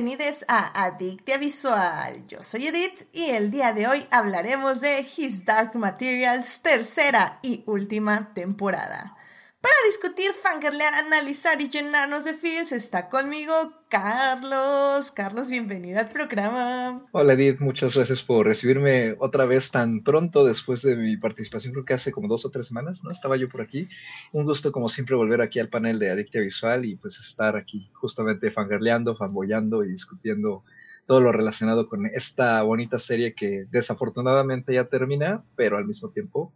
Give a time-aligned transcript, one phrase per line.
[0.00, 2.24] bienvenidos a Adictia Visual.
[2.28, 7.64] Yo soy Edith y el día de hoy hablaremos de His Dark Materials tercera y
[7.66, 9.16] última temporada.
[9.60, 13.52] Para discutir, fangirlear, analizar y llenarnos de feels está conmigo
[13.88, 15.10] Carlos.
[15.10, 16.96] Carlos, bienvenido al programa.
[17.10, 21.84] Hola Edith, muchas gracias por recibirme otra vez tan pronto después de mi participación, creo
[21.84, 23.10] que hace como dos o tres semanas, ¿no?
[23.10, 23.88] Estaba yo por aquí.
[24.32, 27.90] Un gusto como siempre volver aquí al panel de Adictia Visual y pues estar aquí
[27.94, 30.62] justamente fangirleando, fanboyando y discutiendo
[31.06, 36.52] todo lo relacionado con esta bonita serie que desafortunadamente ya termina, pero al mismo tiempo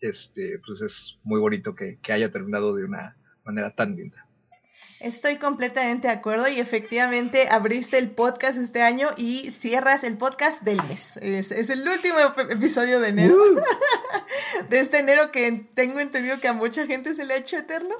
[0.00, 4.26] este, pues es muy bonito que, haya terminado de una manera tan linda.
[4.98, 10.62] Estoy completamente de acuerdo y efectivamente abriste el podcast este año y cierras el podcast
[10.62, 11.18] del mes.
[11.18, 12.16] Es, el último
[12.48, 13.36] episodio de enero.
[13.36, 13.60] Uh.
[14.70, 17.94] de este enero que tengo entendido que a mucha gente se le ha hecho eterno.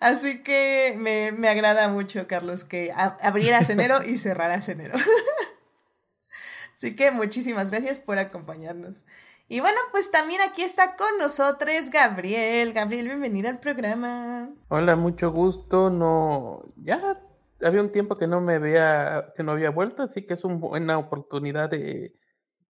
[0.00, 4.98] Así que me, me agrada mucho, Carlos, que abrieras enero y cerraras enero.
[6.76, 9.04] Así que muchísimas gracias por acompañarnos.
[9.52, 12.72] Y bueno, pues también aquí está con nosotros Gabriel.
[12.72, 14.48] Gabriel, bienvenido al programa.
[14.68, 15.90] Hola, mucho gusto.
[15.90, 17.20] No, ya
[17.60, 20.54] había un tiempo que no me había, que no había vuelto, así que es una
[20.54, 22.14] buena oportunidad de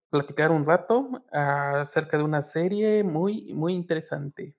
[0.09, 4.55] platicar un rato acerca de una serie muy, muy interesante.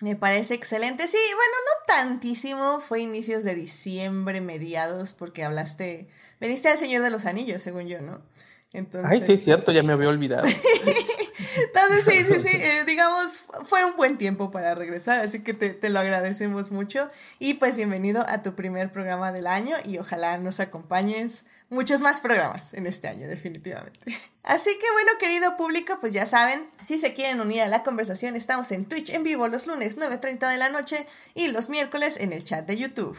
[0.00, 1.06] Me parece excelente.
[1.06, 2.80] Sí, bueno, no tantísimo.
[2.80, 6.08] Fue inicios de diciembre, mediados, porque hablaste,
[6.40, 8.22] veniste al Señor de los Anillos, según yo, ¿no?
[8.72, 9.10] Entonces...
[9.10, 10.48] Ay, sí, es cierto, ya me había olvidado.
[11.56, 15.70] Entonces, sí, sí, sí, eh, digamos, fue un buen tiempo para regresar, así que te,
[15.70, 17.08] te, lo agradecemos mucho.
[17.38, 22.20] Y pues bienvenido a tu primer programa del año y ojalá nos acompañes muchos más
[22.20, 24.00] programas en este año, definitivamente.
[24.42, 28.36] Así que bueno, querido público, pues ya saben, si se quieren unir a la conversación,
[28.36, 32.32] estamos en Twitch en vivo los lunes 9.30 de la noche y los miércoles en
[32.32, 33.16] el chat de YouTube.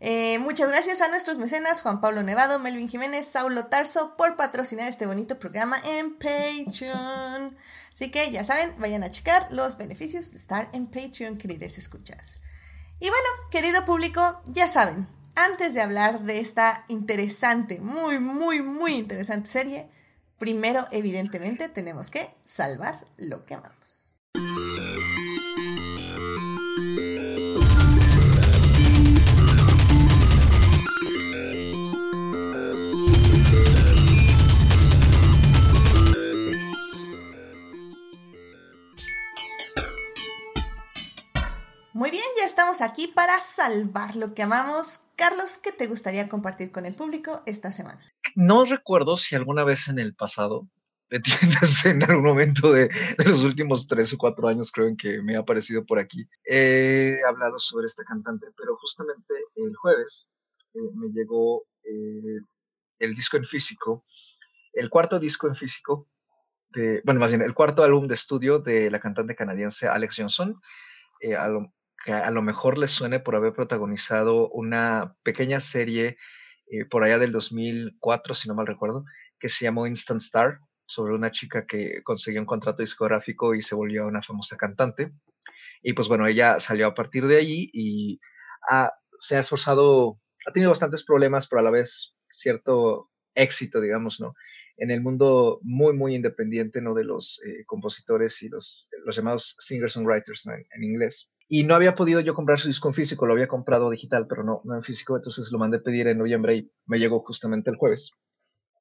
[0.00, 4.88] Eh, muchas gracias a nuestros mecenas Juan Pablo Nevado, Melvin Jiménez, Saulo Tarso por patrocinar
[4.88, 7.56] este bonito programa en Patreon.
[7.94, 12.42] Así que ya saben, vayan a checar los beneficios de estar en Patreon, queridas escuchas.
[13.00, 18.94] Y bueno, querido público, ya saben, antes de hablar de esta interesante, muy, muy, muy
[18.94, 19.90] interesante serie,
[20.38, 24.14] primero evidentemente tenemos que salvar lo que amamos.
[41.96, 45.00] Muy bien, ya estamos aquí para salvar lo que amamos.
[45.16, 47.98] Carlos, ¿qué te gustaría compartir con el público esta semana?
[48.34, 50.68] No recuerdo si alguna vez en el pasado,
[51.86, 52.90] en algún momento de,
[53.24, 57.58] los últimos tres o cuatro años, creo que me ha aparecido por aquí, he hablado
[57.58, 60.28] sobre esta cantante, pero justamente el jueves
[60.74, 62.40] eh, me llegó eh,
[62.98, 64.04] el disco en físico,
[64.74, 66.06] el cuarto disco en físico,
[66.68, 70.60] de, bueno, más bien, el cuarto álbum de estudio de la cantante canadiense Alex Johnson.
[71.22, 71.34] Eh,
[72.06, 76.16] que a lo mejor les suene por haber protagonizado una pequeña serie
[76.70, 79.04] eh, por allá del 2004, si no mal recuerdo,
[79.40, 83.74] que se llamó Instant Star, sobre una chica que consiguió un contrato discográfico y se
[83.74, 85.10] volvió una famosa cantante.
[85.82, 88.20] Y pues bueno, ella salió a partir de allí y
[89.18, 94.32] se ha esforzado, ha tenido bastantes problemas, pero a la vez cierto éxito, digamos, ¿no?
[94.76, 96.94] En el mundo muy, muy independiente, ¿no?
[96.94, 101.32] De los eh, compositores y los, los llamados singer-songwriters, en inglés.
[101.48, 104.42] Y no había podido yo comprar su disco en físico, lo había comprado digital, pero
[104.42, 107.76] no, no en físico, entonces lo mandé pedir en noviembre y me llegó justamente el
[107.76, 108.12] jueves.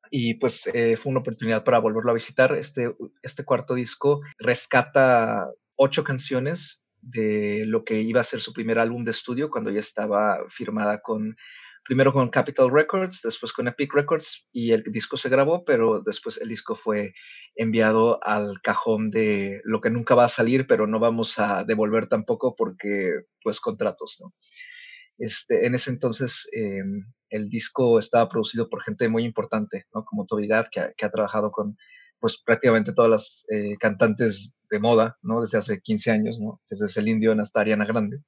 [0.09, 2.53] Y pues eh, fue una oportunidad para volverlo a visitar.
[2.55, 8.79] Este, este cuarto disco rescata ocho canciones de lo que iba a ser su primer
[8.79, 11.35] álbum de estudio cuando ya estaba firmada con
[11.85, 16.37] primero con Capitol Records, después con Epic Records y el disco se grabó, pero después
[16.41, 17.13] el disco fue
[17.55, 22.07] enviado al cajón de lo que nunca va a salir, pero no vamos a devolver
[22.07, 23.11] tampoco porque
[23.41, 24.33] pues contratos, ¿no?
[25.17, 30.03] Este, en ese entonces em, el disco estaba producido por gente muy importante, ¿no?
[30.03, 31.77] Como Toby Gad, que, ha trabajado con
[32.19, 35.41] pues prácticamente todas las eh, cantantes de moda, ¿no?
[35.41, 36.61] Desde hace 15 años, ¿no?
[36.67, 38.21] Desde el indio hasta Ariana Grande.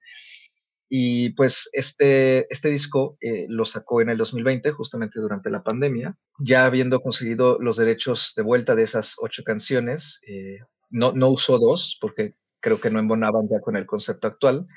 [0.89, 6.17] Y pues este, este disco eh, lo sacó en el 2020, justamente durante la pandemia,
[6.39, 10.21] ya habiendo conseguido los derechos de vuelta de esas ocho canciones.
[10.27, 14.67] Eh, no, no usó dos, porque creo que no embonaban ya con el concepto actual.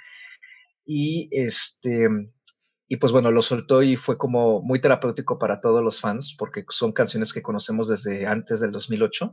[0.85, 2.09] Y este.
[2.89, 6.65] Y pues bueno, lo soltó y fue como muy terapéutico para todos los fans, porque
[6.71, 9.33] son canciones que conocemos desde antes del 2008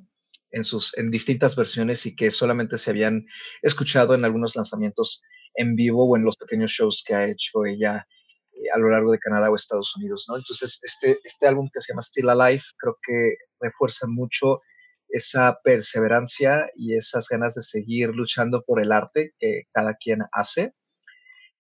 [0.52, 3.26] en, sus, en distintas versiones y que solamente se habían
[3.64, 5.24] escuchado en algunos lanzamientos
[5.58, 8.08] en vivo o en los pequeños shows que ha hecho ella
[8.54, 10.38] eh, a lo largo de Canadá o Estados Unidos, ¿no?
[10.38, 14.62] Entonces, este, este álbum que se llama Still Alive creo que refuerza mucho
[15.10, 20.74] esa perseverancia y esas ganas de seguir luchando por el arte que cada quien hace.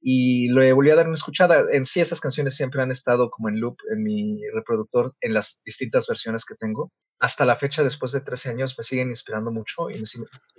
[0.10, 1.66] Y le volví a dar una escuchada.
[1.70, 5.62] En sí, esas canciones siempre han estado como en loop en mi reproductor en las
[5.66, 6.94] distintas versiones que tengo.
[7.20, 10.06] Hasta la fecha, después de 13 años, me siguen inspirando mucho y me,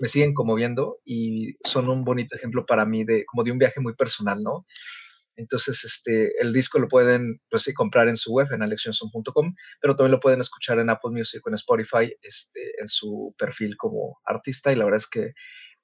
[0.00, 3.81] me siguen conmoviendo y son un bonito ejemplo para mí de como de un viaje
[3.81, 4.67] muy personal, ¿no?
[5.37, 9.97] Entonces, este, el disco lo pueden pues, sí, comprar en su web, en alexionson.com, pero
[9.97, 14.19] también lo pueden escuchar en Apple Music o en Spotify, este, en su perfil como
[14.27, 14.73] artista.
[14.73, 15.33] Y la verdad es que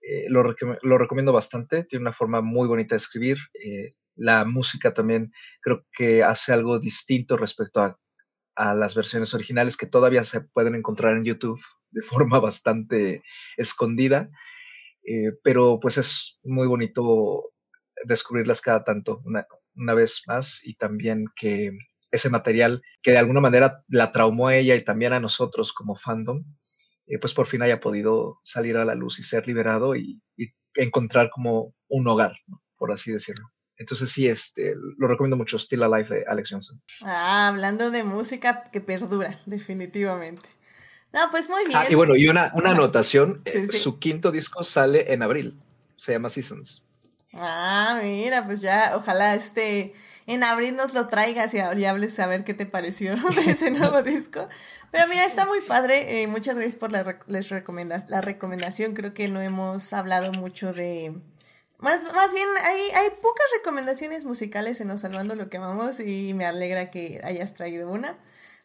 [0.08, 0.42] eh, lo,
[0.82, 1.84] lo, recomiendo bastante.
[1.84, 3.38] Tiene una forma muy bonita de escribir.
[3.54, 7.98] Eh, la música también creo que hace algo distinto respecto a,
[8.54, 11.60] a las versiones originales que todavía se pueden encontrar en YouTube
[11.90, 13.22] de forma bastante
[13.56, 14.30] escondida.
[15.06, 17.50] Eh, pero pues es muy bonito
[18.04, 21.72] descubrirlas cada tanto, una, una vez más, y también que
[22.10, 25.96] ese material que de alguna manera la traumó a ella y también a nosotros como
[25.96, 26.44] fandom,
[27.06, 30.20] eh, pues por fin haya podido salir a la luz y ser liberado y,
[30.76, 32.32] encontrar como un hogar,
[32.76, 33.48] por así decirlo.
[33.76, 36.82] Entonces sí, este, lo recomiendo mucho, Still Alive de Alex Johnson.
[37.02, 40.48] Ah, hablando de música que perdura, definitivamente.
[41.12, 41.78] No, pues muy bien.
[41.80, 45.56] Ah, y bueno, y una, una anotación, eh, su quinto disco sale en abril,
[45.96, 46.84] se llama Seasons.
[47.34, 49.94] Ah, mira, pues ya, ojalá este
[50.26, 54.02] en abril nos lo traigas y, hables a ver qué te pareció de ese nuevo
[54.02, 54.46] disco.
[54.90, 56.22] Pero mira, está muy padre.
[56.22, 58.94] Eh, muchas gracias por la, les recomenda la recomendación.
[58.94, 61.14] Creo que no hemos hablado mucho de.
[61.78, 66.32] Más, más bien, hay, hay pocas recomendaciones musicales en Nos Salvando lo que amamos y
[66.32, 68.16] me alegra que hayas traído una.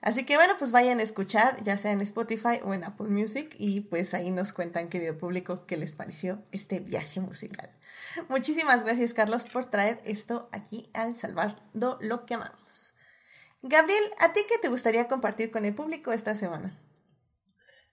[0.02, 3.56] Así que bueno, pues vayan a escuchar, ya sea en Spotify o en Apple Music,
[3.58, 7.70] y pues ahí nos cuentan, querido público, qué les pareció este viaje musical.
[8.30, 12.96] Muchísimas gracias, Carlos, por traer esto aquí al Salvando lo que amamos.
[13.62, 16.80] Gabriel, ¿a ti qué te gustaría compartir con el público esta semana?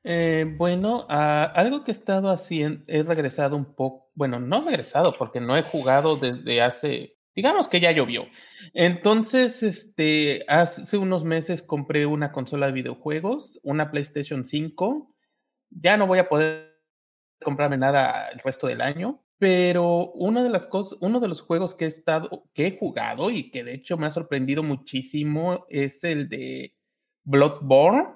[0.04, 5.18] Eh, bueno, algo que he estado haciendo, he regresado un poco, bueno, no he regresado
[5.18, 8.26] porque no he jugado desde hace, digamos que ya llovió.
[8.72, 15.14] Entonces, este, hace unos meses compré una consola de videojuegos, una PlayStation 5.
[15.70, 16.80] Ya no voy a poder
[17.44, 21.74] comprarme nada el resto del año, pero una de las cosas, uno de los juegos
[21.74, 26.02] que he estado, que he jugado y que de hecho me ha sorprendido muchísimo es
[26.04, 26.74] el de
[27.24, 28.08] Bloodborne,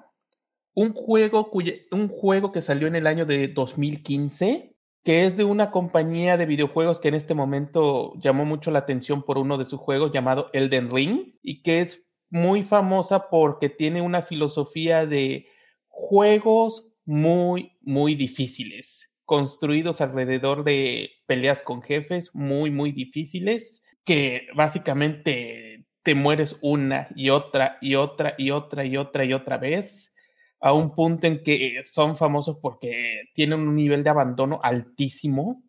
[0.73, 1.51] un juego,
[1.91, 4.70] un juego que salió en el año de 2015,
[5.03, 9.23] que es de una compañía de videojuegos que en este momento llamó mucho la atención
[9.23, 14.01] por uno de sus juegos llamado Elden Ring y que es muy famosa porque tiene
[14.01, 15.47] una filosofía de
[15.87, 25.85] juegos muy, muy difíciles construidos alrededor de peleas con jefes muy, muy difíciles, que básicamente
[26.03, 30.13] te mueres una y otra y otra y otra y otra y otra vez,
[30.61, 35.63] a un punto en que son famosos porque tienen un nivel de abandono altísimo,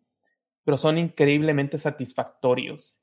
[0.63, 3.01] pero son increíblemente satisfactorios.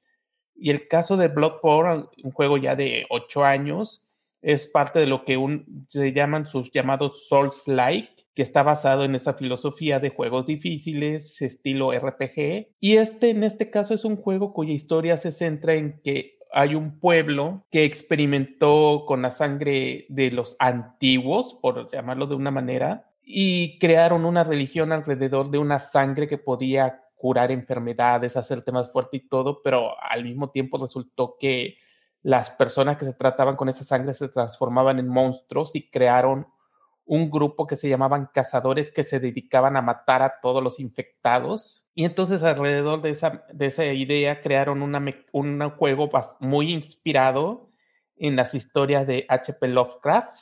[0.54, 4.06] Y el caso de Bloodborne, un juego ya de ocho años,
[4.40, 5.36] es parte de lo que
[5.88, 11.92] se llaman sus llamados Souls-like, que está basado en esa filosofía de juegos difíciles, estilo
[11.92, 12.68] RPG.
[12.78, 16.74] Y este, en este caso, es un juego cuya historia se centra en que hay
[16.74, 23.10] un pueblo que experimentó con la sangre de los antiguos, por llamarlo de una manera,
[23.22, 29.18] y crearon una religión alrededor de una sangre que podía curar enfermedades, hacerte más fuerte
[29.18, 31.76] y todo, pero al mismo tiempo resultó que
[32.22, 36.46] las personas que se trataban con esa sangre se transformaban en monstruos y crearon
[37.10, 41.84] un grupo que se llamaban cazadores que se dedicaban a matar a todos los infectados.
[41.92, 47.68] Y entonces alrededor de esa, de esa idea crearon un juego muy inspirado
[48.14, 49.66] en las historias de H.P.
[49.66, 50.38] Lovecraft,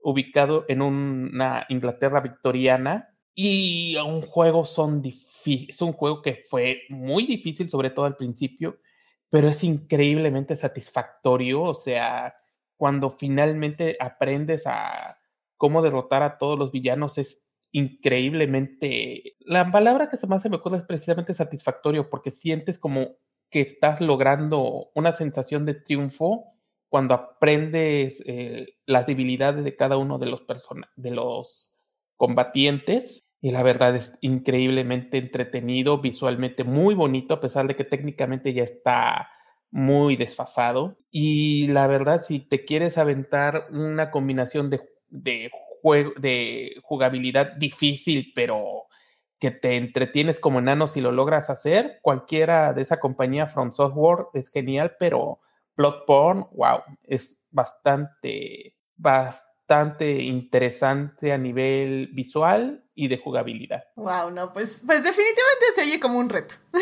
[0.00, 3.14] ubicado en una Inglaterra victoriana.
[3.34, 5.02] Y un juego son
[5.44, 8.78] es un juego que fue muy difícil, sobre todo al principio,
[9.28, 11.60] pero es increíblemente satisfactorio.
[11.60, 12.34] O sea,
[12.78, 15.18] cuando finalmente aprendes a,
[15.56, 19.36] cómo derrotar a todos los villanos es increíblemente...
[19.40, 23.16] La palabra que se más se me es precisamente satisfactorio porque sientes como
[23.50, 26.56] que estás logrando una sensación de triunfo
[26.88, 30.42] cuando aprendes eh, las debilidades de cada uno de los,
[30.96, 31.76] de los
[32.16, 33.24] combatientes.
[33.40, 38.64] Y la verdad es increíblemente entretenido, visualmente muy bonito, a pesar de que técnicamente ya
[38.64, 39.28] está
[39.70, 40.96] muy desfasado.
[41.10, 45.50] Y la verdad, si te quieres aventar una combinación de de,
[45.82, 48.86] juego, de jugabilidad difícil, pero
[49.38, 51.98] que te entretienes como enano si lo logras hacer.
[52.02, 55.40] Cualquiera de esa compañía From Software es genial, pero
[55.76, 63.84] Bloodborne, wow, es bastante, bastante interesante a nivel visual y de jugabilidad.
[63.96, 66.54] Wow, no, pues, pues definitivamente se oye como un reto.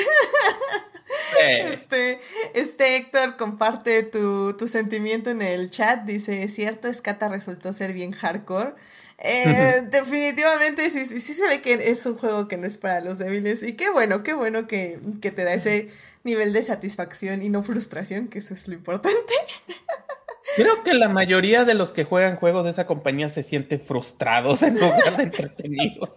[1.41, 2.21] Este,
[2.55, 6.05] este Héctor comparte tu, tu, sentimiento en el chat.
[6.05, 8.75] Dice: Es cierto, Escata resultó ser bien hardcore.
[9.19, 13.00] Eh, definitivamente sí, sí, sí se ve que es un juego que no es para
[13.00, 13.62] los débiles.
[13.62, 15.88] Y qué bueno, qué bueno que, que te da ese
[16.25, 19.33] nivel de satisfacción y no frustración, que eso es lo importante.
[20.57, 24.62] Creo que la mayoría de los que juegan juegos de esa compañía se sienten frustrados
[24.62, 26.11] en lugar de entretenidos.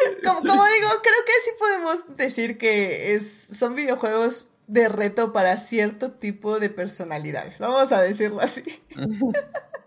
[0.24, 5.58] Como, como, digo, creo que sí podemos decir que es, son videojuegos de reto para
[5.58, 7.58] cierto tipo de personalidades.
[7.58, 8.62] Vamos a decirlo así.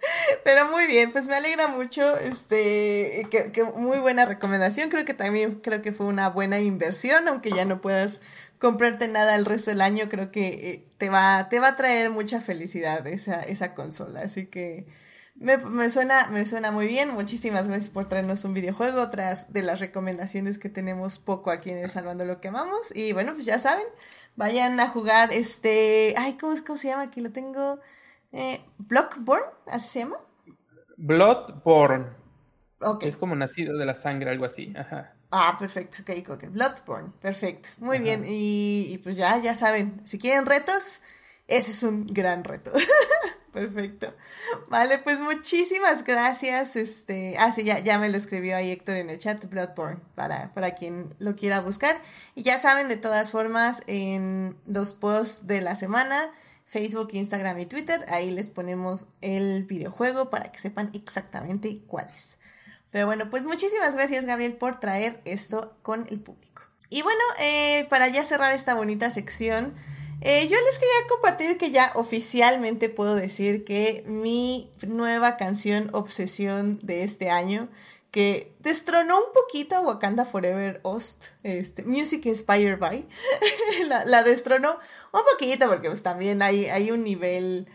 [0.44, 5.14] Pero muy bien, pues me alegra mucho, este, que, que, muy buena recomendación, creo que
[5.14, 8.22] también creo que fue una buena inversión, aunque ya no puedas
[8.60, 12.10] comprarte nada el resto del año, creo que eh, te va, te va a traer
[12.10, 14.86] mucha felicidad esa, esa consola, así que
[15.36, 19.62] me, me, suena, me suena muy bien, muchísimas gracias por traernos un videojuego, otras de
[19.64, 23.46] las recomendaciones que tenemos poco aquí en el Salvando lo que amamos, y bueno, pues
[23.46, 23.86] ya saben,
[24.36, 27.04] vayan a jugar este, ay, ¿cómo, cómo se llama?
[27.04, 27.80] Aquí lo tengo...
[28.34, 30.18] Eh, Bloodborne, ¿así se llama?
[30.98, 32.08] Bloodborne.
[32.80, 33.10] Okay.
[33.10, 34.74] Es como nacido de la sangre, algo así.
[34.76, 35.14] Ajá.
[35.32, 36.46] Ah, perfecto, ok, ok.
[36.50, 37.70] Bloodborne, perfecto.
[37.78, 38.24] Muy bien.
[38.28, 41.02] Y, y, pues ya, ya saben, si quieren retos,
[41.48, 42.72] ese es un gran reto.
[43.54, 44.14] perfecto.
[44.68, 46.76] Vale, pues muchísimas gracias.
[46.76, 50.54] Este, ah, sí, ya, ya me lo escribió ahí Héctor en el chat, Bloodborne, para,
[50.54, 52.02] para quien lo quiera buscar.
[52.36, 56.32] Y ya saben, de todas formas, en los posts de la semana
[56.66, 58.04] Facebook, Instagram y Twitter.
[58.10, 62.40] Ahí les ponemos el videojuego para que sepan exactamente cuál es.
[62.92, 66.64] Pero bueno, pues muchísimas gracias Gabriel por traer esto con el público.
[66.90, 69.74] Y bueno, eh, para ya cerrar esta bonita sección,
[70.26, 76.80] eh, yo les quería compartir que ya oficialmente puedo decir que mi nueva canción Obsesión
[76.82, 77.68] de este año
[78.10, 83.04] que destronó un poquito a Wakanda Forever Host, este, Music Inspired by,
[83.88, 84.78] la, la, destronó
[85.12, 87.68] un poquito porque pues también hay, hay un nivel,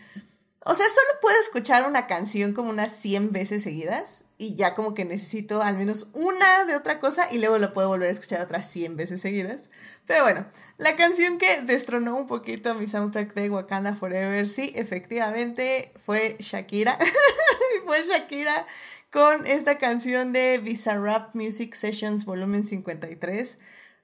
[0.65, 4.93] o sea, solo puedo escuchar una canción como unas 100 veces seguidas y ya como
[4.93, 8.41] que necesito al menos una de otra cosa y luego lo puedo volver a escuchar
[8.41, 9.69] otras 100 veces seguidas.
[10.05, 10.45] Pero bueno,
[10.77, 16.97] la canción que destronó un poquito mi soundtrack de Wakanda Forever, sí, efectivamente fue Shakira.
[17.85, 18.65] fue Shakira
[19.11, 23.57] con esta canción de Bizarrap Music Sessions Volumen 53.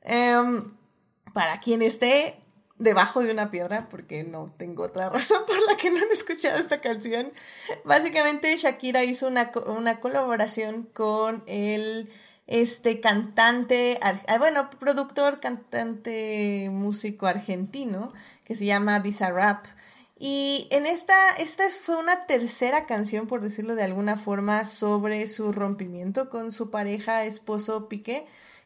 [0.04, 0.74] Em,
[1.34, 2.45] para quien esté
[2.78, 6.58] debajo de una piedra, porque no tengo otra razón por la que no han escuchado
[6.58, 7.32] esta canción,
[7.84, 12.10] básicamente Shakira hizo una, una colaboración con el
[12.48, 18.14] este cantante, ah, bueno, productor, cantante, músico argentino,
[18.44, 19.66] que se llama Bizarrap.
[20.18, 25.52] Y en esta, esta fue una tercera canción, por decirlo de alguna forma, sobre su
[25.52, 28.26] rompimiento con su pareja, esposo Piqué,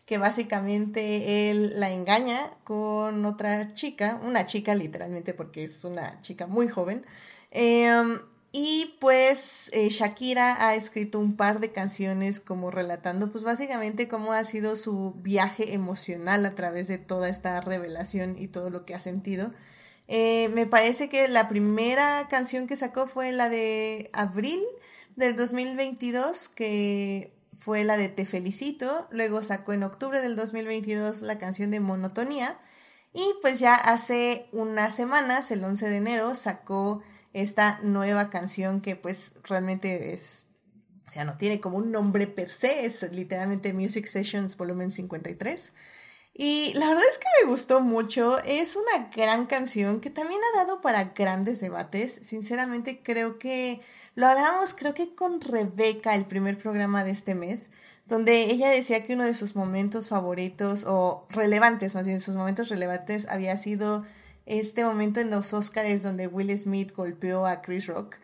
[0.10, 6.48] que básicamente él la engaña con otra chica, una chica literalmente porque es una chica
[6.48, 7.06] muy joven.
[7.52, 8.18] Em,
[8.52, 14.34] y pues eh, Shakira ha escrito un par de canciones como relatando pues básicamente cómo
[14.34, 18.96] ha sido su viaje emocional a través de toda esta revelación y todo lo que
[18.96, 19.54] ha sentido.
[20.08, 24.60] Eh, me parece que la primera canción que sacó fue la de abril
[25.16, 29.08] del 2022, que fue la de Te Felicito.
[29.12, 32.60] Luego sacó en octubre del 2022 la canción de Monotonía.
[33.14, 37.02] Y pues ya hace unas semanas, el 11 de enero, sacó
[37.34, 40.50] esta nueva canción que pues realmente es,
[41.08, 45.74] o sea, no tiene como un nombre per se, es literalmente Music Sessions Volumen 53.
[46.42, 50.60] Y la verdad es que me gustó mucho, es una gran canción que también ha
[50.60, 52.18] dado para grandes debates.
[52.22, 53.82] Sinceramente creo que
[54.16, 57.72] lo hablábamos creo que con Rebeca el primer programa de este mes,
[58.06, 62.70] donde ella decía que uno de sus momentos favoritos o relevantes, más bien sus momentos
[62.70, 64.06] relevantes había sido
[64.46, 68.16] este momento en los Oscars donde Will Smith golpeó a Chris Rock.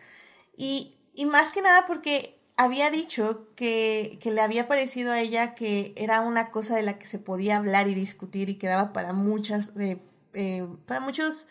[0.55, 5.55] Y, y más que nada porque había dicho que, que, le había parecido a ella
[5.55, 8.93] que era una cosa de la que se podía hablar y discutir y que daba
[8.93, 9.99] para muchas, eh,
[10.33, 11.47] eh, para muchos,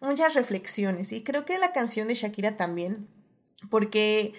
[0.00, 1.12] muchas reflexiones.
[1.12, 3.08] Y creo que la canción de Shakira también,
[3.70, 4.34] porque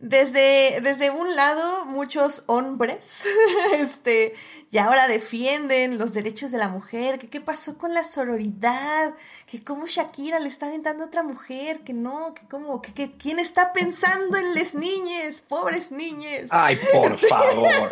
[0.00, 3.24] desde, desde un lado, muchos hombres,
[3.74, 4.32] este,
[4.70, 9.14] y ahora defienden los derechos de la mujer, que qué pasó con la sororidad,
[9.44, 13.12] que cómo Shakira le está aventando a otra mujer, que no, que cómo, que, que
[13.12, 16.48] quién está pensando en las niñas, pobres niñas.
[16.50, 17.68] Ay, por Este, favor.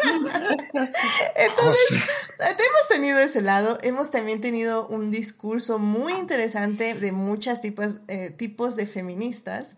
[1.37, 1.91] Entonces,
[2.39, 8.31] hemos tenido ese lado, hemos también tenido un discurso muy interesante de muchos tipos, eh,
[8.31, 9.77] tipos de feministas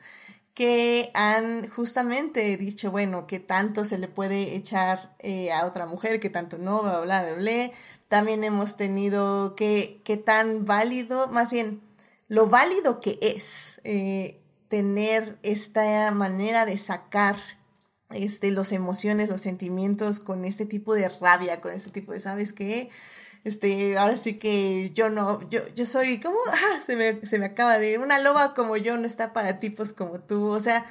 [0.55, 6.21] que han justamente dicho, bueno, que tanto se le puede echar eh, a otra mujer,
[6.21, 7.71] que tanto no, bla, bla, bla, bla.
[8.09, 11.81] También hemos tenido que, que tan válido, más bien,
[12.29, 17.37] lo válido que es eh, tener esta manera de sacar
[18.11, 22.53] este, los emociones, los sentimientos con este tipo de rabia, con este tipo de, ¿sabes
[22.53, 22.91] qué?
[23.45, 26.39] Este, ahora sí que yo no, yo, yo soy, ¿cómo?
[26.51, 27.99] Ah, se me, se me acaba de ir.
[27.99, 30.49] Una loba como yo no está para tipos como tú.
[30.49, 30.85] O sea,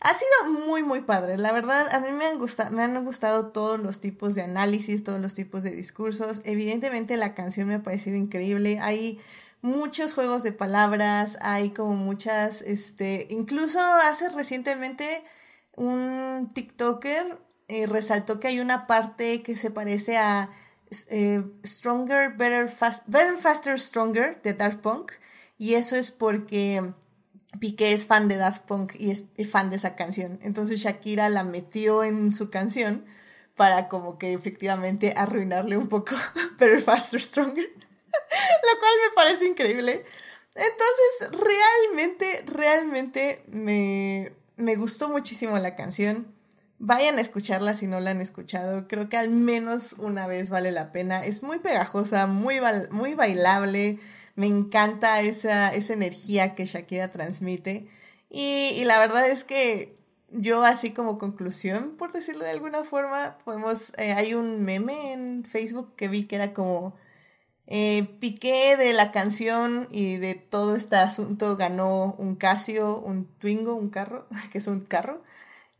[0.00, 1.36] ha sido muy, muy padre.
[1.36, 5.04] La verdad, a mí me han, gustado, me han gustado todos los tipos de análisis,
[5.04, 6.40] todos los tipos de discursos.
[6.44, 8.78] Evidentemente la canción me ha parecido increíble.
[8.80, 9.20] Hay
[9.62, 15.22] muchos juegos de palabras, hay como muchas, este, incluso hace recientemente
[15.76, 17.38] un TikToker
[17.68, 20.50] eh, resaltó que hay una parte que se parece a
[21.08, 25.12] eh, Stronger, Better, Fast, Better, Faster, Stronger de Daft Punk.
[25.58, 26.92] Y eso es porque
[27.58, 30.38] Piqué es fan de Daft Punk y es fan de esa canción.
[30.42, 33.04] Entonces Shakira la metió en su canción
[33.56, 36.14] para como que efectivamente arruinarle un poco
[36.58, 37.68] Better, Faster, Stronger.
[37.74, 40.04] Lo cual me parece increíble.
[40.54, 46.34] Entonces, realmente, realmente me, me gustó muchísimo la canción.
[46.82, 48.88] Vayan a escucharla si no la han escuchado.
[48.88, 51.22] Creo que al menos una vez vale la pena.
[51.22, 52.56] Es muy pegajosa, muy,
[52.90, 53.98] muy bailable.
[54.34, 57.86] Me encanta esa, esa energía que Shakira transmite.
[58.30, 59.94] Y, la verdad es que
[60.30, 63.92] yo así como conclusión, por decirlo de alguna forma, podemos...
[63.98, 66.96] Eh, hay un meme en Facebook que vi que era como...
[67.66, 73.74] Eh, Piqué de la canción y de todo este asunto ganó un Casio, un Twingo,
[73.74, 75.22] un carro, que es un carro.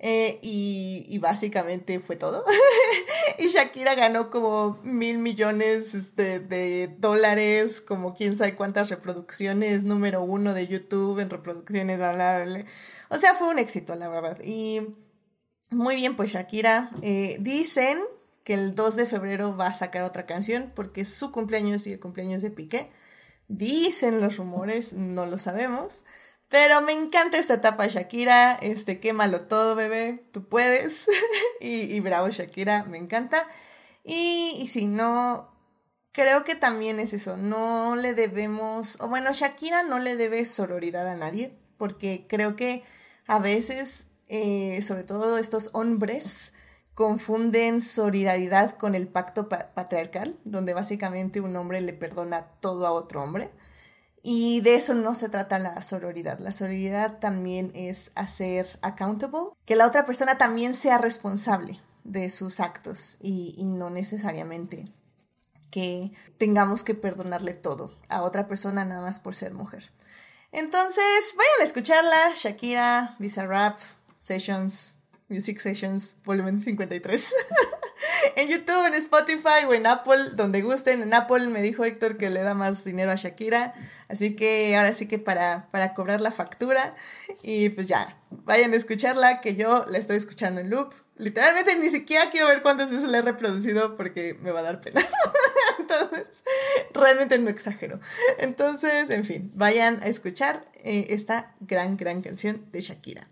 [0.03, 2.43] Eh, y, básicamente fue todo.
[3.39, 10.23] y Shakira ganó como mil millones este, de dólares, como quién sabe cuántas reproducciones, número
[10.23, 12.65] uno de YouTube en reproducciones, bla, bla, bla.
[13.11, 14.39] O sea, fue un éxito, la verdad.
[14.43, 14.97] Y
[15.71, 16.91] muy bien, pues Shakira.
[17.03, 17.99] Eh, dicen
[18.43, 21.93] que el 2 de febrero va a sacar otra canción porque es su cumpleaños y
[21.93, 22.91] el cumpleaños de Piqué.
[23.49, 26.05] Dicen los rumores, no lo sabemos.
[26.51, 31.07] Pero me encanta esta etapa Shakira, este, quémalo todo, bebé, tú puedes.
[31.61, 33.47] y, y, bravo Shakira, me encanta.
[34.05, 35.49] Y, y si no,
[36.13, 41.09] creo que también es eso, no le debemos, o bueno, Shakira no le debe sororidad
[41.09, 42.83] a nadie, porque creo que
[43.29, 46.53] a veces, eh, sobre todo estos hombres,
[46.95, 52.93] confunden solidaridad con el pacto pa patriarcal, donde básicamente un hombre le perdona todo a
[52.93, 53.51] otro hombre.
[54.23, 56.39] Y de eso no se trata la sororidad.
[56.39, 62.61] La sororidad también es hacer accountable, que la otra persona también sea responsable de sus
[62.61, 64.89] actos y, y, no necesariamente
[65.71, 69.91] que tengamos que perdonarle todo a otra persona nada más por ser mujer.
[70.53, 73.79] Entonces, vayan a escucharla, Shakira, Bizarrap,
[74.19, 74.97] Sessions,
[75.29, 77.35] Music Sessions, volumen 53.
[78.37, 81.03] en YouTube, en Spotify o en Apple, donde gusten.
[81.03, 83.75] En Apple me dijo Héctor que le da más dinero a Shakira.
[84.09, 86.95] Así que ahora sí que para, para cobrar la factura.
[87.43, 90.93] Y pues ya, vayan a escucharla, que yo la estoy escuchando en loop.
[91.17, 94.81] Literalmente ni siquiera quiero ver cuántas veces la he reproducido porque me va a dar
[94.81, 95.07] pena.
[95.79, 96.45] Entonces,
[96.95, 98.01] realmente no exagero.
[98.39, 103.23] Entonces, en fin, vayan a escuchar eh, esta gran, gran canción de Shakira.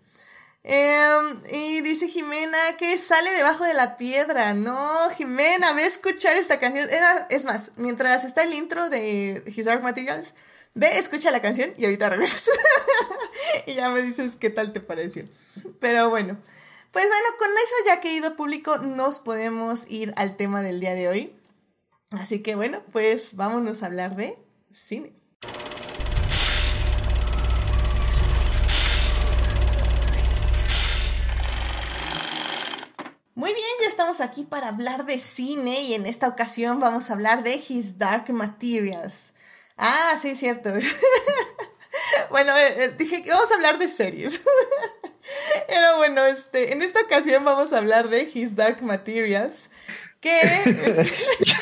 [0.63, 4.53] Eh, y dice Jimena que sale debajo de la piedra.
[4.53, 6.87] No, Jimena, ve a escuchar esta canción.
[7.29, 10.33] Es más, mientras está el intro de His Dark Materials,
[10.73, 12.49] ve, escucha la canción y ahorita regresas.
[13.65, 15.23] y ya me dices qué tal te pareció.
[15.79, 16.37] Pero bueno,
[16.91, 21.07] pues bueno, con eso ya querido público, nos podemos ir al tema del día de
[21.07, 21.35] hoy.
[22.11, 24.37] Así que bueno, pues vámonos a hablar de
[24.71, 25.13] cine.
[33.39, 37.13] Muy bien, ya estamos aquí para hablar de cine y en esta ocasión vamos a
[37.13, 39.33] hablar de His Dark Materials.
[39.77, 40.73] Ah, sí, cierto.
[42.31, 44.41] bueno, eh, dije que vamos a hablar de series.
[45.69, 49.69] Pero bueno, este, en esta ocasión vamos a hablar de His Dark Materials.
[50.19, 50.39] Que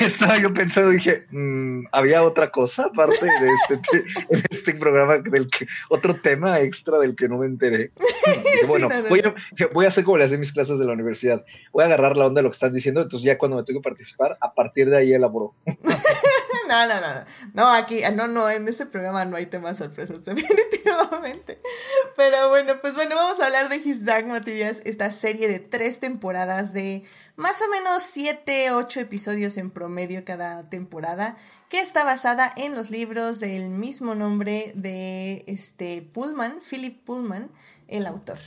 [0.00, 4.04] estaba yo pensando, dije, mm, había otra cosa aparte de este,
[4.50, 7.90] este programa del que otro tema extra del que no me enteré.
[8.68, 9.34] bueno, Voy, a,
[9.72, 11.44] voy, a, hacer como le hacen mis clases de la universidad.
[11.72, 13.80] Voy a agarrar la onda de lo que están diciendo, entonces ya cuando me tengo
[13.80, 15.54] que participar, a partir de ahí elaboro.
[16.68, 21.60] No, no, no, no, aquí, no, no, en este programa no hay temas sorpresas, definitivamente.
[22.16, 25.98] Pero bueno, pues bueno, vamos a hablar de His Dark Materials, esta serie de tres
[25.98, 27.02] temporadas de
[27.36, 31.36] más o menos 7, 8 episodios en promedio cada temporada,
[31.68, 37.50] que está basada en los libros del mismo nombre de este Pullman, Philip Pullman,
[37.88, 38.38] el autor.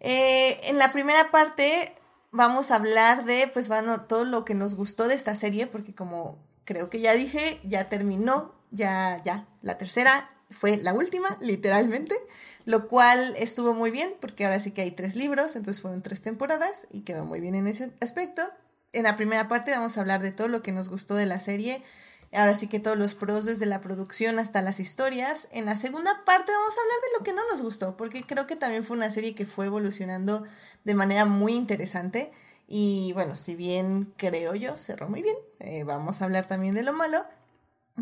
[0.00, 1.94] Eh, en la primera parte
[2.32, 5.94] vamos a hablar de, pues bueno, todo lo que nos gustó de esta serie, porque
[5.94, 6.38] como
[6.70, 12.14] creo que ya dije, ya terminó, ya, ya, la tercera fue la última, literalmente
[12.64, 16.22] lo cual estuvo muy bien porque ahora sí que hay tres libros, entonces fueron tres
[16.22, 18.42] temporadas y quedó muy bien en ese aspecto.
[18.92, 21.40] En la primera parte vamos a hablar de todo lo que nos gustó de la
[21.40, 21.82] serie,
[22.32, 25.48] ahora sí que todos los pros desde la producción hasta las historias.
[25.50, 28.46] En la segunda parte vamos a hablar de lo que no nos gustó, porque creo
[28.46, 30.44] que también fue una serie que fue evolucionando
[30.84, 32.30] de manera muy interesante.
[32.72, 36.84] Y bueno, si bien creo yo, cerró muy bien, eh, vamos a hablar también de
[36.84, 37.24] lo malo.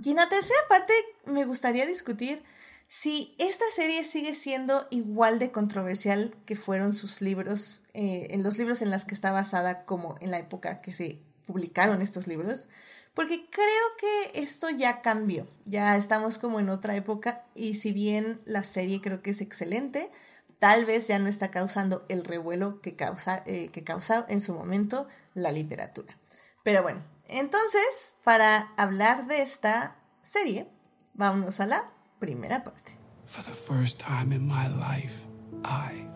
[0.02, 0.92] Y en la tercera parte
[1.24, 2.44] me gustaría discutir
[2.86, 8.58] si esta serie sigue siendo igual de controversial que fueron sus libros, eh, en los
[8.58, 12.68] libros en las que está basada como en la época que se publicaron estos libros,
[13.14, 13.66] porque creo
[13.98, 19.00] que esto ya cambió, ya estamos como en otra época y si bien la serie
[19.00, 20.10] creo que es excelente,
[20.58, 24.54] tal vez ya no está causando el revuelo que causa, eh, que causa en su
[24.54, 26.16] momento la literatura.
[26.62, 30.68] Pero bueno, entonces, para hablar de esta serie,
[31.14, 31.86] vámonos a la
[32.18, 32.98] primera parte.
[33.26, 35.22] For the first time in my life,
[35.64, 36.06] I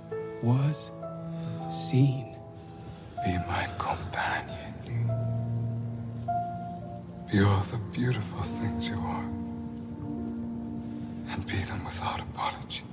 [0.42, 0.92] was
[1.70, 2.34] seen.
[3.24, 4.72] Be my companion.
[7.30, 9.24] Be all the beautiful things you are.
[11.30, 12.84] And be them without apology.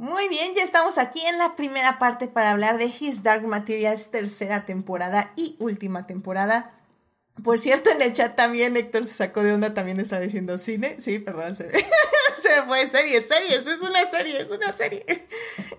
[0.00, 4.10] Muy bien, ya estamos aquí en la primera parte para hablar de His Dark Materials
[4.10, 6.72] tercera temporada y última temporada.
[7.44, 10.96] Por cierto, en el chat también Héctor se sacó de onda, también está diciendo cine.
[11.00, 11.70] Sí, perdón, se,
[12.42, 12.88] se fue.
[12.88, 15.04] Series, series, es una serie, es una serie.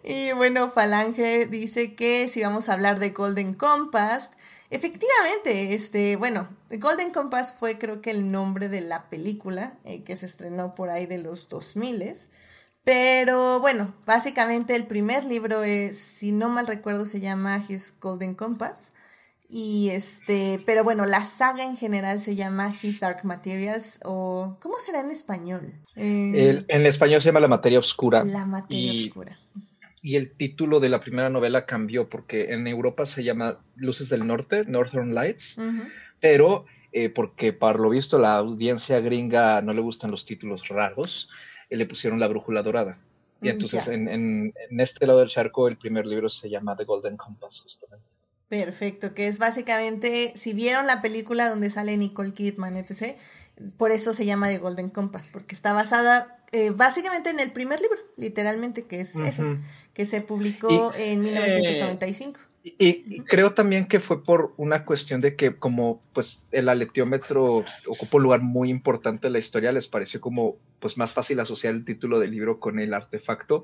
[0.04, 4.34] Y bueno, Falange dice que si vamos a hablar de Golden Compass,
[4.70, 10.16] efectivamente, este, bueno, Golden Compass fue creo que el nombre de la película eh, que
[10.16, 12.04] se estrenó por ahí de los 2000
[12.84, 18.36] pero bueno, básicamente el primer libro es, si no mal recuerdo, se llama His Golden
[18.36, 18.94] Compass.
[19.54, 24.78] Y este, pero bueno, la saga en general se llama His Dark Materials o ¿cómo
[24.78, 25.74] será en español?
[25.98, 28.24] Eh, en español se llama La Materia Oscura.
[28.24, 29.38] La Materia Oscura.
[30.02, 34.26] Y el título de la primera novela cambió porque en Europa se llama Luces del
[34.26, 35.58] Norte, Northern Lights,
[36.22, 41.30] pero eh, porque para lo visto la audiencia gringa no le gustan los títulos raros,
[41.72, 43.00] eh, le pusieron La Brújula Dorada.
[43.42, 46.84] Y mm, entonces en, en, este lado del charco el primer libro se llama The
[46.84, 48.06] Golden Compass, justamente.
[48.50, 53.16] Perfecto, que es básicamente, si vieron la película donde sale Nicole Kidman, etc.,
[53.78, 57.80] por eso se llama The Golden Compass, porque está basada eh, básicamente en el primer
[57.80, 59.56] libro, literalmente, que es ese,
[59.94, 62.40] que se publicó en 1995.
[62.40, 67.64] Eh, y, creo también que fue por una cuestión de que como pues el aletiómetro
[67.88, 71.74] ocupa un lugar muy importante en la historia, les pareció como pues más fácil asociar
[71.74, 73.64] el título del libro con el artefacto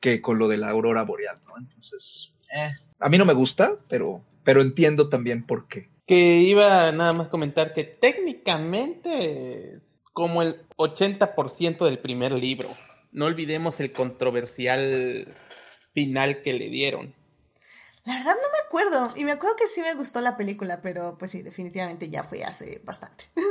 [0.00, 1.58] que con lo de la aurora boreal, ¿no?
[1.58, 5.88] Entonces, eh, a mí no me gusta, pero, pero entiendo también por qué.
[6.06, 9.80] Que iba nada más comentar que técnicamente
[10.12, 12.70] como el 80% del primer libro.
[13.12, 15.34] No olvidemos el controversial
[15.92, 17.14] final que le dieron.
[18.08, 19.10] La verdad no me acuerdo.
[19.16, 22.42] Y me acuerdo que sí me gustó la película, pero pues sí, definitivamente ya fue
[22.42, 23.24] hace bastante.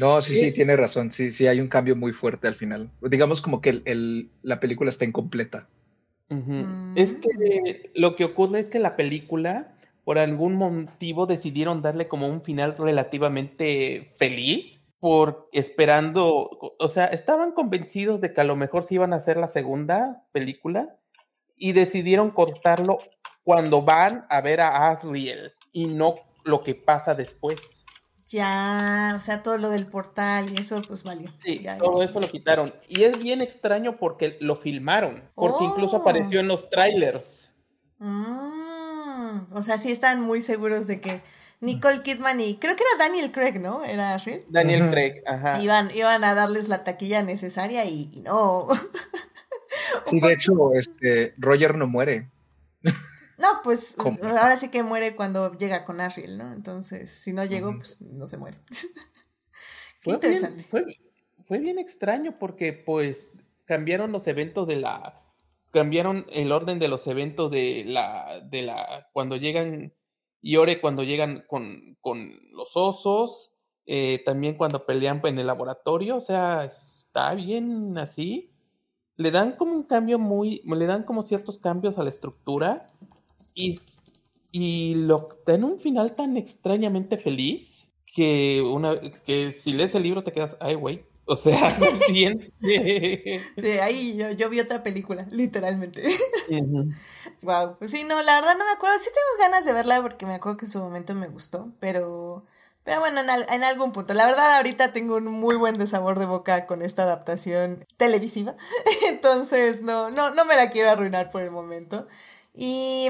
[0.00, 1.12] No, sí, sí, tiene razón.
[1.12, 2.90] Sí, sí, hay un cambio muy fuerte al final.
[3.02, 5.68] Digamos como que el, la película está incompleta.
[6.96, 7.28] Es que
[7.94, 8.00] mm.
[8.00, 12.76] lo que ocurre es que la película, por algún motivo, decidieron darle como un final
[12.76, 19.12] relativamente feliz, por esperando, o sea, estaban convencidos de que a lo mejor se iban
[19.12, 20.96] a hacer la segunda película
[21.56, 22.98] y decidieron cortarlo
[23.46, 27.84] cuando van a ver a Asriel y no lo que pasa después.
[28.26, 31.30] Ya, o sea, todo lo del portal y eso, pues valió.
[31.44, 32.74] Sí, todo eso lo quitaron.
[32.88, 37.54] Y es bien extraño porque lo filmaron, porque incluso apareció en los trailers.
[37.98, 41.22] Mm, o sea, sí están muy seguros de que
[41.60, 43.84] Nicole Kidman y creo que era Daniel Craig, ¿no?
[43.84, 44.40] Era Ashley.
[44.48, 45.62] Daniel Craig, ajá.
[45.62, 48.66] Iban, iban a darles la taquilla necesaria y, y no.
[50.10, 52.28] y de hecho, este, Roger no muere.
[53.38, 56.52] No, pues ahora sí que muere cuando llega con Ariel, ¿no?
[56.52, 58.58] Entonces, si no llegó, pues no se muere.
[60.00, 60.64] Qué interesante.
[61.44, 63.28] fue, bien extraño porque pues
[63.64, 65.22] cambiaron los eventos de la
[65.72, 69.92] cambiaron el orden de los eventos de la de la cuando llegan
[70.40, 73.52] y Ore cuando llegan con, con los osos,
[73.84, 78.52] eh, también cuando pelean en el laboratorio, o sea, está bien así.
[79.16, 82.86] Le dan como un cambio muy, le dan como ciertos cambios a la estructura
[83.56, 83.80] y,
[84.52, 90.22] y lo dan un final tan extrañamente feliz que una que si lees el libro
[90.22, 91.76] te quedas, ay güey, o sea,
[92.08, 92.52] bien.
[92.60, 96.02] sí, ahí yo, yo, vi otra película, literalmente.
[97.42, 97.78] Wow.
[97.78, 98.96] Pues sí, no, la verdad no me acuerdo.
[99.00, 102.44] Sí tengo ganas de verla porque me acuerdo que en su momento me gustó, pero.
[102.84, 104.14] Pero bueno, en, en, algún punto.
[104.14, 108.54] La verdad, ahorita tengo un muy buen desabor de boca con esta adaptación televisiva.
[109.08, 112.06] Entonces, no, no, no me la quiero arruinar por el momento.
[112.54, 113.08] Y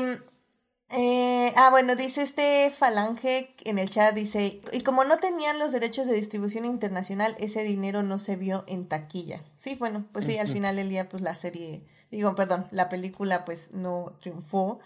[0.90, 5.72] eh, ah, bueno, dice este Falange en el chat, dice, y como no tenían los
[5.72, 9.42] derechos de distribución internacional, ese dinero no se vio en taquilla.
[9.58, 13.44] Sí, bueno, pues sí, al final del día, pues la serie, digo, perdón, la película
[13.44, 14.78] pues no triunfó.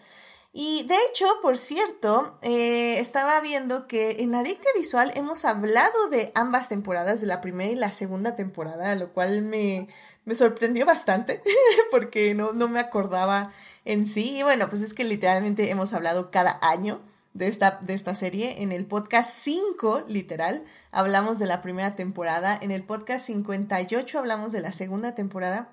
[0.53, 6.33] Y de hecho, por cierto, eh, estaba viendo que en Adictia Visual hemos hablado de
[6.35, 9.87] ambas temporadas, de la primera y la segunda temporada, lo cual me,
[10.25, 11.43] me sorprendió bastante,
[11.91, 13.53] porque no, no me acordaba
[13.85, 14.39] en sí.
[14.39, 17.01] Y bueno, pues es que literalmente hemos hablado cada año
[17.35, 18.63] de esta, de esta serie.
[18.63, 22.59] En el podcast 5, literal, hablamos de la primera temporada.
[22.61, 25.73] En el podcast 58 hablamos de la segunda temporada.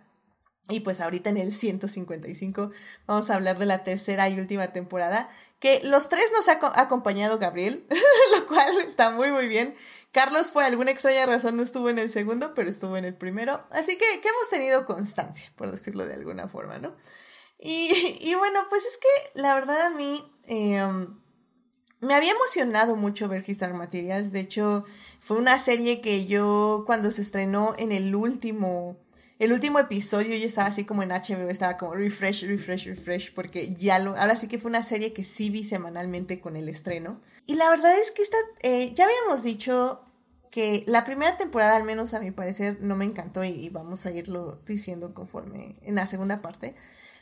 [0.70, 2.72] Y pues ahorita en el 155
[3.06, 7.40] vamos a hablar de la tercera y última temporada, que los tres nos ha acompañado
[7.40, 7.88] Gabriel,
[8.38, 9.76] lo cual está muy muy bien.
[10.12, 13.64] Carlos por alguna extraña razón no estuvo en el segundo, pero estuvo en el primero,
[13.72, 16.96] así que, que hemos tenido constancia, por decirlo de alguna forma, ¿no?
[17.60, 21.18] Y, bueno, pues es que la verdad a mí em,
[22.00, 24.32] me había emocionado mucho ver His Materials.
[24.32, 24.86] De hecho,
[25.20, 28.98] fue una serie que yo cuando se estrenó en el último,
[29.40, 33.74] el último episodio, yo estaba así como en HBO, estaba como refresh, refresh, refresh, porque
[33.74, 37.20] ya lo, ahora sí que fue una serie que sí vi semanalmente con el estreno.
[37.48, 40.04] Y la verdad es que esta, eh, ya habíamos dicho
[40.52, 44.12] que la primera temporada, al menos a mi parecer, no me encantó y vamos a
[44.12, 46.76] irlo diciendo conforme en la segunda parte.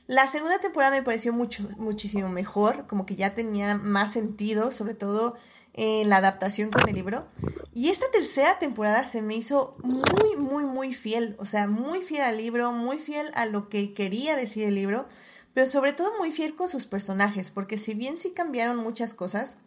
[0.08, 4.94] La segunda temporada me pareció mucho, muchísimo mejor, como que ya tenía más sentido, sobre
[4.94, 5.36] todo
[5.74, 7.28] en la adaptación con el libro.
[7.74, 12.22] Y esta tercera temporada se me hizo muy, muy, muy fiel, o sea, muy fiel
[12.22, 15.08] al libro, muy fiel a lo que quería decir el libro,
[15.54, 19.58] pero sobre todo muy fiel con sus personajes, porque si bien sí cambiaron muchas cosas,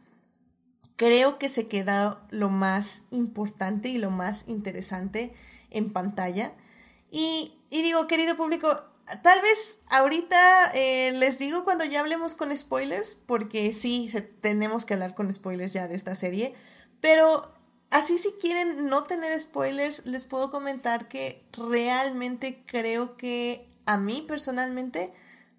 [0.97, 5.33] creo que se quedó lo más importante y lo más interesante
[5.71, 6.55] en pantalla.
[7.11, 8.69] Y, y digo, querido público,
[9.23, 14.95] Tal vez ahorita eh, les digo cuando ya hablemos con spoilers, porque sí, tenemos que
[14.95, 16.55] hablar con spoilers ya de esta serie,
[17.01, 17.53] pero
[17.91, 24.25] así si quieren no tener spoilers, les puedo comentar que realmente creo que a mí
[24.27, 25.13] personalmente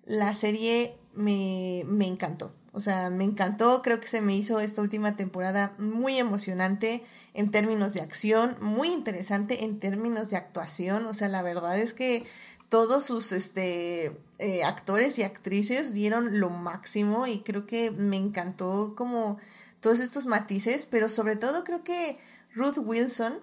[0.05, 2.53] la serie me, me encantó.
[2.71, 7.49] O sea, me encantó, creo que se me hizo esta última temporada muy emocionante en
[7.49, 11.07] términos de acción, muy interesante en términos de actuación.
[11.07, 12.25] O sea, la verdad es que
[12.69, 18.93] todos sus este, eh, actores y actrices dieron lo máximo y creo que me encantó
[18.95, 19.37] como
[19.79, 22.19] todos estos matices, pero sobre todo creo que
[22.53, 23.39] Ruth Wilson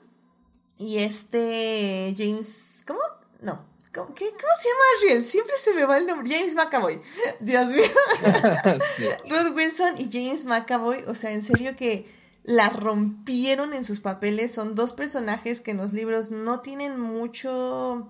[0.79, 3.01] y este James, ¿cómo?
[3.41, 3.65] No,
[3.97, 5.25] ¿Cómo, ¿Qué, ¿Cómo se llama Ariel?
[5.25, 6.29] Siempre se me va el nombre.
[6.31, 7.01] James McAvoy.
[7.41, 7.85] Dios mío.
[9.31, 12.07] Ruth Wilson y James McAvoy, o sea, en serio que
[12.45, 14.53] la rompieron en sus papeles.
[14.53, 18.07] Son dos personajes que en los libros no tienen mucho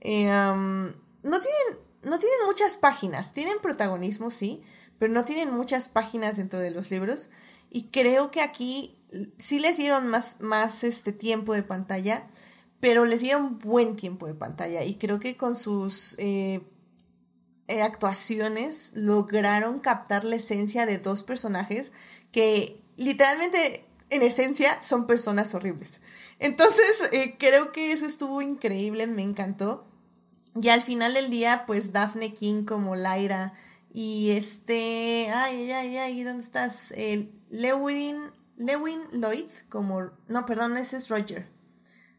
[0.00, 4.62] eh, no, tienen, no tienen muchas páginas, tienen protagonismo, sí,
[4.98, 7.30] pero no tienen muchas páginas dentro de los libros.
[7.70, 8.98] Y creo que aquí
[9.38, 12.28] sí les dieron más, más este tiempo de pantalla,
[12.80, 14.84] pero les dieron buen tiempo de pantalla.
[14.84, 16.62] Y creo que con sus eh,
[17.68, 21.92] eh, actuaciones lograron captar la esencia de dos personajes
[22.32, 26.00] que literalmente en esencia son personas horribles.
[26.38, 29.89] Entonces, creo que eso estuvo increíble, me encantó.
[30.60, 33.54] Y al final del día, pues Daphne King como Lyra
[33.92, 36.94] y este, ay, ay, ay, ¿dónde estás?
[37.50, 41.48] Lewin, Lewin Lloyd como, no, perdón, ese es Roger.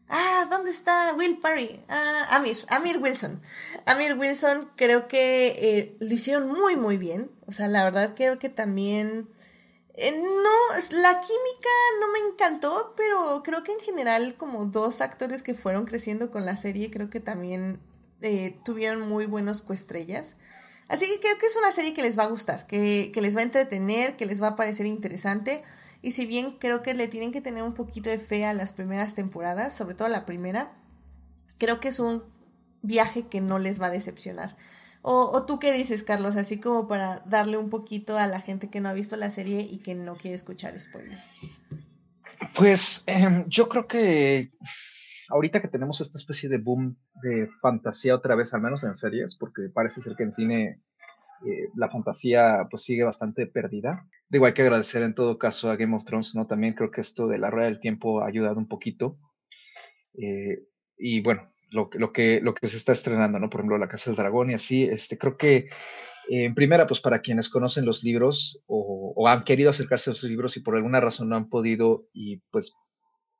[0.08, 1.82] Ah, ¿dónde está Will Parry?
[1.88, 3.40] Ah, Amir, Amir Wilson.
[3.86, 7.30] Amir Wilson creo que eh, lo hicieron muy, muy bien.
[7.46, 9.30] O sea, la verdad creo que también...
[9.94, 15.42] Eh, no, la química no me encantó, pero creo que en general como dos actores
[15.42, 17.78] que fueron creciendo con la serie, creo que también
[18.22, 20.36] eh, tuvieron muy buenos coestrellas.
[20.88, 23.36] Así que creo que es una serie que les va a gustar, que, que les
[23.36, 25.62] va a entretener, que les va a parecer interesante.
[26.02, 28.72] Y si bien creo que le tienen que tener un poquito de fe a las
[28.72, 30.72] primeras temporadas, sobre todo la primera,
[31.58, 32.24] creo que es un
[32.82, 34.56] viaje que no les va a decepcionar.
[35.04, 38.80] O, tú qué dices, Carlos, así como para darle un poquito a la gente que
[38.80, 41.36] no ha visto la serie y que no quiere escuchar spoilers.
[42.54, 44.50] Pues eh, yo creo que
[45.32, 49.36] ahorita que tenemos esta especie de boom de fantasía otra vez, al menos en series,
[49.36, 50.80] porque parece ser que en cine
[51.44, 54.06] eh, la fantasía pues sigue bastante perdida.
[54.28, 56.46] Digo, hay que agradecer en todo caso a Game of Thrones, ¿no?
[56.46, 59.18] También creo que esto de la rueda del tiempo ha ayudado un poquito.
[60.14, 60.62] Eh,
[60.96, 63.50] y bueno, lo, lo, que, lo que se está estrenando, ¿no?
[63.50, 65.68] Por ejemplo, La Casa del Dragón y así, este, creo que
[66.28, 70.22] eh, en primera, pues para quienes conocen los libros o, han querido acercarse a los
[70.24, 72.74] libros y por alguna razón no han podido y pues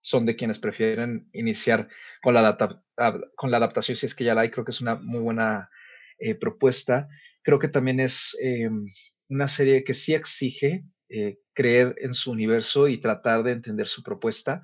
[0.03, 1.89] son de quienes prefieren iniciar
[2.23, 2.83] con la, adapta
[3.37, 5.71] con la adaptación, si es que ya la hay, creo que es una muy buena
[6.19, 7.09] eh, propuesta.
[7.43, 8.69] Creo que también es eh,
[9.29, 14.03] una serie que sí exige eh, creer en su universo y tratar de entender su
[14.03, 14.63] propuesta.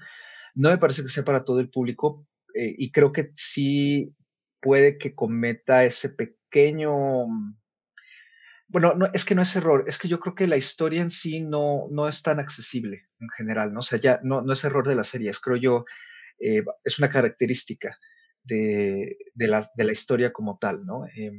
[0.55, 4.12] No me parece que sea para todo el público y creo que sí
[4.61, 7.27] puede que cometa ese pequeño
[8.68, 11.11] bueno, no, es que no es error, es que yo creo que la historia en
[11.11, 13.81] sí no, no es tan accesible en general, ¿no?
[13.81, 15.85] O sea, ya no, no es error de las series, creo yo,
[16.38, 17.96] eh, es una característica
[18.42, 21.07] de, de, la, de la historia como tal, ¿no?
[21.07, 21.33] Eh,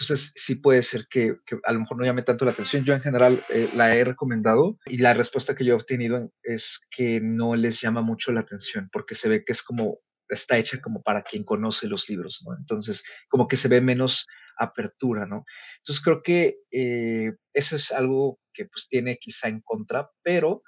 [0.00, 2.84] entonces, sí puede ser que, a lo mejor no llame tanto la atención.
[2.84, 6.80] Yo en general eh, la he recomendado y la respuesta que yo he obtenido es
[6.90, 9.98] que no les llama mucho la atención porque se ve que es como
[10.30, 12.56] está hecha como para quien conoce los libros, ¿no?
[12.56, 15.44] Entonces, como que se ve menos apertura, ¿no?
[15.78, 20.62] Entonces, creo que eh, eso es algo que pues tiene quizá en contra, pero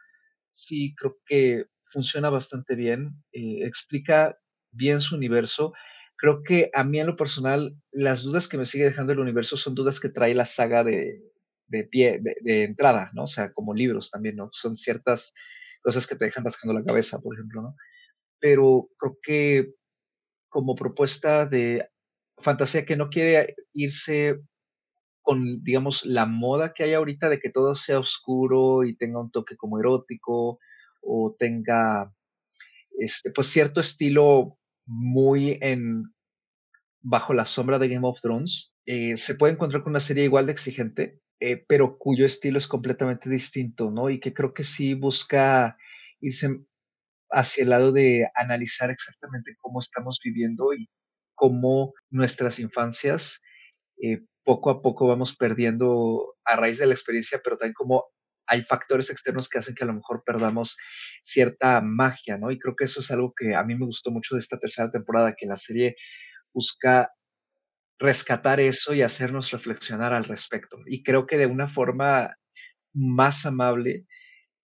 [0.52, 4.38] sí creo que funciona bastante bien, eh, explica
[4.70, 5.72] bien su universo.
[6.16, 9.56] Creo que a mí en lo personal, las dudas que me sigue dejando el universo
[9.56, 11.20] son dudas que trae la saga de,
[11.66, 13.24] de pie, de, de entrada, ¿no?
[13.24, 14.48] O sea, como libros también, ¿no?
[14.52, 15.34] Son ciertas
[15.82, 17.76] cosas que te dejan rascando la cabeza, por ejemplo, ¿no?
[18.42, 19.74] Pero creo que
[20.48, 21.88] como propuesta de
[22.38, 24.40] fantasía que no quiere irse
[25.22, 29.30] con, digamos, la moda que hay ahorita de que todo sea oscuro y tenga un
[29.30, 30.58] toque como erótico
[31.00, 32.12] o tenga,
[32.98, 36.12] este, pues cierto estilo muy en
[37.00, 40.46] bajo la sombra de Game of Thrones, eh, se puede encontrar con una serie igual
[40.46, 44.10] de exigente, eh, pero cuyo estilo es completamente distinto, ¿no?
[44.10, 45.76] Y que creo que sí busca
[46.20, 46.60] irse
[47.32, 50.88] hacia el lado de analizar exactamente cómo estamos viviendo y
[51.34, 53.40] cómo nuestras infancias
[54.02, 58.06] eh, poco a poco vamos perdiendo a raíz de la experiencia, pero también cómo
[58.46, 60.76] hay factores externos que hacen que a lo mejor perdamos
[61.22, 62.50] cierta magia, ¿no?
[62.50, 64.90] Y creo que eso es algo que a mí me gustó mucho de esta tercera
[64.90, 65.96] temporada, que la serie
[66.52, 67.10] busca
[67.98, 70.78] rescatar eso y hacernos reflexionar al respecto.
[70.86, 72.36] Y creo que de una forma
[72.92, 74.06] más amable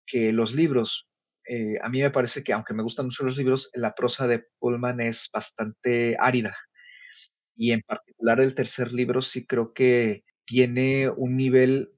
[0.07, 1.08] que los libros,
[1.49, 4.45] eh, a mí me parece que, aunque me gustan mucho los libros, la prosa de
[4.59, 6.57] Pullman es bastante árida.
[7.57, 11.93] Y en particular el tercer libro sí creo que tiene un nivel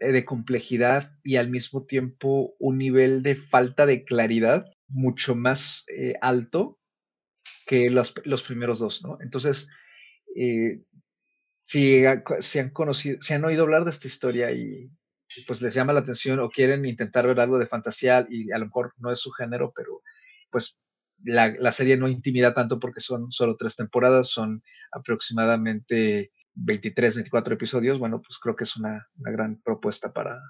[0.00, 5.84] eh, de complejidad y al mismo tiempo un nivel de falta de claridad mucho más
[5.88, 6.78] eh, alto
[7.66, 9.18] que los, los, primeros dos, ¿no?
[9.20, 9.68] Entonces,
[10.36, 10.82] eh,
[11.64, 12.02] si,
[12.40, 14.90] si, han conocido, si han oído hablar de esta historia y,
[15.46, 18.66] pues les llama la atención o quieren intentar ver algo de fantasía y a lo
[18.66, 20.02] mejor no es su género, pero
[20.50, 20.78] pues
[21.24, 24.62] la, la serie no intimida tanto porque son solo tres temporadas, son
[24.92, 30.40] aproximadamente 23, 24 episodios, bueno, pues creo que es una, una gran propuesta para,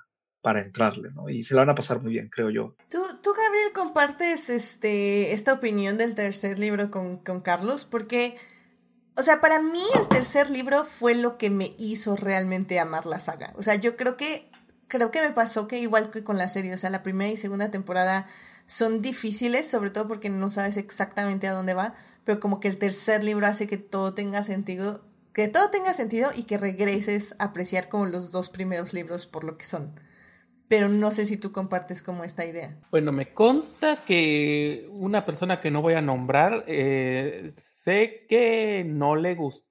[0.41, 1.29] para entrarle, ¿no?
[1.29, 2.77] Y se la van a pasar muy bien, creo yo.
[2.89, 7.85] ¿Tú, tú Gabriel, compartes este, esta opinión del tercer libro con, con Carlos?
[7.85, 8.37] Porque,
[9.17, 13.21] o sea, para mí el tercer libro fue lo que me hizo realmente amar la
[13.21, 13.53] saga.
[13.57, 14.50] O sea, yo creo que
[14.91, 17.39] creo que me pasó que igual que con la serie, o sea, la primera y
[17.39, 18.27] segunda temporada
[18.67, 22.77] son difíciles, sobre todo porque no sabes exactamente a dónde va, pero como que el
[22.77, 27.45] tercer libro hace que todo tenga sentido, que todo tenga sentido y que regreses a
[27.45, 29.99] apreciar como los dos primeros libros por lo que son.
[30.69, 32.77] Pero no sé si tú compartes como esta idea.
[32.93, 39.17] Bueno, me consta que una persona que no voy a nombrar, eh, sé que no
[39.17, 39.70] le gustó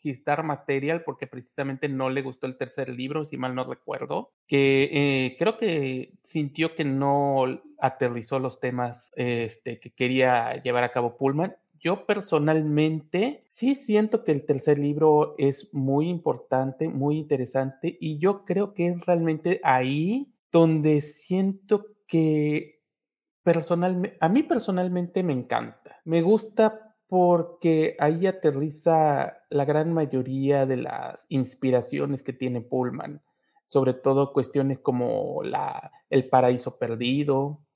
[0.00, 4.90] Gistar Material porque precisamente no le gustó el tercer libro, si mal no recuerdo, que
[4.92, 11.16] eh, creo que sintió que no aterrizó los temas este, que quería llevar a cabo
[11.16, 11.56] Pullman.
[11.78, 18.44] Yo personalmente sí siento que el tercer libro es muy importante, muy interesante y yo
[18.44, 22.80] creo que es realmente ahí donde siento que
[23.42, 26.00] personalmente, a mí personalmente me encanta.
[26.04, 33.20] Me gusta porque ahí aterriza la gran mayoría de las inspiraciones que tiene Pullman,
[33.66, 37.66] sobre todo cuestiones como la, el paraíso perdido,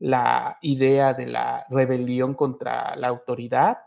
[0.00, 3.78] la idea de la rebelión contra la autoridad,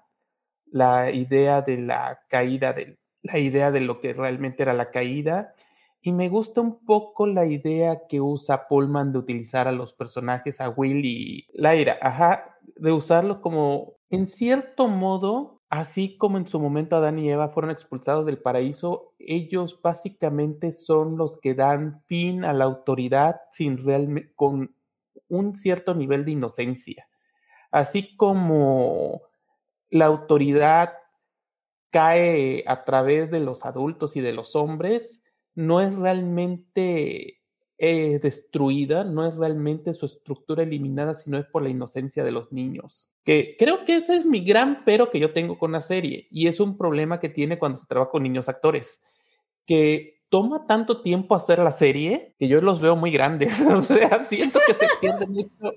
[0.72, 5.54] la idea de la caída, de, la idea de lo que realmente era la caída,
[6.01, 10.62] y me gusta un poco la idea que usa Pullman de utilizar a los personajes,
[10.62, 16.59] a Will y Lyra, ajá, de usarlos como, en cierto modo, así como en su
[16.59, 22.45] momento Adán y Eva fueron expulsados del paraíso, ellos básicamente son los que dan fin
[22.45, 23.84] a la autoridad sin
[24.36, 24.76] con
[25.30, 27.07] un cierto nivel de inocencia.
[27.72, 29.24] Así como
[29.89, 30.93] la autoridad
[31.89, 35.24] cae a través de los adultos y de los hombres,
[35.55, 37.41] no es realmente
[37.78, 42.51] eh, destruida, no es realmente su estructura eliminada, sino es por la inocencia de los
[42.51, 43.11] niños.
[43.24, 46.47] Que creo que ese es mi gran pero que yo tengo con la serie y
[46.47, 49.03] es un problema que tiene cuando se trabaja con niños actores,
[49.65, 53.61] que toma tanto tiempo hacer la serie que yo los veo muy grandes.
[53.67, 55.74] O sea, siento que se pierde mucho,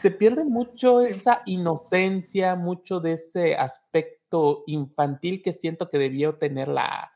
[0.00, 6.68] se pierde mucho esa inocencia, mucho de ese aspecto infantil que siento que debió tener
[6.68, 7.12] la,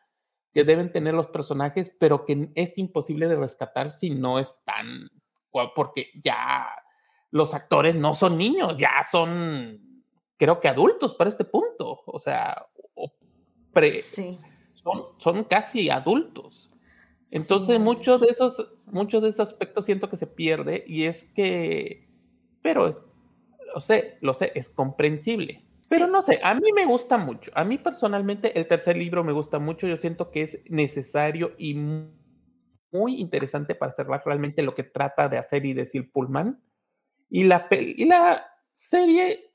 [0.53, 5.11] que deben tener los personajes, pero que es imposible de rescatar si no están,
[5.75, 6.67] porque ya
[7.31, 10.05] los actores no son niños, ya son,
[10.37, 12.67] creo que adultos para este punto, o sea,
[14.75, 16.71] son, son casi adultos.
[17.31, 22.11] Entonces, muchos de esos, muchos de esos aspectos siento que se pierde y es que,
[22.61, 23.03] pero es,
[23.75, 25.65] lo sé, lo sé, es comprensible.
[25.93, 27.51] Pero no sé, a mí me gusta mucho.
[27.55, 29.87] A mí personalmente el tercer libro me gusta mucho.
[29.87, 31.75] Yo siento que es necesario y
[32.93, 36.63] muy interesante para cerrar realmente lo que trata de hacer y decir Pullman.
[37.29, 39.51] Y la, y la serie,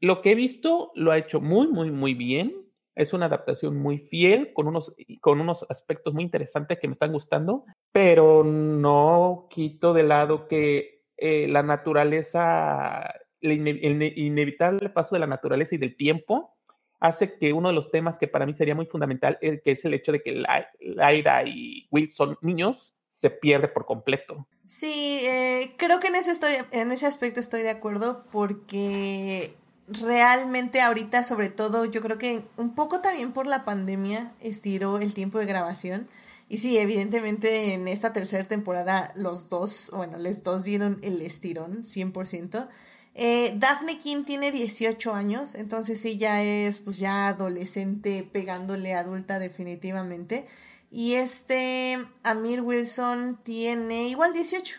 [0.00, 2.54] lo que he visto, lo ha hecho muy, muy, muy bien.
[2.94, 7.12] Es una adaptación muy fiel, con unos, con unos aspectos muy interesantes que me están
[7.12, 13.12] gustando, pero no quito de lado que eh, la naturaleza
[13.44, 16.54] el, inevitable paso de la naturaleza y del tiempo
[17.00, 19.94] hace que uno de los temas que para mí sería muy fundamental, que es el
[19.94, 20.42] hecho de que
[20.80, 24.46] Laira y Will son niños, se pierde por completo.
[24.66, 29.54] Sí, eh, creo que en ese, estoy, en ese aspecto estoy de acuerdo porque
[29.88, 35.14] realmente ahorita, sobre todo, yo creo que un poco también por la pandemia estiró el
[35.14, 36.08] tiempo de grabación.
[36.48, 41.82] Y sí, evidentemente en esta tercera temporada los dos, bueno, les dos dieron el estirón,
[41.82, 42.68] 100%.
[43.14, 49.38] Eh, Daphne King tiene 18 años, entonces sí ya es pues ya adolescente pegándole adulta
[49.38, 50.46] definitivamente.
[50.90, 54.76] Y este Amir Wilson tiene igual 18.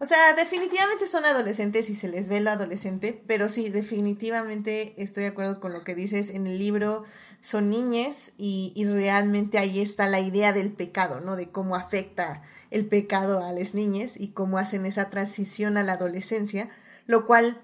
[0.00, 5.22] O sea, definitivamente son adolescentes y se les ve lo adolescente, pero sí, definitivamente estoy
[5.22, 6.30] de acuerdo con lo que dices.
[6.30, 7.04] En el libro
[7.40, 11.36] son niñes y, y realmente ahí está la idea del pecado, ¿no?
[11.36, 15.92] De cómo afecta el pecado a las niñas y cómo hacen esa transición a la
[15.92, 16.68] adolescencia,
[17.06, 17.62] lo cual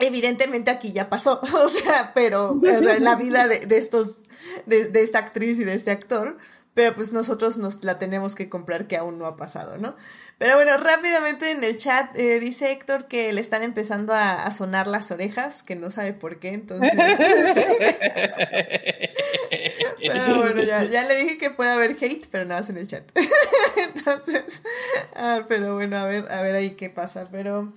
[0.00, 4.18] evidentemente aquí ya pasó, o sea, pero en la vida de, estos,
[4.66, 6.38] de, esta actriz y de este actor,
[6.72, 9.96] pero pues nosotros nos la tenemos que comprar que aún no ha pasado, ¿no?
[10.38, 14.86] Pero bueno, rápidamente en el chat eh, dice Héctor que le están empezando a, sonar
[14.86, 16.92] las orejas, que no sabe por qué, entonces...
[20.00, 22.86] pero bueno, ya, ya, le dije que puede haber hate, pero nada más en el
[22.86, 23.02] chat.
[23.94, 24.62] entonces,
[25.16, 27.72] ah, pero bueno, a ver, a ver ahí qué pasa, pero...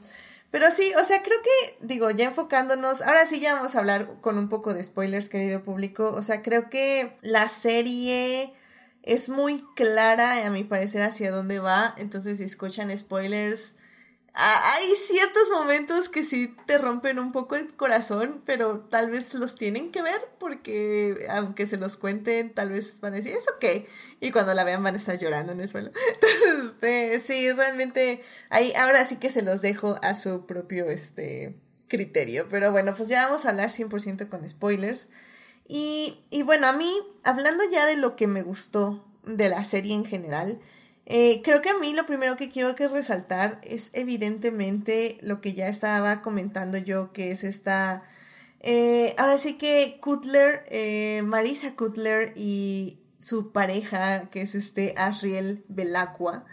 [0.54, 4.22] Pero sí, o sea, creo que, digo, ya enfocándonos, ahora sí ya vamos a hablar
[4.22, 6.12] con un poco de spoilers, querido público.
[6.14, 8.54] O sea, creo que la serie
[9.01, 11.95] es muy clara, a mi parecer, hacia dónde va.
[11.97, 13.74] Entonces, si escuchan spoilers,
[14.36, 19.55] hay ciertos momentos que sí te rompen un poco el corazón, pero tal vez los
[19.55, 23.86] tienen que ver porque aunque se los cuenten, tal vez van a decir, es ok.
[24.21, 25.91] Y cuando la vean van a estar llorando en el suelo.
[26.15, 31.55] Entonces, este, sí, realmente ahí ahora sí que se los dejo a su propio este,
[31.88, 32.47] criterio.
[32.49, 35.09] Pero bueno, pues ya vamos a hablar 100% con spoilers.
[35.67, 36.91] Y, y bueno, a mí,
[37.23, 40.59] hablando ya de lo que me gustó de la serie en general,
[41.06, 45.54] eh, creo que a mí lo primero que quiero que resaltar es evidentemente lo que
[45.54, 48.04] ya estaba comentando yo, que es esta...
[48.62, 55.66] Eh, ahora sí que Cutler, eh, Marisa Cutler y su pareja, que es este Asriel
[55.68, 56.45] Belacqua,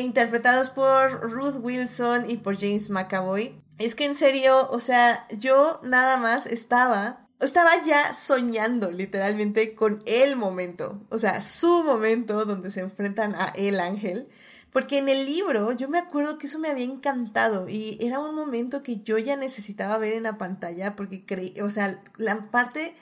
[0.00, 3.62] interpretados por Ruth Wilson y por James McAvoy.
[3.78, 10.02] Es que en serio, o sea, yo nada más estaba estaba ya soñando literalmente con
[10.06, 14.28] el momento, o sea, su momento donde se enfrentan a el ángel,
[14.72, 18.34] porque en el libro yo me acuerdo que eso me había encantado y era un
[18.34, 22.94] momento que yo ya necesitaba ver en la pantalla porque creí, o sea, la parte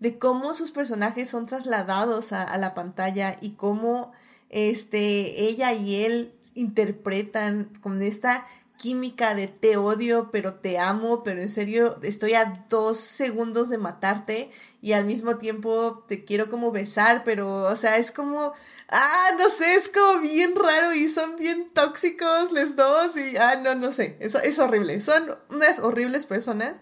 [0.00, 4.12] de cómo sus personajes son trasladados a, la pantalla y cómo
[4.50, 8.44] este, ella y él interpretan con esta
[8.76, 13.78] química de te odio, pero te amo, pero en serio estoy a dos segundos de
[13.78, 14.50] matarte
[14.82, 18.52] y al mismo tiempo te quiero como besar, pero o sea, es como,
[18.88, 23.56] ah, no sé, es como bien raro y son bien tóxicos los dos y, ah,
[23.56, 26.74] no, no sé, eso es horrible, son unas horribles personas,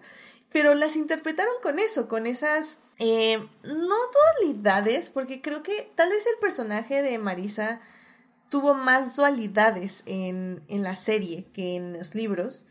[0.51, 3.97] pero las interpretaron con eso, con esas, eh, no
[4.41, 7.81] dualidades, porque creo que tal vez el personaje de Marisa
[8.53, 12.67] tuvo más dualidades en, la serie que en los libros.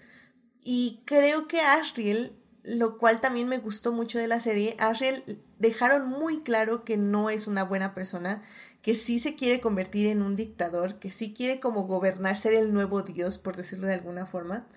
[0.63, 6.07] Y creo que Ashriel, lo cual también me gustó mucho de la serie, Ashriel dejaron
[6.07, 8.43] muy claro que no es una buena persona,
[8.83, 12.71] que sí se quiere convertir en un dictador, que sí quiere como gobernar, ser el
[12.71, 14.67] nuevo dios, por decirlo de alguna forma.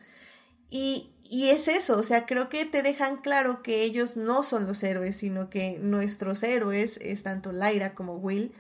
[0.71, 4.67] Y, y es eso, o sea, creo que te dejan claro que ellos no son
[4.67, 8.55] los héroes, sino que nuestros héroes es tanto Lyra como Will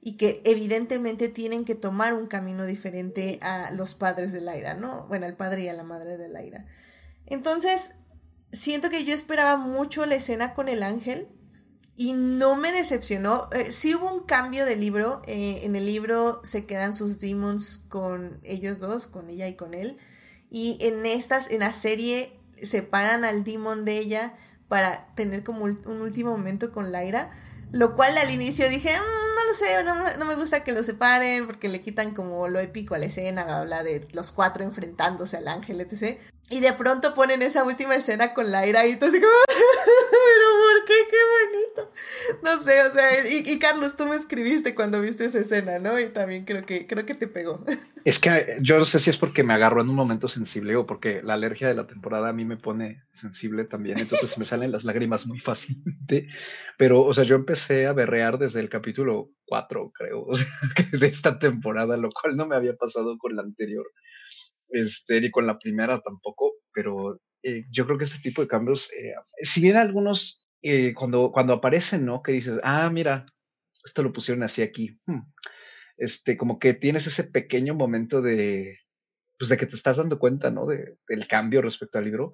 [0.00, 5.06] y que evidentemente tienen que tomar un camino diferente a los padres de Laira, ¿no?
[5.08, 6.66] Bueno, al padre y a la madre de Laira.
[7.26, 7.92] Entonces,
[8.50, 11.28] siento que yo esperaba mucho la escena con el ángel
[11.96, 13.50] y no me decepcionó.
[13.52, 15.20] Eh, sí hubo un cambio de libro.
[15.26, 19.74] Eh, en el libro se quedan sus demons con ellos dos, con ella y con
[19.74, 19.98] él.
[20.48, 24.34] Y en estas, en la serie, separan al demon de ella
[24.66, 27.30] para tener como un último momento con Laira
[27.72, 30.82] lo cual al inicio dije, mm, no lo sé, no, no, me gusta que lo
[30.82, 35.36] separen porque le quitan como lo épico a la escena, habla de los cuatro enfrentándose
[35.36, 36.18] al ángel, etc.
[36.48, 40.59] Y de pronto ponen esa última escena con Laira y tú así como, pero ¿por
[40.86, 40.94] qué?
[41.10, 41.16] Qué
[41.46, 41.92] bonito.
[42.42, 45.98] No sé, o sea, y, Carlos, tú me escribiste cuando viste esa escena, ¿no?
[45.98, 47.64] Y también creo que, creo que te pegó.
[48.06, 50.86] Es que yo no sé si es porque me agarró en un momento sensible o
[50.86, 54.72] porque la alergia de la temporada a mí me pone sensible también, entonces me salen
[54.72, 56.26] las lágrimas muy fácilmente.
[56.78, 60.46] Pero, o sea, yo empecé a berrear desde el capítulo 4, creo, o sea,
[60.98, 63.84] de esta temporada, lo cual no me había pasado con la anterior
[64.70, 68.90] este, ni con la primera tampoco, pero eh, yo creo que este tipo de cambios,
[68.92, 72.22] eh, si bien algunos eh, cuando, cuando aparecen, ¿no?
[72.22, 73.26] Que dices, ah, mira,
[73.84, 75.20] esto lo pusieron así aquí, hmm",
[75.98, 78.78] este, como que tienes ese pequeño momento de,
[79.38, 80.66] pues de que te estás dando cuenta, ¿no?
[80.66, 82.32] De, del cambio respecto al libro.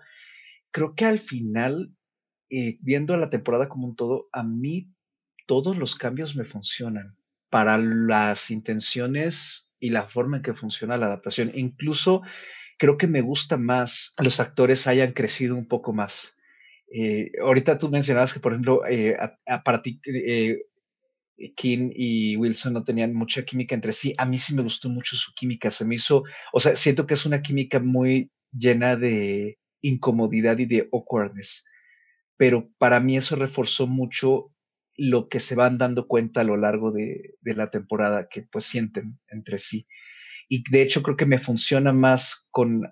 [0.73, 1.93] Creo que al final,
[2.51, 4.91] viendo la temporada como un todo, a mí
[5.47, 7.17] todos los cambios me funcionan
[7.51, 11.51] para las intenciones y la forma en que funciona la adaptación.
[11.55, 12.23] Incluso
[12.79, 16.37] creo que me gusta más los actores hayan crecido un poco más.
[16.93, 19.17] Eh, ahorita tú mencionabas que, por ejemplo, eh,
[19.65, 20.59] para ti, eh,
[21.57, 24.15] King y Wilson no tenían mucha química entre sí.
[24.19, 25.71] A mí sí me gustó mucho su química.
[25.71, 30.67] Se me hizo, o sea, siento que es una química muy llena de incomodidad y
[30.67, 31.65] de awkwardness.
[32.37, 34.53] Pero para mí eso reforzó mucho
[34.97, 39.19] lo que se van dando cuenta a lo largo de, la temporada que pues sienten
[39.29, 39.87] entre sí.
[40.49, 42.83] Y de hecho creo que me funciona más con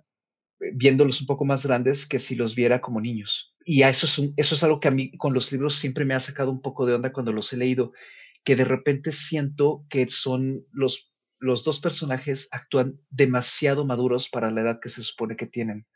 [0.75, 3.54] viéndolos un poco más grandes que si los viera como niños.
[3.65, 6.21] Y eso es, eso es algo que a mí con los libros siempre me ha
[6.21, 7.93] sacado un poco de onda cuando los he leído,
[8.45, 14.61] que de repente siento que son los, los dos personajes actúan demasiado maduros para la
[14.61, 15.87] edad que se supone que tienen.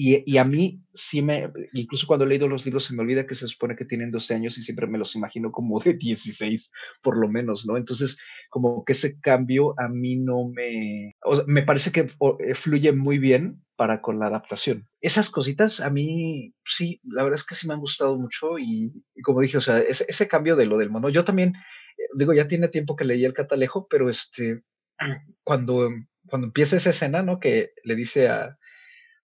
[0.00, 3.34] Y, a mí sí me, incluso cuando he leído los libros se me olvida que
[3.34, 6.70] se supone que tienen 12 años y siempre me los imagino como de 16
[7.02, 7.76] por lo menos, ¿no?
[7.76, 8.16] Entonces,
[8.48, 11.16] como que ese cambio a mí no me,
[11.48, 14.88] me parece que eh, fluye muy bien para con la adaptación.
[15.00, 18.92] Esas cositas a mí, sí, la verdad es que sí me han gustado mucho y,
[19.22, 21.54] como dije, o sea, ese, cambio de lo del mono, yo también,
[21.96, 24.64] eh, digo, ya tiene tiempo que leí el catalejo, pero este,
[25.44, 25.90] cuando,
[26.26, 27.38] cuando empieza esa escena, ¿no?
[27.38, 28.58] Que le dice a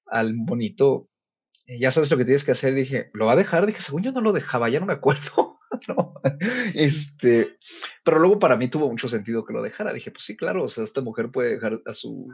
[0.06, 1.08] al bonito,
[1.66, 2.74] eh, ya sabes lo que tienes que hacer.
[2.74, 3.66] Dije, ¿lo va a dejar?
[3.66, 5.58] Dije, según yo no lo dejaba, ya no me acuerdo.
[6.74, 7.58] Este,
[8.04, 9.92] pero luego para mí tuvo mucho sentido que lo dejara.
[9.92, 12.28] Dije, pues sí, claro, o sea, esta mujer puede dejar a su,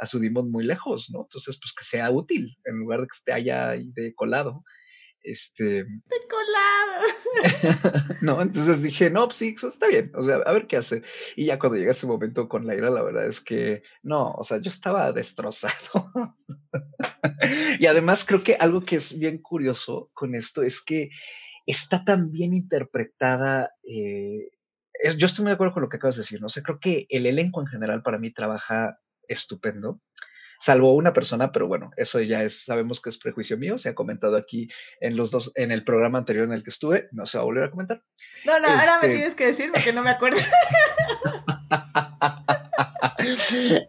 [0.00, 1.22] a su demon muy lejos, ¿no?
[1.22, 4.64] Entonces, pues que sea útil en lugar de que esté allá de colado.
[5.22, 5.84] Este.
[5.84, 8.04] De colado.
[8.22, 10.10] no, entonces dije, no, pues sí, está bien.
[10.14, 11.02] O sea, a ver qué hace.
[11.36, 14.44] Y ya cuando llega ese momento con la ira, la verdad es que no, o
[14.44, 15.74] sea, yo estaba destrozado.
[17.78, 21.10] y además creo que algo que es bien curioso con esto es que
[21.66, 23.72] está tan bien interpretada.
[23.82, 24.50] Eh,
[25.18, 26.46] yo estoy muy de acuerdo con lo que acabas de decir, ¿no?
[26.46, 28.98] O sea, creo que el elenco en general para mí trabaja
[29.30, 30.00] estupendo
[30.60, 33.94] salvo una persona, pero bueno, eso ya es, sabemos que es prejuicio mío, se ha
[33.94, 34.68] comentado aquí
[35.00, 37.46] en los dos, en el programa anterior en el que estuve, no se va a
[37.46, 38.02] volver a comentar.
[38.46, 40.38] No, no, ahora me este tienes que decir porque no me acuerdo.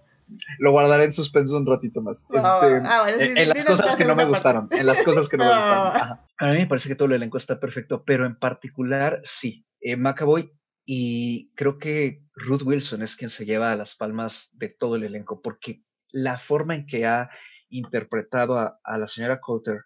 [0.59, 2.21] lo guardaré en suspenso un ratito más.
[2.21, 4.69] Este, ah, en, las cosas que no me gustaron.
[4.71, 6.19] En las cosas que no me gustaron.
[6.37, 9.65] A mí me parece que todo el elenco está perfecto, pero en particular, sí.
[9.81, 10.53] Eh, McAvoy
[10.85, 15.03] y creo que Ruth Wilson es quien se lleva a las palmas de todo el
[15.03, 17.29] elenco, porque la forma en que ha
[17.69, 19.81] interpretado a, la señora Coulter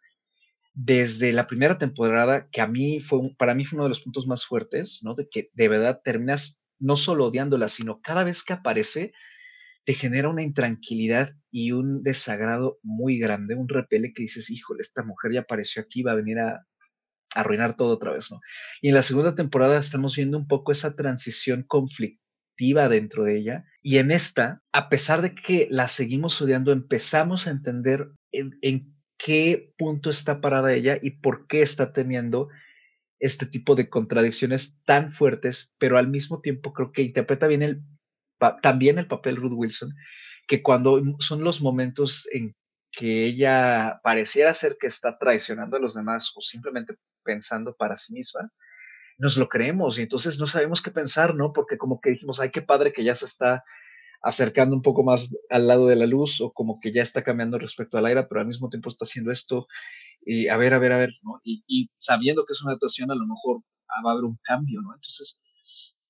[0.73, 4.27] desde la primera temporada, que a mí fue, para mí fue uno de los puntos
[4.27, 5.13] más fuertes, ¿no?
[5.13, 9.13] De que de verdad terminas no solo odiándola, sino cada vez que aparece,
[9.85, 15.03] te genera una intranquilidad y un desagrado muy grande, un repele que dices, híjole, esta
[15.03, 16.65] mujer ya apareció aquí, va a venir a
[17.35, 18.41] arruinar todo otra vez, ¿no?
[18.81, 23.65] Y en la segunda temporada estamos viendo un poco esa transición conflictiva dentro de ella.
[23.81, 29.71] Y en esta, a pesar de que la seguimos odiando, empezamos a entender en, qué
[29.77, 32.49] punto está parada ella y por qué está teniendo
[33.19, 37.81] este tipo de contradicciones tan fuertes, pero al mismo tiempo creo que interpreta bien el,
[38.61, 39.95] también el papel Ruth Wilson,
[40.47, 42.53] que cuando son los momentos en
[42.95, 48.13] que ella pareciera ser que está traicionando a los demás o simplemente pensando para sí
[48.13, 48.51] misma,
[49.17, 51.53] nos lo creemos y entonces no sabemos qué pensar, ¿no?
[51.53, 53.63] Porque como que dijimos, ay, qué padre que ya se está
[54.21, 57.59] acercando un poco más al lado de la luz o como que ya está cambiando
[57.59, 59.67] respecto al aire, pero al mismo tiempo está haciendo esto
[60.25, 61.39] y a ver, a ver, a ver, ¿no?
[61.43, 63.61] Y, sabiendo que es una actuación, a lo mejor
[64.05, 64.93] va a haber un cambio, ¿no?
[64.95, 65.43] Entonces,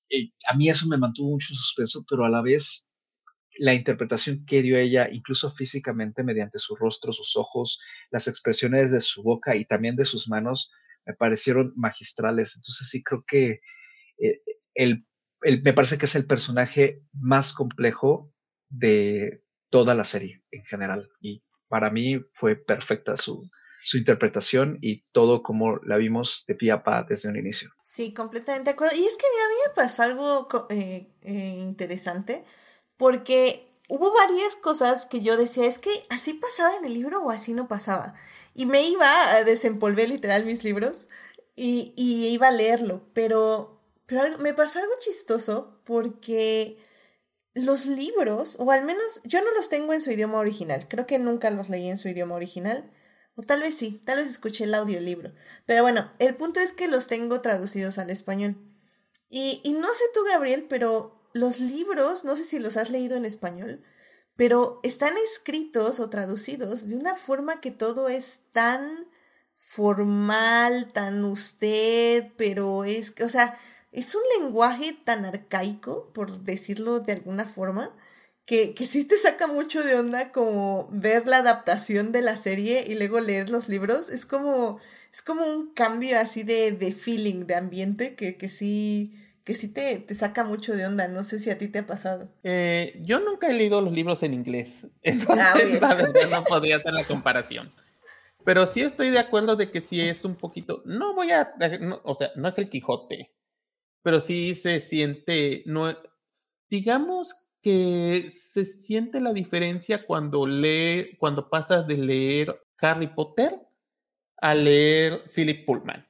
[0.08, 2.85] eh, a mí eso me mantuvo mucho suspenso, pero a la vez
[3.58, 7.80] la interpretación que dio ella, incluso físicamente, mediante su rostro, sus ojos,
[8.10, 10.70] las expresiones de su boca y también de sus manos,
[11.04, 12.54] me parecieron magistrales.
[12.56, 13.60] Entonces sí creo que
[14.18, 14.40] eh,
[14.74, 15.06] el,
[15.62, 18.32] me parece que es el personaje más complejo
[18.68, 21.08] de toda la serie en general.
[21.20, 23.48] Y para mí fue perfecta su,
[23.86, 27.70] su interpretación y todo como la vimos de pie a pa desde un inicio.
[27.84, 28.96] Sí, completamente de acuerdo.
[28.96, 32.44] Y es que a mí me pasó algo eh, eh, interesante
[32.96, 37.30] porque hubo varias cosas que yo decía, es que así pasaba en el libro o
[37.30, 38.14] así no pasaba.
[38.54, 41.08] Y me iba a desempolver literal mis libros
[41.54, 46.78] y, y iba a leerlo, pero, pero me pasó algo chistoso porque
[47.54, 51.18] los libros, o al menos yo no los tengo en su idioma original, creo que
[51.18, 52.92] nunca los leí en su idioma original,
[53.34, 55.32] o tal vez sí, tal vez escuché el audiolibro,
[55.64, 58.56] pero bueno, el punto es que los tengo traducidos al español.
[59.28, 63.16] Y, y no sé tú, Gabriel, pero los libros, no sé si los has leído
[63.16, 63.82] en español,
[64.36, 69.06] pero están escritos o traducidos de una forma que todo es tan
[69.56, 73.58] formal, tan usted, pero es, o sea,
[73.92, 77.96] es un lenguaje tan arcaico, por decirlo de alguna forma,
[78.44, 82.84] que, que sí te saca mucho de onda como ver la adaptación de la serie
[82.86, 84.08] y luego leer los libros.
[84.08, 84.78] Es como,
[85.12, 89.12] es como un cambio así de, de feeling, de ambiente, que, que sí
[89.46, 91.06] que sí te, te, saca mucho de onda.
[91.06, 92.28] No sé si a ti te ha pasado.
[92.42, 96.92] Eh, yo nunca he leído los libros en inglés, entonces la verdad no podría hacer
[96.92, 97.72] la comparación.
[98.44, 101.54] Pero sí estoy de acuerdo de que sí es un poquito, no voy a,
[102.02, 103.32] o sea, no es el Quijote,
[104.02, 105.96] pero sí se siente, no,
[106.68, 113.60] digamos que se siente la diferencia cuando lee, cuando pasas de leer Harry Potter
[114.38, 116.04] a leer Philip Pullman.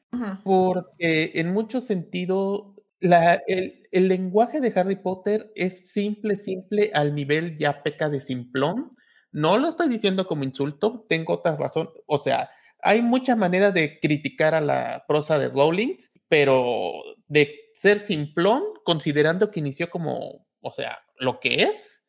[0.45, 7.15] Porque en mucho sentido la, el, el, lenguaje de Harry Potter es simple, simple, al
[7.15, 8.91] nivel ya peca de simplón.
[9.33, 11.91] No lo estoy diciendo como insulto, tengo otra razón.
[12.07, 15.97] O sea, hay muchas maneras de criticar a la prosa de Rowling,
[16.29, 16.93] pero
[17.27, 22.03] de ser simplón, considerando que inició como, o sea, lo que es,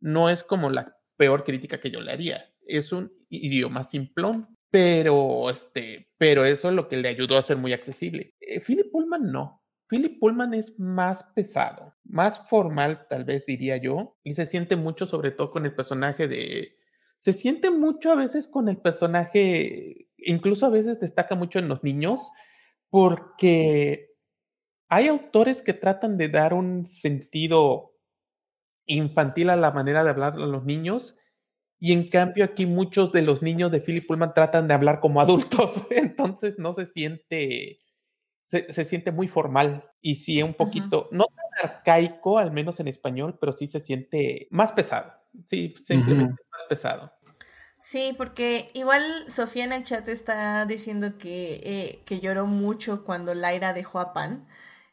[0.00, 2.44] no es como la peor crítica que yo le haría.
[2.66, 7.56] Es un idioma simplón, pero este, pero eso es lo que le ayudó a ser
[7.56, 8.34] muy accesible.
[8.40, 9.63] Eh, Philip Pullman no.
[9.88, 15.06] Philip Pullman es más pesado, más formal, tal vez diría yo, y se siente mucho,
[15.06, 16.76] sobre todo con el personaje de.
[17.18, 21.82] Se siente mucho a veces con el personaje, incluso a veces destaca mucho en los
[21.82, 22.30] niños,
[22.90, 24.10] porque
[24.88, 27.92] hay autores que tratan de dar un sentido
[28.86, 31.16] infantil a la manera de hablar a los niños,
[31.78, 35.20] y en cambio aquí muchos de los niños de Philip Pullman tratan de hablar como
[35.20, 37.83] adultos, entonces no se siente
[38.44, 43.38] se, siente muy formal y sí un poquito, no tan arcaico, al menos en español,
[43.40, 45.12] pero sí se siente más pesado.
[45.44, 47.10] Sí, simplemente más pesado.
[47.80, 53.34] Sí, porque igual Sofía en el chat está diciendo que, eh, que lloró mucho cuando
[53.34, 54.46] Laira dejó a Pan.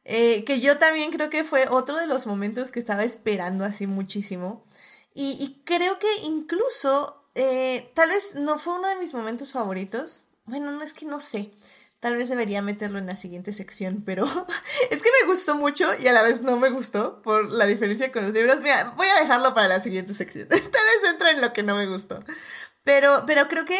[0.04, 3.86] Eh, que yo también creo que fue otro de los momentos que estaba esperando así
[3.86, 4.66] muchísimo.
[5.14, 10.26] Y, creo que incluso, eh, tal vez no fue uno de mis momentos favoritos.
[10.46, 11.52] Bueno, no es que no sé.
[12.02, 14.26] Tal vez debería meterlo en la siguiente sección, pero
[14.90, 18.12] es que me gustó mucho y a la vez no me gustó por la diferencia
[18.12, 18.60] con los libros.
[18.60, 20.48] Mira, voy a dejarlo para la siguiente sección.
[20.50, 22.24] Tal vez se centra en lo que no me gustó.
[22.84, 23.78] Pero, pero creo que,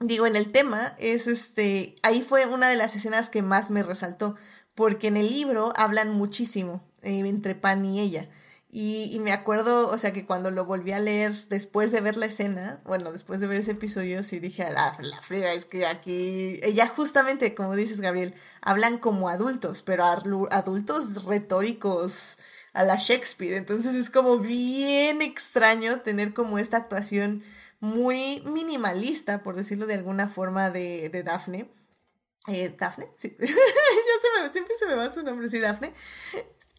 [0.00, 3.84] digo, en el tema, es este, ahí fue una de las escenas que más me
[3.84, 4.34] resaltó,
[4.74, 8.28] porque en el libro hablan muchísimo eh, entre Pan y ella.
[8.78, 12.26] Y, me acuerdo, o sea, que cuando lo volví a leer después de ver la
[12.26, 16.60] escena, bueno, después de ver ese episodio, sí dije, la, la friga, es que aquí,
[16.62, 22.38] ella justamente, como dices, Gabriel, hablan como adultos, pero adultos retóricos
[22.74, 23.54] a la Shakespeare.
[23.54, 27.42] Entonces es como bien extraño tener como esta actuación
[27.80, 31.70] muy minimalista, por decirlo de alguna forma, de, de Daphne.
[32.46, 33.34] Eh, Daphne, sí.
[33.40, 35.94] Yo siempre se me va su nombre, sí, Daphne.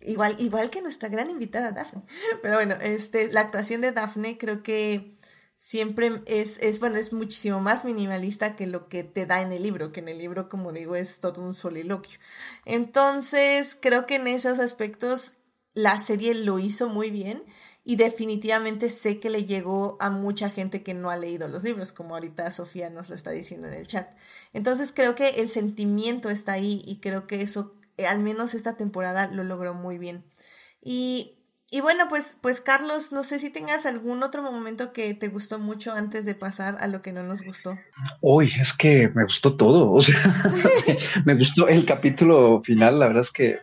[0.02, 2.04] Igual, igual que nuestra gran invitada Daphne.
[2.42, 5.18] Pero bueno, este, la actuación de Daphne creo que
[5.58, 9.64] siempre es, es, bueno, es muchísimo más minimalista que lo que te da en el
[9.64, 12.20] libro, que en el libro, como digo, es todo un soliloquio.
[12.66, 15.34] Entonces, creo que en esos aspectos
[15.74, 17.44] la serie lo hizo muy bien
[17.84, 21.92] y definitivamente sé que le llegó a mucha gente que no ha leído los libros,
[21.92, 24.14] como ahorita Sofía nos lo está diciendo en el chat.
[24.54, 27.74] Entonces creo que el sentimiento está ahí y creo que eso
[28.06, 30.24] al menos esta temporada lo logró muy bien.
[30.84, 31.36] Y,
[31.72, 35.60] y, bueno, pues, pues Carlos, no sé si tengas algún otro momento que te gustó
[35.60, 37.78] mucho antes de pasar a lo que no nos gustó.
[38.22, 40.16] Uy, es que me gustó todo, o sea,
[41.26, 43.60] me, gustó el capítulo final, la verdad es que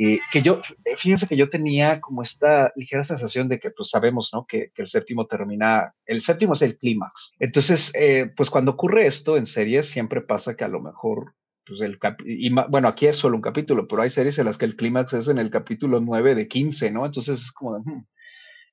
[0.00, 0.60] eh, que yo,
[0.96, 4.46] fíjense que yo tenía como esta ligera sensación de que pues sabemos, ¿no?
[4.46, 7.34] Que, que el séptimo termina, el séptimo es el clímax.
[7.40, 11.34] Entonces, eh, pues cuando ocurre esto en series siempre pasa que a lo mejor
[11.68, 14.64] pues el y, bueno, aquí es solo un capítulo, pero hay series en las que
[14.64, 17.06] el clímax es en el capítulo 9 de 15, ¿no?
[17.06, 18.06] Entonces es como hmm,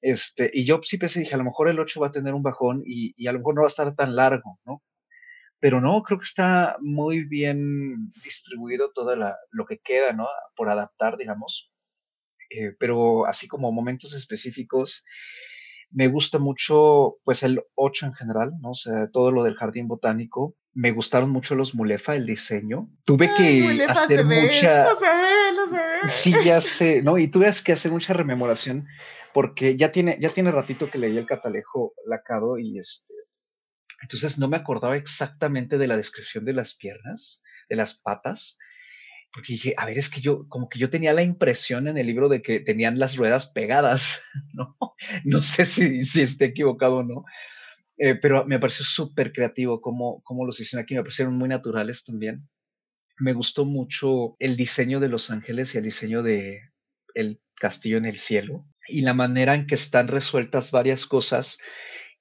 [0.02, 2.44] este, y yo sí pensé, dije, a lo mejor el 8 va a tener un
[2.44, 4.84] bajón y, y, a lo mejor no va a estar tan largo, ¿no?
[5.60, 10.28] Pero no, creo que está muy bien distribuido todo lo que queda, ¿no?
[10.56, 11.72] Por adaptar, digamos.
[12.52, 15.04] Eh, pero así como momentos específicos,
[15.90, 18.72] me gusta mucho, pues el 8 en general, ¿no?
[18.72, 20.56] O sea, todo lo del jardín botánico.
[20.76, 22.90] Me gustaron mucho los Mulefa, el diseño.
[23.06, 24.86] Tuve que hacer mucha...
[26.08, 27.18] Sí, ya sé, ¿no?
[27.18, 28.86] Y tuve que hacer mucha rememoración
[29.34, 33.14] porque ya tiene, ya tiene ratito que leí el catalejo lacado y este...
[34.02, 38.58] Entonces no me acordaba exactamente de la descripción de las piernas, de las patas,
[39.34, 42.08] porque dije, a ver, es que yo, como que yo tenía la impresión en el
[42.08, 44.24] libro de que tenían las ruedas pegadas,
[44.54, 44.78] ¿no?
[45.26, 47.26] No sé si, si esté equivocado o no,
[47.98, 52.04] eh, pero me pareció súper creativo cómo, cómo los hicieron aquí, me parecieron muy naturales
[52.04, 52.48] también.
[53.18, 56.62] Me gustó mucho el diseño de los ángeles y el diseño de
[57.14, 61.58] el castillo en el cielo y la manera en que están resueltas varias cosas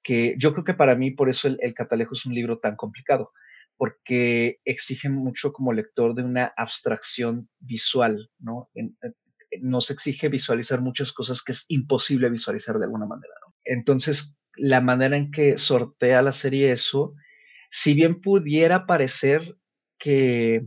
[0.01, 2.77] que yo creo que para mí por eso el, el Catalejo es un libro tan
[2.77, 3.33] complicado
[3.77, 8.69] porque exige mucho como lector de una abstracción visual, ¿no?
[9.61, 13.33] nos exige visualizar muchas cosas que es imposible visualizar de alguna manera.
[13.63, 17.13] Entonces, la manera en que sortea la serie eso,
[17.69, 19.57] si bien pudiera parecer
[19.97, 20.65] que,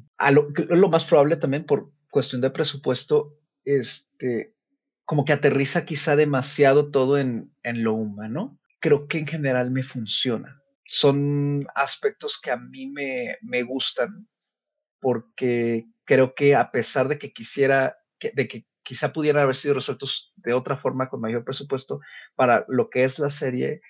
[0.68, 3.34] lo más probable también por cuestión de presupuesto,
[3.64, 4.54] este,
[5.04, 9.82] como que aterriza quizá demasiado todo en, en lo humano, creo que en general me
[9.82, 10.62] funciona.
[10.84, 14.28] Son aspectos que a mí me, me gustan
[15.00, 20.32] porque creo que a pesar de que quisiera, de que quizá pudieran haber sido resueltos
[20.36, 22.00] de otra forma con mayor presupuesto,
[22.34, 23.82] para lo que es la serie,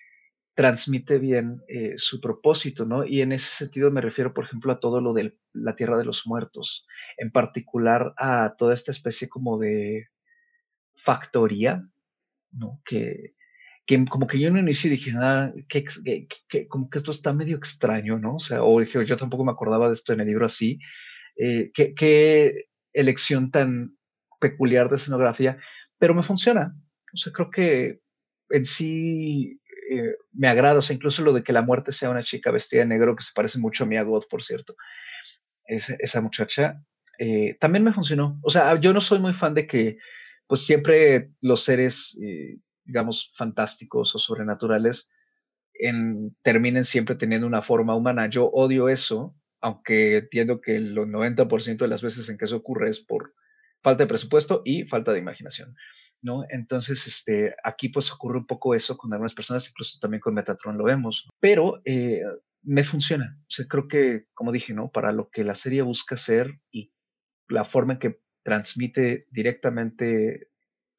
[0.57, 3.05] transmite bien eh, su propósito, ¿no?
[3.05, 6.05] Y en ese sentido me refiero, por ejemplo, a todo lo de la Tierra de
[6.05, 6.84] los Muertos,
[7.16, 10.09] en particular a toda esta especie como de
[10.96, 11.88] factoría,
[12.51, 12.82] ¿no?
[12.84, 13.34] Que,
[13.86, 17.57] que como que yo en un inicio dije, ah, que, como que esto está medio
[17.57, 18.34] extraño, ¿no?
[18.34, 20.80] O sea, o dije, yo tampoco me acordaba de esto en el libro así.
[21.36, 23.97] Eh, qué, elección tan
[24.39, 25.59] peculiar de escenografía,
[25.99, 26.74] pero me funciona.
[27.12, 28.01] O sea, creo que
[28.51, 29.61] en sí
[29.91, 32.80] eh, me agrada, o sea, incluso lo de que la muerte sea una chica vestida
[32.80, 34.76] de negro, que se parece mucho a Mia Goth, por cierto,
[35.64, 36.82] esa, muchacha,
[37.18, 38.39] eh, también me funcionó.
[38.43, 39.99] O sea, yo no soy muy fan de que,
[40.47, 42.57] pues siempre los seres eh,
[42.89, 45.11] digamos, fantásticos o sobrenaturales
[45.74, 48.28] en, terminen siempre teniendo una forma humana.
[48.28, 52.91] Yo odio eso, aunque entiendo que el 90% de las veces en que eso ocurre
[52.91, 53.34] es por
[53.82, 55.74] falta de presupuesto y falta de imaginación.
[56.22, 56.44] ¿no?
[56.48, 60.76] Entonces, este, aquí pues ocurre un poco eso con algunas personas, incluso también con Metatron
[60.76, 62.22] lo vemos, pero eh,
[62.62, 63.38] me funciona.
[63.46, 64.90] O creo que, como dije, ¿no?
[64.90, 66.92] Para lo que la serie busca hacer y
[67.48, 70.48] la forma en que transmite directamente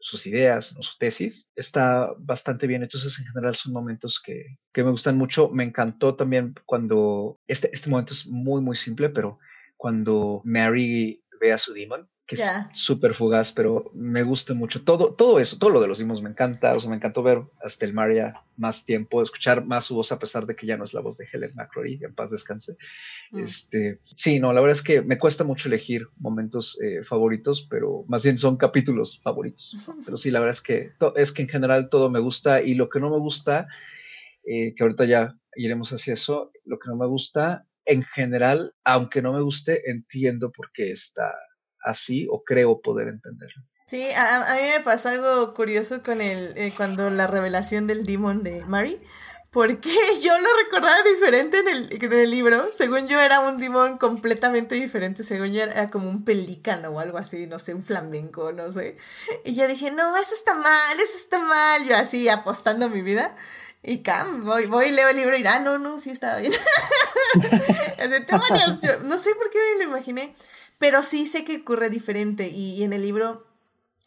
[0.02, 2.84] sus ideas, su tesis, está bastante bien.
[2.84, 5.50] Entonces, en general, son momentos que, que me gustan mucho.
[5.50, 9.40] Me encantó también cuando, este, este momento es muy, muy simple, pero
[9.76, 14.84] cuando Mary ve a su demon, que es súper fugaz, pero me gusta mucho.
[14.84, 16.76] Todo, todo eso, todo lo de los Demons me encanta.
[16.76, 20.20] O sea, me encantó ver hasta el Maria más tiempo, escuchar más su voz a
[20.20, 22.78] pesar de que ya no es la voz de Helen McCrory, en paz descanse.
[23.32, 23.40] Mm.
[23.40, 28.06] Este, sí, no, la verdad es que me cuesta mucho elegir momentos eh, favoritos, pero
[28.08, 29.74] más bien son capítulos favoritos.
[30.06, 32.90] Pero sí, la verdad es que, es que en general todo me gusta y lo
[32.90, 33.68] que no me gusta,
[34.46, 39.24] eh, que ahorita ya iremos hacia eso, lo que no me gusta en general, aunque
[39.24, 41.34] no me guste, entiendo por qué está
[41.84, 43.64] así o creo poder entenderlo.
[43.88, 48.44] Sí, a, mí me pasó algo curioso con el, eh, cuando la revelación del demon
[48.44, 49.00] de Mary,
[49.50, 49.90] porque
[50.22, 52.70] yo lo recordaba diferente en el, en el, libro.
[52.72, 57.18] Según yo era un demon completamente diferente, según yo era como un pelícano o algo
[57.18, 58.96] así, no sé, un flamenco, no sé.
[59.44, 63.34] Y yo dije, no, eso está mal, eso está mal, yo así apostando mi vida.
[63.82, 66.52] Y cam, voy, voy, leo el libro y ah, no, no, sí estaba bien.
[69.04, 70.36] no sé por qué me lo imaginé.
[70.80, 73.46] Pero sí sé que ocurre diferente y, en el libro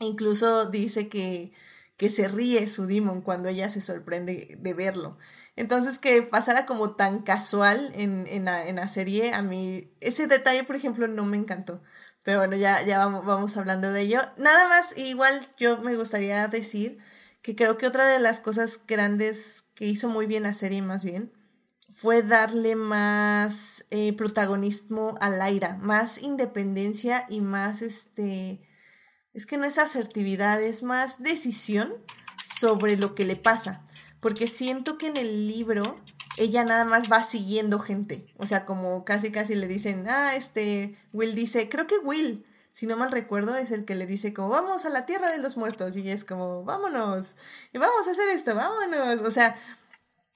[0.00, 1.52] incluso dice que,
[1.96, 5.18] que se ríe su demon cuando ella se sorprende de verlo.
[5.54, 10.74] Entonces que pasara como tan casual en, en, la, serie, a mí ese detalle, por
[10.74, 11.82] ejemplo, no me encantó.
[12.24, 14.20] Pero bueno, ya, ya vamos, vamos hablando de ello.
[14.38, 16.98] Nada más, igual yo me gustaría decir
[17.42, 21.04] que creo que otra de las cosas grandes que hizo muy bien la serie, más
[21.04, 21.32] bien,
[22.03, 28.61] fue darle más eh, protagonismo a Laira, más independencia y más este,
[29.32, 31.94] es que no es asertividad, es más decisión
[32.59, 33.86] sobre lo que le pasa,
[34.18, 35.94] porque siento que en el libro
[36.36, 40.98] ella nada más va siguiendo gente, o sea, como casi casi le dicen, ah, este,
[41.12, 44.48] Will dice, creo que Will, si no mal recuerdo, es el que le dice como,
[44.48, 47.36] vamos a la tierra de los muertos, y es como, vámonos,
[47.72, 49.57] y vamos a hacer esto, vámonos, o sea,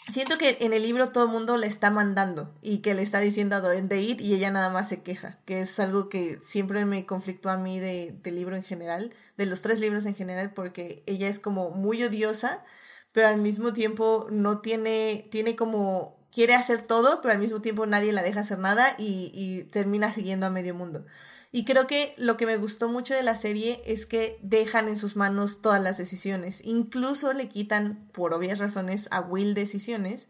[0.09, 3.21] siento que en el libro todo el mundo le está mandando y que le está
[3.21, 6.85] diciendo a dónde ir y ella nada más se queja, que es algo que siempre
[6.85, 11.03] me conflictó a mí de, libro en general, de los tres libros en general, porque
[11.07, 12.65] ella es como muy odiosa,
[13.13, 17.87] pero al mismo tiempo no tiene, tiene como, quiere hacer todo, pero al mismo tiempo
[17.87, 21.05] nadie la deja hacer nada y, y termina siguiendo a medio mundo.
[21.53, 24.97] Y creo que lo que me gustó mucho de la serie es que dejan en
[24.97, 26.61] sus manos todas las decisiones.
[26.65, 30.29] Incluso le quitan, por obvias razones, a Will decisiones.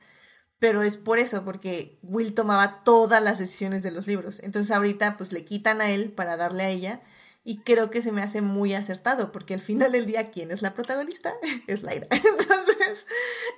[0.59, 4.41] Pero es por eso, porque Will tomaba todas las decisiones de los libros.
[4.41, 7.03] Entonces ahorita pues le quitan a él para darle a ella.
[7.49, 10.62] Y creo que se me hace muy acertado, porque al final del día, ¿quién es
[10.62, 11.33] la protagonista?
[11.69, 12.09] es Laira.
[12.11, 13.07] Entonces,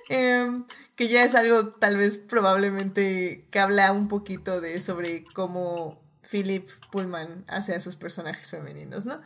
[0.09, 5.99] em, que ya es algo tal vez probablemente que habla un poquito de sobre cómo
[6.29, 9.21] Philip Pullman hace a sus personajes femeninos, ¿no?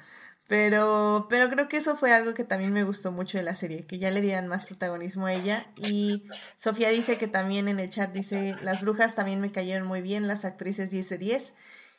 [0.47, 3.85] Pero, pero creo que eso fue algo que también me gustó mucho de la serie,
[3.85, 5.65] que ya le dieran más protagonismo a ella.
[5.77, 6.23] Y
[6.57, 10.27] Sofía dice que también en el chat dice, las brujas también me cayeron muy bien,
[10.27, 11.53] las actrices 10 de 10.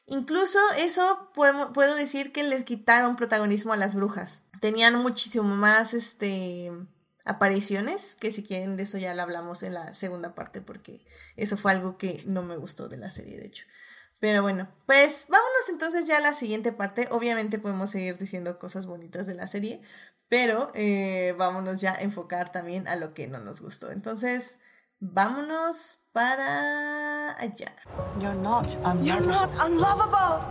[0.07, 4.43] Incluso eso puedo, puedo decir que les quitaron protagonismo a las brujas.
[4.61, 6.71] Tenían muchísimo más este,
[7.25, 11.01] apariciones, que si quieren de eso ya lo hablamos en la segunda parte, porque
[11.37, 13.65] eso fue algo que no me gustó de la serie, de hecho.
[14.25, 17.09] Pero bueno, pues vámonos entonces ya a la siguiente parte.
[17.11, 19.83] Obviamente podemos seguir diciendo cosas bonitas de la serie,
[20.31, 23.91] pero eh, vámonos ya a enfocar también a lo que no nos gustó.
[23.91, 24.61] Entonces,
[24.99, 27.77] vámonos para allá.
[28.19, 28.71] You're not
[29.03, 30.43] You're not unlovable.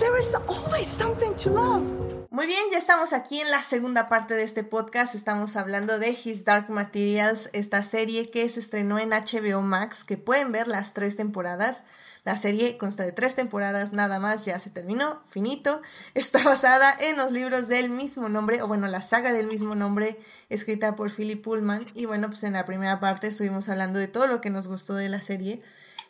[0.00, 2.21] There is always something to love.
[2.32, 5.14] Muy bien, ya estamos aquí en la segunda parte de este podcast.
[5.14, 10.16] Estamos hablando de His Dark Materials, esta serie que se estrenó en HBO Max, que
[10.16, 11.84] pueden ver las tres temporadas.
[12.24, 15.82] La serie consta de tres temporadas nada más, ya se terminó, finito.
[16.14, 20.18] Está basada en los libros del mismo nombre, o bueno, la saga del mismo nombre,
[20.48, 21.84] escrita por Philip Pullman.
[21.92, 24.94] Y bueno, pues en la primera parte estuvimos hablando de todo lo que nos gustó
[24.94, 25.60] de la serie.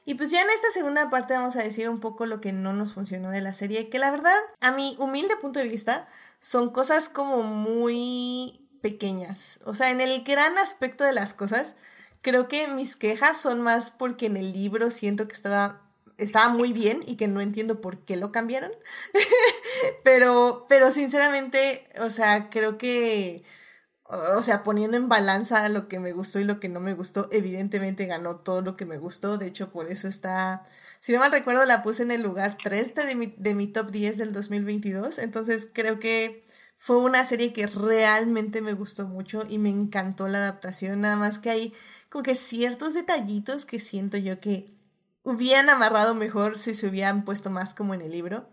[0.05, 2.73] Y pues ya en esta segunda parte vamos a decir un poco lo que no
[2.73, 6.09] nos funcionó de la serie, que la verdad, a mi humilde punto de vista,
[6.41, 9.61] son cosas como muy pequeñas.
[9.65, 11.77] O sea, en el gran aspecto de las cosas,
[12.21, 15.83] creo que mis quejas son más porque en el libro siento que estaba
[16.19, 18.73] estaba muy bien y que no entiendo por qué lo cambiaron.
[20.05, 23.45] pero, pero sinceramente, o sea, creo que,
[24.13, 27.29] o sea, poniendo en balanza lo que me gustó y lo que no me gustó,
[27.33, 29.39] evidentemente ganó todo lo que me gustó.
[29.39, 30.65] De hecho, por eso está,
[31.01, 33.91] si no mal recuerdo, la puse en el lugar 3 de mi, de mi top
[33.91, 35.19] 10 del 2022.
[35.19, 36.45] Entonces, creo que
[36.77, 41.01] fue una serie que realmente me gustó mucho y me encantó la adaptación.
[41.01, 41.75] Nada más que hay
[42.11, 44.69] como que ciertos detallitos que siento yo que
[45.23, 48.47] hubieran amarrado mejor si se hubieran puesto más como en el libro.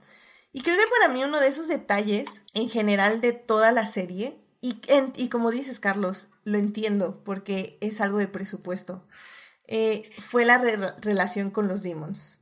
[0.53, 4.39] Y creo que para mí uno de esos detalles en general de toda la serie,
[4.61, 4.79] y,
[5.15, 9.05] y como dices Carlos, lo entiendo porque es algo de presupuesto,
[9.67, 10.57] eh, fue la
[11.01, 12.41] relación con los demons.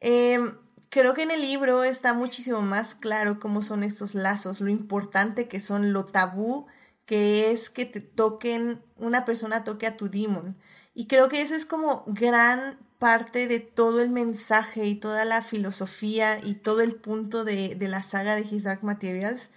[0.00, 0.56] Em,
[0.88, 5.48] creo que en el libro está muchísimo más claro cómo son estos lazos, lo importante
[5.48, 6.66] que son, lo tabú
[7.10, 10.56] que es que te toquen, una persona toque a tu demon.
[10.94, 15.42] Y creo que eso es como gran parte de todo el mensaje y toda la
[15.42, 19.50] filosofía y todo el punto de, de la saga de His Dark Materials.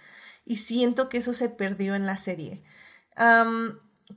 [0.44, 2.62] Y siento que eso se perdió en la serie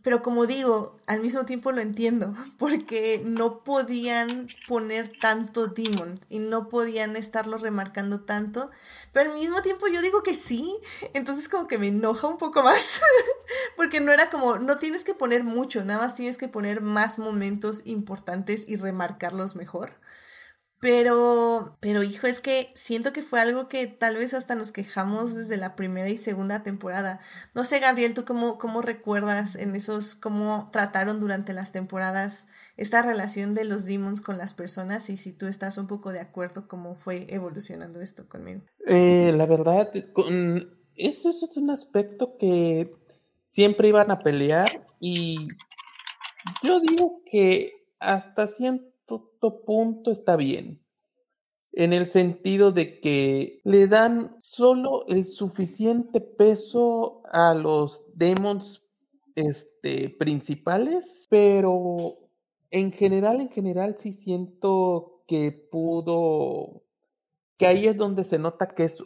[0.01, 6.39] pero como digo, al mismo tiempo lo entiendo, porque no podían poner tanto demon y
[6.39, 8.69] no podían estarlo remarcando tanto,
[9.11, 10.77] pero al mismo tiempo yo digo que sí,
[11.13, 13.01] entonces como que me enoja un poco más,
[13.77, 17.17] porque no era como, no tienes que poner mucho, nada más tienes que poner más
[17.17, 19.91] momentos importantes y remarcarlos mejor.
[20.79, 25.33] Pero, pero hijo, es que siento que fue algo que tal vez hasta nos quejamos
[25.33, 27.19] desde la primera y segunda temporada.
[27.55, 33.01] No sé, Gabriel, ¿tú cómo, cómo recuerdas en esos, cómo trataron durante las temporadas esta
[33.01, 36.67] relación de los demons con las personas y si tú estás un poco de acuerdo
[36.67, 38.61] cómo fue evolucionando esto conmigo?
[38.85, 42.93] Eh, la verdad, con, eso, eso es un aspecto que
[43.47, 45.47] siempre iban a pelear y
[46.61, 48.96] yo digo que hasta siempre
[49.65, 50.83] punto está bien.
[51.71, 58.87] En el sentido de que le dan solo el suficiente peso a los demons
[59.35, 62.17] este, principales, pero
[62.71, 66.83] en general, en general sí siento que pudo,
[67.57, 69.03] que ahí es donde se nota que es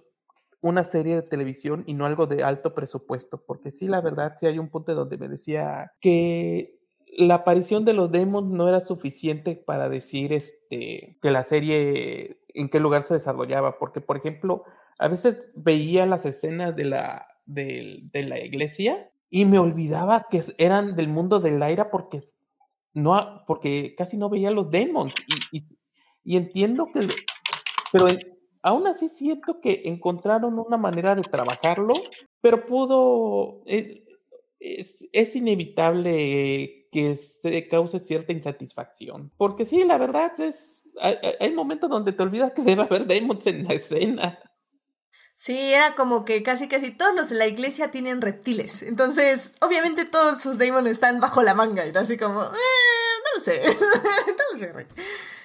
[0.61, 4.45] una serie de televisión y no algo de alto presupuesto, porque sí, la verdad, sí
[4.45, 6.80] hay un punto donde me decía que
[7.17, 12.69] la aparición de los demons no era suficiente para decir este, que la serie en
[12.69, 14.63] qué lugar se desarrollaba, porque por ejemplo,
[14.97, 20.95] a veces veía las escenas de la, de, la iglesia y me olvidaba que eran
[20.95, 22.19] del mundo del aire porque,
[22.93, 25.13] no, porque casi no veía los demons
[25.51, 25.63] y,
[26.23, 27.07] y, entiendo que,
[27.91, 28.07] pero
[28.61, 31.93] aún así siento que encontraron una manera de trabajarlo,
[32.41, 39.31] pero pudo, es, es inevitable que se cause cierta insatisfacción.
[39.37, 43.67] Porque sí, la verdad es, hay, momentos donde te olvidas que debe haber demons en
[43.67, 44.39] la escena.
[45.35, 48.83] Sí, era como que casi casi todos los de la iglesia tienen reptiles.
[48.83, 51.85] Entonces, obviamente todos sus demons están bajo la manga.
[51.85, 53.61] Y así como, eh, no lo sé.
[53.65, 54.87] no lo sé.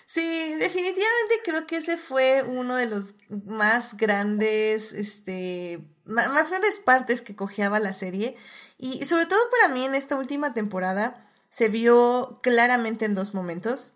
[0.04, 7.22] Sí, definitivamente creo que ese fue uno de los más grandes, este, más grandes partes
[7.22, 8.36] que cojeaba la serie.
[8.78, 11.25] Y sobre todo para mí en esta última temporada,
[11.56, 13.94] se vio claramente en dos momentos.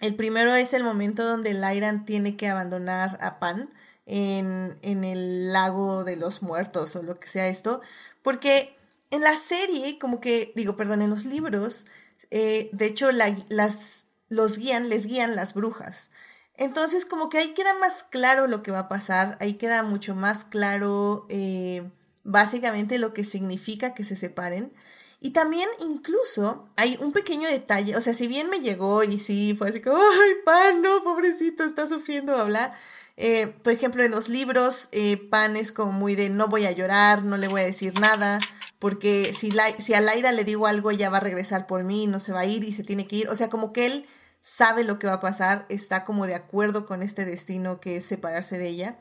[0.00, 3.70] El primero es el momento donde Lyran tiene que abandonar a Pan
[4.06, 7.82] en, en, el lago de los muertos o lo que sea esto,
[8.22, 8.78] porque
[9.10, 11.84] en la serie, como que, digo, perdón, en los libros,
[12.30, 16.10] eh, de hecho, las, los guían, les guían las brujas.
[16.54, 20.14] Entonces, como que ahí queda más claro lo que va a pasar, ahí queda mucho
[20.14, 21.90] más claro eh,
[22.24, 24.72] básicamente lo que significa que se separen.
[25.20, 29.54] Y también incluso hay un pequeño detalle, o sea, si bien me llegó y sí,
[29.56, 32.74] fue así como, ay, Pan, no, pobrecito, está sufriendo, habla.
[33.18, 36.72] Eh, por ejemplo, en los libros, eh, Pan es como muy de no voy a
[36.72, 38.40] llorar, no le voy a decir nada,
[38.78, 42.06] porque si, la, si a Laira le digo algo, ella va a regresar por mí,
[42.06, 43.28] no se va a ir y se tiene que ir.
[43.28, 44.06] O sea, como que él
[44.40, 48.06] sabe lo que va a pasar, está como de acuerdo con este destino que es
[48.06, 49.00] separarse de ella.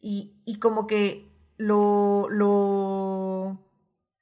[0.00, 3.58] Y, y como que lo, lo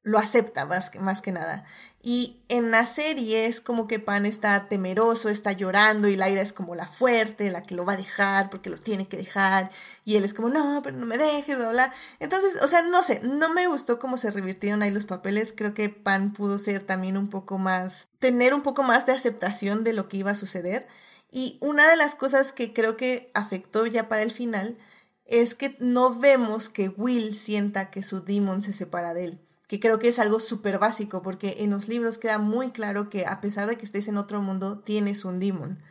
[0.07, 1.65] lo acepta más que, más que nada.
[2.01, 6.53] Y en la serie es como que Pan está temeroso, está llorando y Laira es
[6.53, 9.69] como la fuerte, la que lo va a dejar porque lo tiene que dejar.
[10.05, 13.21] Y él es como, no, pero no me dejes, bla, Entonces, o sea, no sé,
[13.25, 15.53] no me gustó cómo se revirtieron ahí los papeles.
[15.53, 19.83] Creo que Pan pudo ser también un poco más, tener un poco más de aceptación
[19.83, 20.87] de lo que iba a suceder.
[21.33, 24.79] Y una de las cosas que creo que afectó ya para el final
[25.25, 29.81] es que no vemos que Will sienta que su demon se separa de él que
[29.81, 33.41] creo que es algo súper básico, porque en los libros queda muy claro que a
[33.41, 35.83] pesar de que estés en otro mundo, tienes un demon.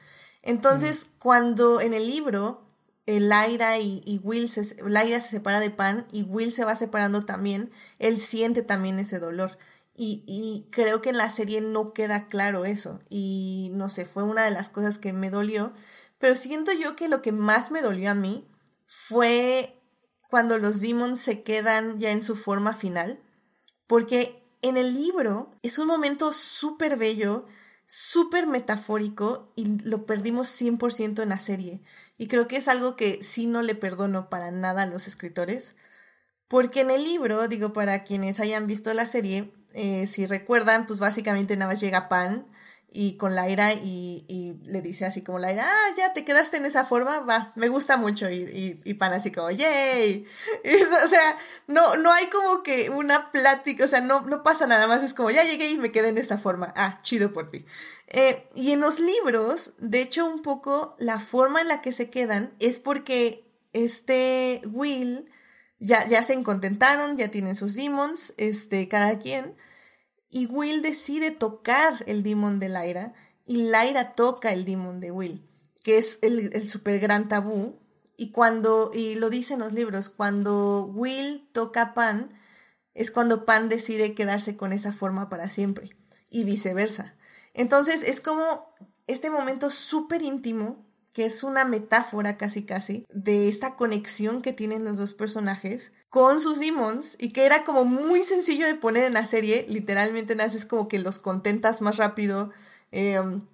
[0.42, 2.66] Entonces, cuando en el libro
[3.06, 7.72] Laira y, y, Will se, se separa de Pan y Will se va separando también,
[8.00, 9.58] él siente también ese dolor.
[9.94, 13.02] Y, y, creo que en la serie no queda claro eso.
[13.10, 15.74] Y no sé, fue una de las cosas que me dolió.
[16.18, 18.48] Pero siento yo que lo que más me dolió a mí
[18.88, 19.82] fue
[20.30, 23.20] cuando los demons se quedan ya en su forma final
[23.88, 27.46] porque en el libro es un momento súper bello,
[27.86, 31.82] súper metafórico y lo perdimos 100% en la serie.
[32.18, 35.76] Y creo que es algo que sí no le perdono para nada a los escritores.
[36.48, 41.00] Porque en el libro, digo, para quienes hayan visto la serie, eh, si recuerdan, pues
[41.00, 42.46] básicamente nada más llega Pan
[42.96, 46.66] y con Laira y, y, le dice así como Laira, ah, ya te quedaste en
[46.66, 50.26] esa forma, va, me gusta mucho y, y, y Pan así como, yay.
[51.06, 51.38] o sea,
[51.68, 55.14] no, no hay como que una plática, o sea, no, no pasa nada más, es
[55.14, 57.66] como, ya llegué y me quedé en esta forma, ah, chido por ti.
[58.08, 62.10] Eh, y en los libros, de hecho, un poco la forma en la que se
[62.10, 65.30] quedan es porque este Will
[65.80, 69.54] ya, ya se contentaron, ya tienen sus demons, este, cada quien
[70.36, 73.14] y Will decide tocar el demon de Lyra
[73.46, 75.48] y Lyra toca el demon de Will,
[75.82, 77.80] que es el, el super gran tabú.
[78.18, 82.38] Y cuando, y lo dicen los libros, cuando Will toca Pan,
[82.94, 85.96] es cuando Pan decide quedarse con esa forma para siempre
[86.30, 87.16] y viceversa.
[87.54, 88.76] Entonces es como
[89.08, 90.85] este momento súper íntimo,
[91.16, 96.42] que es una metáfora casi casi de esta conexión que tienen los dos personajes, con
[96.42, 99.66] sus demons y que era como muy sencillo de poner en la serie.
[99.70, 102.52] Literalmente naces como que los contentas más rápido
[102.92, 103.48] em,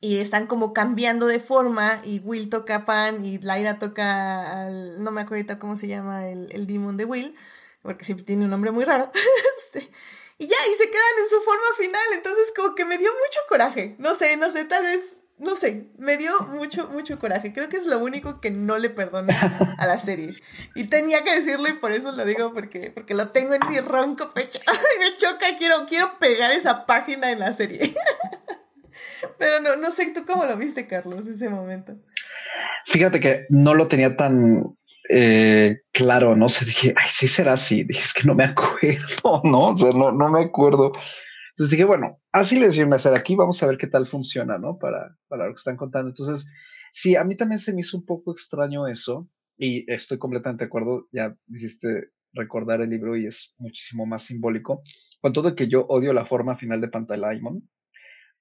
[0.00, 5.10] y están como cambiando de forma y Will toca Pan y Lyra toca al, no
[5.10, 7.34] me acuerdo cómo se llama el, el demon de Will,
[7.82, 9.10] porque siempre tiene un nombre muy raro.
[9.58, 9.90] este,
[10.38, 12.12] y ya, y se quedan en su forma final.
[12.14, 13.96] Entonces como que me dio mucho coraje.
[13.98, 17.52] No sé, no sé, tal vez no sé, me dio mucho, mucho coraje.
[17.52, 19.32] Creo que es lo único que no le perdono
[19.78, 20.36] a la serie.
[20.76, 23.80] Y tenía que decirlo y por eso lo digo, porque, porque lo tengo en mi
[23.80, 24.60] ronco pecho.
[25.00, 27.92] me choca, quiero, quiero pegar esa página en la serie.
[29.38, 31.96] Pero no, no sé tú cómo lo viste, Carlos, ese momento.
[32.86, 34.76] Fíjate que no lo tenía tan
[35.08, 37.82] eh, claro, no sé, dije, ay, sí será así.
[37.82, 39.66] Dije, es que no me acuerdo, ¿no?
[39.66, 40.92] O sea, no, no me acuerdo.
[41.52, 44.56] Entonces dije, bueno, así les voy a hacer aquí, vamos a ver qué tal funciona,
[44.58, 44.78] ¿no?
[44.78, 46.08] Para, para lo que están contando.
[46.08, 46.50] Entonces,
[46.92, 49.28] sí, a mí también se me hizo un poco extraño eso
[49.58, 54.82] y estoy completamente de acuerdo, ya hiciste recordar el libro y es muchísimo más simbólico,
[55.20, 57.68] con todo que yo odio la forma final de Pantalaimon,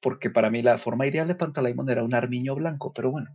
[0.01, 3.27] porque para mí la forma ideal de Pantalaimon era un armiño blanco, pero bueno,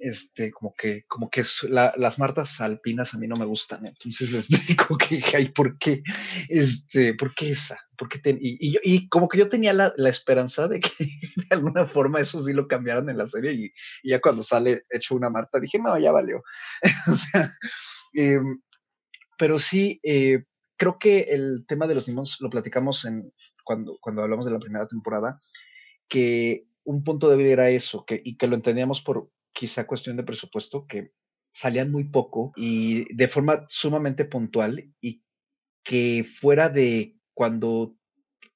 [0.00, 4.76] este, como que, como que las martas alpinas a mí no me gustan, entonces, este,
[4.76, 6.02] como que dije, ay, ¿por qué?
[6.48, 7.78] Este, ¿por qué esa?
[7.96, 10.90] ¿Por qué y, y, y, como que yo tenía la, la, esperanza de que
[11.36, 13.72] de alguna forma eso sí lo cambiaran en la serie y,
[14.08, 16.42] ya cuando sale hecho una marta dije, no, ya valió.
[17.10, 17.50] o sea,
[18.14, 18.40] eh,
[19.38, 20.44] pero sí, eh,
[20.76, 23.32] creo que el tema de los demons lo platicamos en,
[23.64, 25.38] cuando, cuando hablamos de la primera temporada,
[26.08, 30.22] que un punto débil era eso, que, y que lo entendíamos por, quizá cuestión de
[30.22, 31.12] presupuesto, que
[31.52, 35.24] salían muy poco y de forma sumamente puntual y
[35.82, 37.96] que fuera de cuando,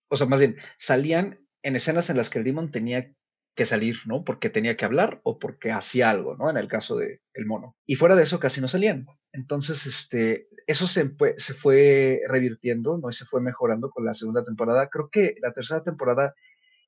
[0.09, 3.15] o sea, más bien, salían en escenas en las que el Demon tenía
[3.57, 4.25] que salir, ¿no?
[4.25, 6.51] Porque tenía que hablar o porque hacía algo, ¿no?
[6.51, 7.77] En el caso de el mono.
[7.87, 9.07] Y fuera de eso casi no salían.
[9.33, 13.09] Entonces, este, eso se, se fue revirtiendo, ¿no?
[13.09, 14.89] Y se fue mejorando con la segunda temporada.
[14.91, 16.35] Creo que la tercera temporada,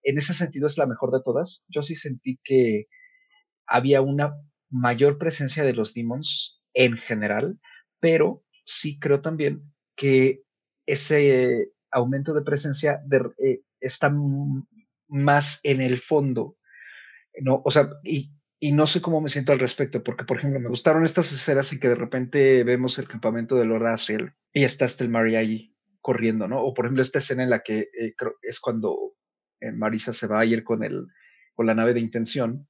[0.03, 1.65] en ese sentido, es la mejor de todas.
[1.69, 2.87] Yo sí sentí que
[3.67, 4.35] había una
[4.71, 7.59] mayor presencia de los demons en general,
[8.01, 9.63] pero sí creo también
[9.97, 10.43] que
[10.87, 13.01] ese aumento de presencia
[13.39, 14.13] eh, está
[15.09, 16.57] más en el fondo,
[17.41, 17.63] ¿no?
[17.65, 18.31] O sea, y,
[18.73, 21.81] no sé cómo me siento al respecto, porque, por ejemplo, me gustaron estas escenas en
[21.81, 26.47] que de repente vemos el campamento de Lord Asriel y está el Maria ahí corriendo,
[26.47, 26.63] ¿no?
[26.63, 29.15] O, por ejemplo, esta escena en la que eh, creo, es cuando
[29.61, 31.07] eh, Marisa se va a ir con, el,
[31.55, 32.69] con la nave de intención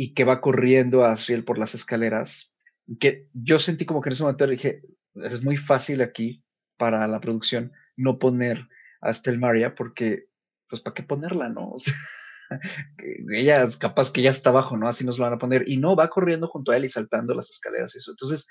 [0.00, 2.52] y que va corriendo a Asriel por las escaleras,
[3.00, 4.80] que yo sentí como que en ese momento dije,
[5.16, 6.44] es muy fácil aquí
[6.76, 8.64] para la producción no poner
[9.00, 10.26] a Estel Maria porque,
[10.68, 11.74] pues, ¿para qué ponerla, no?
[13.34, 14.86] ella es capaz que ya está abajo, ¿no?
[14.86, 15.68] Así nos lo van a poner.
[15.68, 18.12] Y no, va corriendo junto a él y saltando las escaleras y eso.
[18.12, 18.46] Entonces,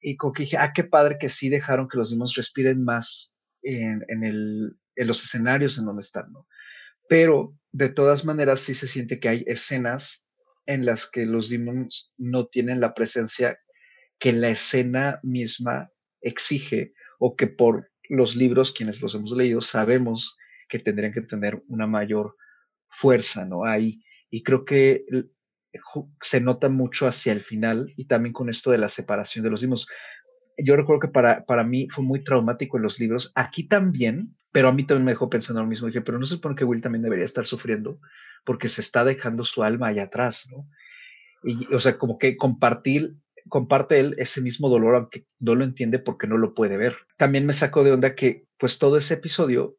[0.00, 3.34] y como que dije, ah, qué padre que sí dejaron que los demons respiren más
[3.62, 6.46] en, en, el, en los escenarios en donde están, ¿no?
[7.08, 10.24] Pero de todas maneras sí se siente que hay escenas
[10.68, 13.58] en las que los demons no tienen la presencia
[14.18, 15.90] que la escena misma
[16.20, 20.36] exige o que por los libros, quienes los hemos leído, sabemos
[20.68, 22.36] que tendrían que tener una mayor
[22.90, 23.64] fuerza, ¿no?
[23.64, 24.02] Ahí.
[24.30, 25.06] Y creo que
[26.20, 29.62] se nota mucho hacia el final y también con esto de la separación de los
[29.62, 29.86] demons.
[30.58, 33.32] Yo recuerdo que para, para mí fue muy traumático en los libros.
[33.34, 35.86] Aquí también, pero a mí también me dejó pensando lo mismo.
[35.86, 38.00] Dije, pero no se supone que Will también debería estar sufriendo
[38.44, 40.68] porque se está dejando su alma allá atrás, ¿no?
[41.44, 43.14] Y, o sea, como que compartir,
[43.48, 46.96] comparte él ese mismo dolor, aunque no lo entiende porque no lo puede ver.
[47.16, 49.76] También me sacó de onda que, pues, todo ese episodio,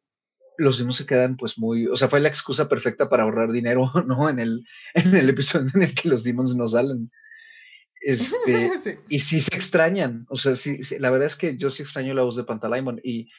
[0.57, 3.91] los demons se quedan, pues, muy, o sea, fue la excusa perfecta para ahorrar dinero,
[4.07, 4.30] ¿no?
[4.30, 7.11] En el, en el episodio en el que los demons no salen.
[7.99, 12.14] Este, Y sí se extrañan, o sea, sí, la verdad es que yo sí extraño
[12.14, 13.30] la voz de Pantalaimon y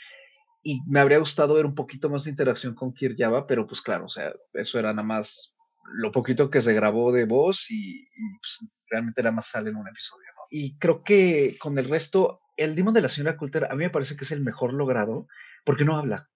[0.63, 4.07] y me habría gustado ver un poquito más de interacción con Java, pero pues claro,
[4.07, 5.55] o sea, eso era nada más
[5.93, 8.07] lo poquito que se grabó de voz y,
[8.41, 10.27] pues, realmente nada más sale en un episodio.
[10.51, 13.91] Y creo que con el resto, el Demon de la señora Coulter a mí me
[13.91, 15.27] parece que es el mejor logrado
[15.65, 16.29] porque no habla.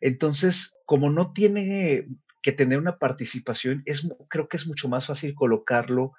[0.00, 2.06] Entonces, como no tiene
[2.42, 6.12] que tener una participación, es, creo que es mucho más fácil colocarlo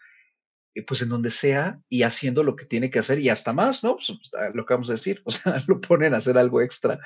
[0.86, 3.96] pues en donde sea y haciendo lo que tiene que hacer y hasta más, ¿no?
[3.96, 7.00] Pues, pues lo que vamos a decir, o sea, lo ponen a hacer algo extra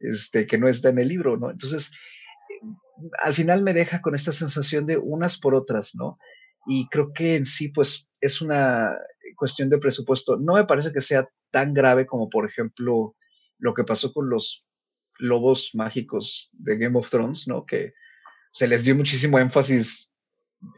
[0.00, 1.50] este, que no está en el libro, ¿no?
[1.50, 1.90] Entonces,
[3.22, 6.18] al final me deja con esta sensación de unas por otras, ¿no?
[6.66, 8.96] Y creo que en sí, pues, es una
[9.36, 10.36] cuestión de presupuesto.
[10.36, 13.16] No me parece que sea tan grave como, por ejemplo,
[13.58, 14.66] lo que pasó con los
[15.18, 17.64] lobos mágicos de Game of Thrones, ¿no?
[17.66, 17.92] Que
[18.52, 20.10] se les dio muchísimo énfasis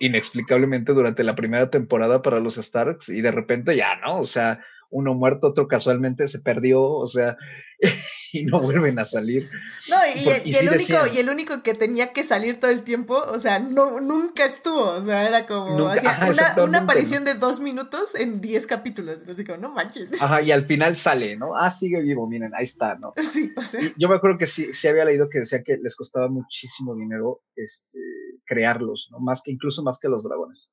[0.00, 4.20] inexplicablemente durante la primera temporada para los Starks y de repente ya, ¿no?
[4.20, 4.60] O sea,
[4.90, 7.36] uno muerto, otro casualmente se perdió, o sea,
[8.40, 9.48] y no vuelven a salir.
[9.88, 13.38] No, y, el, único, y el único que tenía que salir todo el tiempo, o
[13.38, 18.66] sea, no, nunca estuvo, o sea, era como una, aparición de dos minutos en diez
[18.66, 19.26] capítulos.
[19.26, 20.22] Les digo, no manches.
[20.22, 21.56] Ajá, y al final sale, ¿no?
[21.56, 23.12] Ah, sigue vivo, miren, ahí está, ¿no?
[23.36, 23.80] Sí, o sea.
[23.98, 27.42] yo me acuerdo que sí, sí había leído que decía que les costaba muchísimo dinero
[27.54, 27.98] este,
[28.46, 29.18] crearlos, ¿no?
[29.18, 30.70] Más que incluso más que los dragones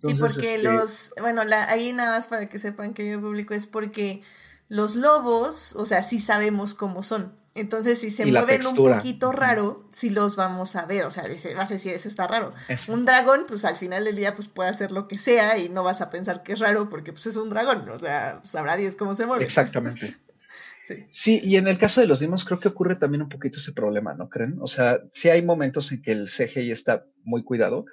[0.00, 3.54] sí, porque este los, bueno, la, ahí nada más para que sepan que yo publico
[3.54, 4.22] es porque
[4.68, 7.32] los lobos, o sea, sí sabemos cómo son.
[7.56, 11.04] Entonces, si se mueven un poquito raro, sí los vamos a ver.
[11.06, 12.52] O sea, dice, vas a decir, eso está raro.
[12.86, 15.82] Un dragón, pues al final del día, pues puede hacer lo que sea y no
[15.82, 17.88] vas a pensar que es raro porque pues es un dragón.
[17.88, 19.44] O sea, sabrá Dios cómo se mueve.
[19.44, 20.14] Exactamente.
[20.84, 21.06] sí.
[21.10, 23.72] sí, y en el caso de los dimos creo que ocurre también un poquito ese
[23.72, 24.58] problema, ¿no creen?
[24.60, 27.86] O sea, sí hay momentos en que el CGI está muy cuidado,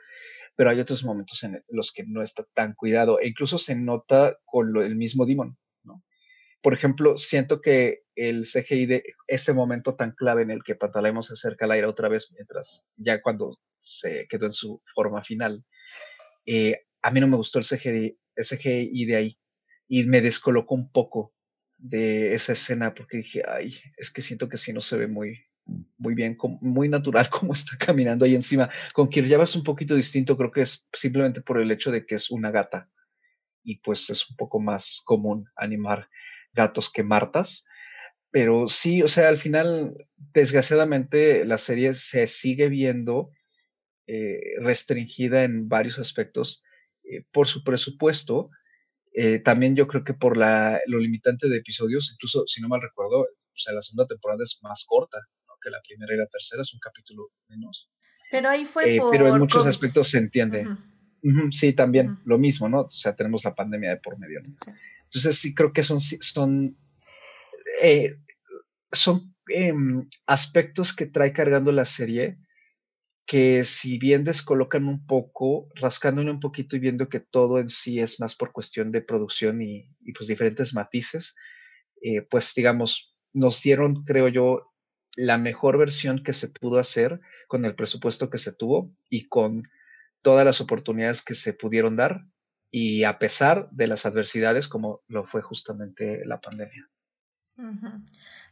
[0.58, 4.38] pero hay otros momentos en los que no está tan cuidado e incluso se nota
[4.46, 5.58] con el mismo Demon.
[6.64, 11.22] Por ejemplo, siento que el CGI de ese momento tan clave en el que Pantalaimon
[11.22, 15.66] se acerca al aire otra vez, mientras ya cuando se quedó en su forma final,
[16.46, 19.38] eh, a mí no me gustó el CGI, el CGI de ahí
[19.90, 21.34] y me descolocó un poco
[21.78, 25.38] de esa escena porque dije, ay, es que siento que sí no se ve muy,
[25.98, 28.70] muy bien, muy natural como está caminando ahí encima.
[28.94, 32.16] Con Kirjava es un poquito distinto, creo que es simplemente por el hecho de que
[32.16, 32.90] es una gata
[33.66, 36.08] y pues es un poco más común animar
[36.54, 37.66] gatos que martas.
[38.32, 39.96] Pero sí, o sea, al final,
[40.34, 43.30] desgraciadamente, la serie se sigue viendo
[44.08, 46.64] eh, restringida en varios aspectos
[47.04, 48.50] eh, por su presupuesto.
[49.14, 52.82] Eh, también yo creo que por la, lo limitante de episodios, incluso si no mal
[52.82, 55.20] recuerdo, o sea, la segunda temporada es más corta
[55.64, 57.90] que la primera y la tercera, es un capítulo menos.
[58.30, 60.66] Pero ahí fue eh, Pero en muchos aspectos se entiende.
[61.52, 62.82] sí, también, lo mismo, ¿no?
[62.82, 64.42] O sea, tenemos la pandemia de por medio.
[65.14, 66.76] Entonces sí creo que son, son,
[67.82, 68.18] eh,
[68.92, 72.40] son em, aspectos que trae cargando la serie
[73.28, 78.00] que si bien descolocan un poco, rascándole un poquito y viendo que todo en sí
[78.00, 79.88] es más por cuestión de producción y,
[80.18, 81.36] pues diferentes matices,
[82.02, 84.74] eh, pues digamos, nos dieron, creo yo,
[85.16, 89.70] la mejor versión que se pudo hacer con el presupuesto que se tuvo y con
[90.24, 92.26] todas las oportunidades que se pudieron dar
[92.76, 96.90] y a pesar de las adversidades como lo fue justamente la pandemia.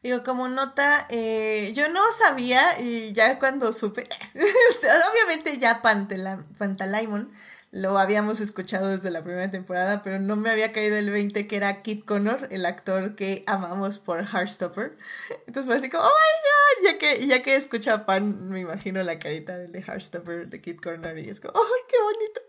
[0.03, 4.07] Digo, como nota, eh, yo no sabía y ya cuando supe,
[5.11, 7.31] obviamente ya Pantalaimon
[7.71, 11.55] lo habíamos escuchado desde la primera temporada, pero no me había caído el 20 que
[11.55, 14.97] era Kit Connor, el actor que amamos por Heartstopper.
[15.47, 18.59] Entonces fue así como, oh my god, ya que, ya que escucho a Pan, me
[18.59, 22.41] imagino la carita del de Heartstopper de Kit Connor y es como, oh, qué bonito.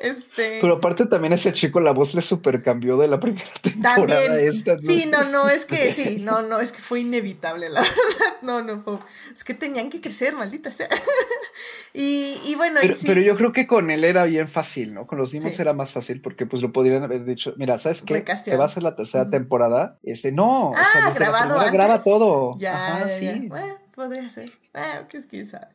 [0.00, 0.58] Este...
[0.62, 4.40] Pero aparte también ese chico, la voz le super cambió de la primera temporada.
[4.40, 8.36] Esta, Sí, no, no, es que sí, no, no, es que fue inevitable, la verdad.
[8.40, 9.00] No, no,
[9.30, 10.88] es que tenían que crecer, maldita sea.
[11.92, 13.06] y, y bueno, pero, y sí.
[13.06, 15.06] pero yo creo que con él era bien fácil ¿no?
[15.06, 18.24] Con los Dimos era más fácil porque pues lo podrían haber dicho, mira, ¿sabes qué?
[18.42, 19.98] Se va a hacer la tercera temporada.
[20.02, 22.56] Este, no, ah, grabado graba todo.
[22.58, 23.46] Ya, sí.
[23.48, 24.50] Bueno, podría ser.
[24.72, 25.68] Bueno, que es quién sabe.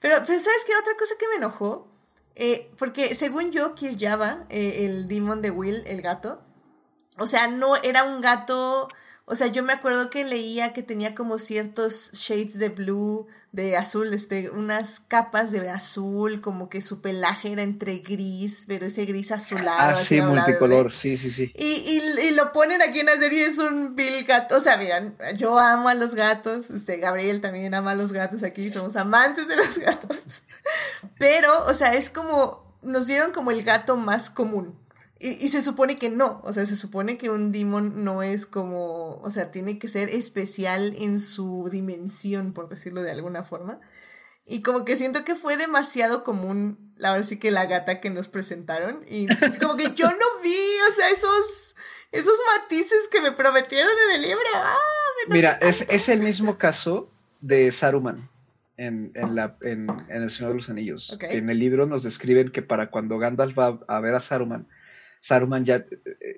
[0.00, 0.72] Pero, pero ¿sabes qué?
[0.80, 1.88] Otra cosa que me enojó,
[2.34, 6.42] eh, porque según yo, Kirjava, eh, el demon de Will, el gato,
[7.18, 8.88] o sea, no era un gato
[9.32, 13.78] o sea, yo me acuerdo que leía que tenía como ciertos shades de blue, de
[13.78, 19.06] azul, este, unas capas de azul, como que su pelaje era entre gris, pero ese
[19.06, 19.96] gris azulado.
[19.96, 21.50] Ah, sí, multicolor, sí, sí, sí.
[21.54, 24.58] Y, y, y, lo ponen aquí en la serie, es un bill gato.
[24.58, 28.42] O sea, miran, yo amo a los gatos, este, Gabriel también ama a los gatos
[28.42, 30.42] aquí, somos amantes de los gatos.
[31.18, 34.78] Pero, o sea, es como, nos dieron como el gato más común.
[35.22, 39.20] Y, se supone que no, o sea, se supone que un demon no es como,
[39.20, 43.80] o sea, tiene que ser especial en su dimensión, por decirlo de alguna forma.
[44.44, 48.10] Y como que siento que fue demasiado común, la verdad sí que la gata que
[48.10, 49.04] nos presentaron.
[49.08, 49.28] Y
[49.60, 50.56] como que yo no vi,
[50.90, 51.76] o sea, esos,
[52.10, 54.42] esos matices que me prometieron en el libro.
[54.56, 54.76] ¡Ah,
[55.28, 57.08] Mira, es, es, el mismo caso
[57.40, 58.28] de Saruman
[58.76, 61.16] en, en, la, en, en El Señor de los Anillos.
[61.20, 64.66] En el libro nos describen que para cuando Gandalf va a ver a Saruman,
[65.22, 65.86] Saruman ya,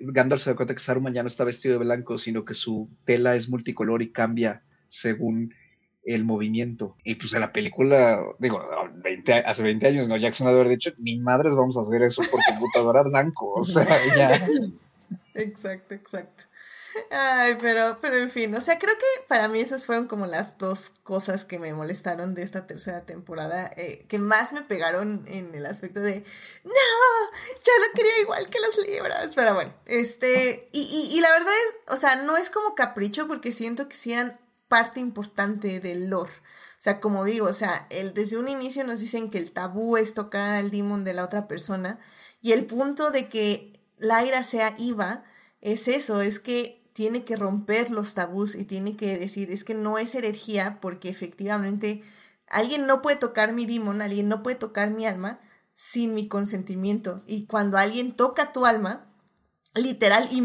[0.01, 2.87] Gandalf se da cuenta que Saruman ya no está vestido de blanco, sino que su
[3.03, 5.55] tela es multicolor y cambia según
[6.03, 6.95] el movimiento.
[7.03, 8.63] Y pues en la película, digo,
[9.03, 10.17] 20, hace 20 años, ¿no?
[10.17, 13.53] Jackson haber dicho, ni madres vamos a hacer eso por computadora blanco.
[13.53, 14.39] O sea, ya.
[15.33, 16.45] Exacto, exacto.
[17.11, 20.57] Ay, pero, pero en fin, o sea, creo que para mí esas fueron como las
[20.57, 25.53] dos cosas que me molestaron de esta tercera temporada, eh, que más me pegaron en
[25.55, 26.23] el aspecto de,
[26.63, 31.53] no, yo lo quería igual que los libros, pero bueno, este, y, y, la verdad
[31.53, 36.31] es, o sea, no es como capricho porque siento que sean parte importante del lore.
[36.77, 39.97] O sea, como digo, o sea, el, desde un inicio nos dicen que el tabú
[39.97, 41.99] es tocar al demon de la otra persona
[42.41, 45.23] y el punto de que Laira sea Iva
[45.61, 49.73] es eso, es que tiene que romper los tabús y tiene que decir, es que
[49.73, 52.03] no es herejía porque efectivamente
[52.47, 55.41] alguien no puede tocar mi demon, alguien no puede tocar mi alma
[55.73, 57.21] sin mi consentimiento.
[57.27, 59.11] Y cuando alguien toca tu alma,
[59.73, 60.39] literal y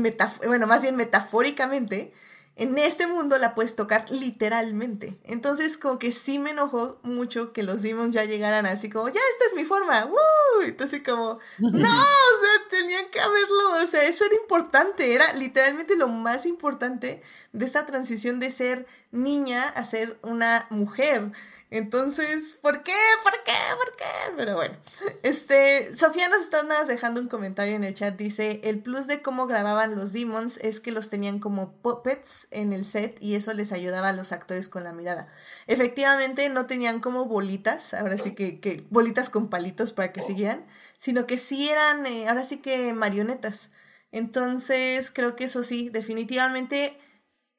[0.44, 2.12] bueno, más bien metafóricamente,
[2.60, 5.18] en este mundo la puedes tocar literalmente.
[5.24, 9.20] Entonces, como que sí me enojó mucho que los demons ya llegaran así como, ya,
[9.32, 10.62] esta es mi forma, ¡Woo!
[10.62, 15.96] Entonces, como, no, o sea, tenían que haberlo, o sea, eso era importante, era literalmente
[15.96, 17.22] lo más importante
[17.54, 21.32] de esta transición de ser niña a ser una mujer.
[21.70, 22.92] Entonces, ¿por qué?
[23.22, 23.52] ¿Por qué?
[23.76, 24.04] ¿Por qué?
[24.36, 24.76] Pero bueno,
[25.22, 28.16] este, Sofía nos está dejando un comentario en el chat.
[28.16, 32.72] Dice, el plus de cómo grababan los demons es que los tenían como puppets en
[32.72, 35.28] el set y eso les ayudaba a los actores con la mirada.
[35.68, 40.66] Efectivamente, no tenían como bolitas, ahora sí que, bolitas con palitos para que siguieran,
[40.96, 43.70] sino que sí eran, eh, ahora sí que marionetas.
[44.10, 46.98] Entonces, creo que eso sí, definitivamente,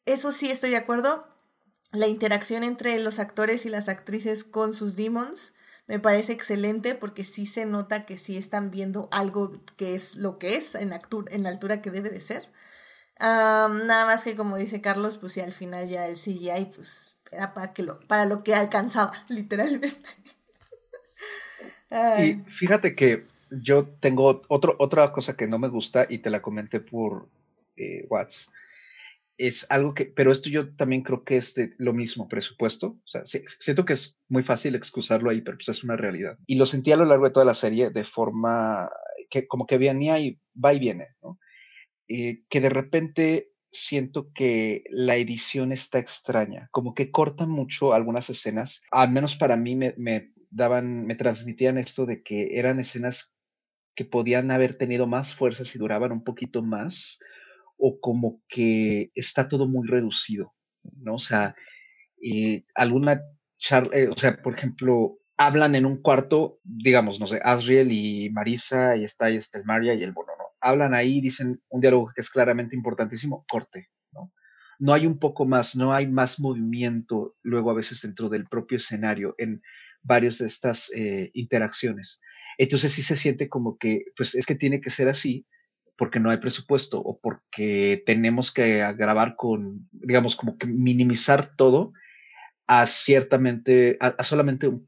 [0.06, 1.31] eso sí estoy de acuerdo
[1.92, 5.54] la interacción entre los actores y las actrices con sus demons
[5.88, 10.38] me parece excelente porque sí se nota que sí están viendo algo que es lo
[10.38, 12.50] que es en, en la altura que debe de ser.
[13.20, 17.54] nada más que como dice Carlos, pues sí, al final ya el CGI pues era
[17.54, 20.10] para, que lo, para lo que alcanzaba, literalmente.
[22.24, 26.42] y fíjate que yo tengo otro, otra cosa que no me gusta y te la
[26.42, 27.28] comenté por
[27.76, 28.54] eh, WhatsApp
[29.48, 33.00] es algo que, pero esto yo también creo que es lo mismo, presupuesto.
[33.04, 36.38] O sea, siento que es muy fácil excusarlo ahí, pero pues es una realidad.
[36.46, 38.90] Y lo sentí a lo largo de toda la serie de forma
[39.32, 41.08] que como que venía y va y viene.
[42.08, 48.30] Eh, que de repente siento que la edición está extraña, como que cortan mucho algunas
[48.30, 53.34] escenas, al menos para mí me, me daban, me transmitían esto de que eran escenas
[53.96, 57.18] que podían haber tenido más fuerza si duraban un poquito más,
[57.84, 60.54] o como que está todo muy reducido,
[61.00, 61.16] ¿no?
[61.16, 61.56] O sea,
[62.22, 63.24] eh, alguna
[63.58, 68.30] charla, eh, o sea, por ejemplo, hablan en un cuarto, digamos, no sé, Asriel y
[68.30, 70.46] Marisa, y está ahí está el Maria y el Bono, ¿no?
[70.62, 74.32] Hablan ahí, dicen un diálogo que es claramente importantísimo, corte, ¿no?
[74.78, 78.78] No hay un poco más, no hay más movimiento luego a veces dentro del propio
[78.78, 79.64] escenario en
[80.04, 82.20] varias de estas eh, interacciones.
[82.60, 85.48] Entonces sí se siente como que, pues es que tiene que ser así,
[86.02, 91.94] porque no hay presupuesto o porque tenemos que grabar con, digamos, como que minimizar todo
[92.66, 94.88] a ciertamente, a, solamente un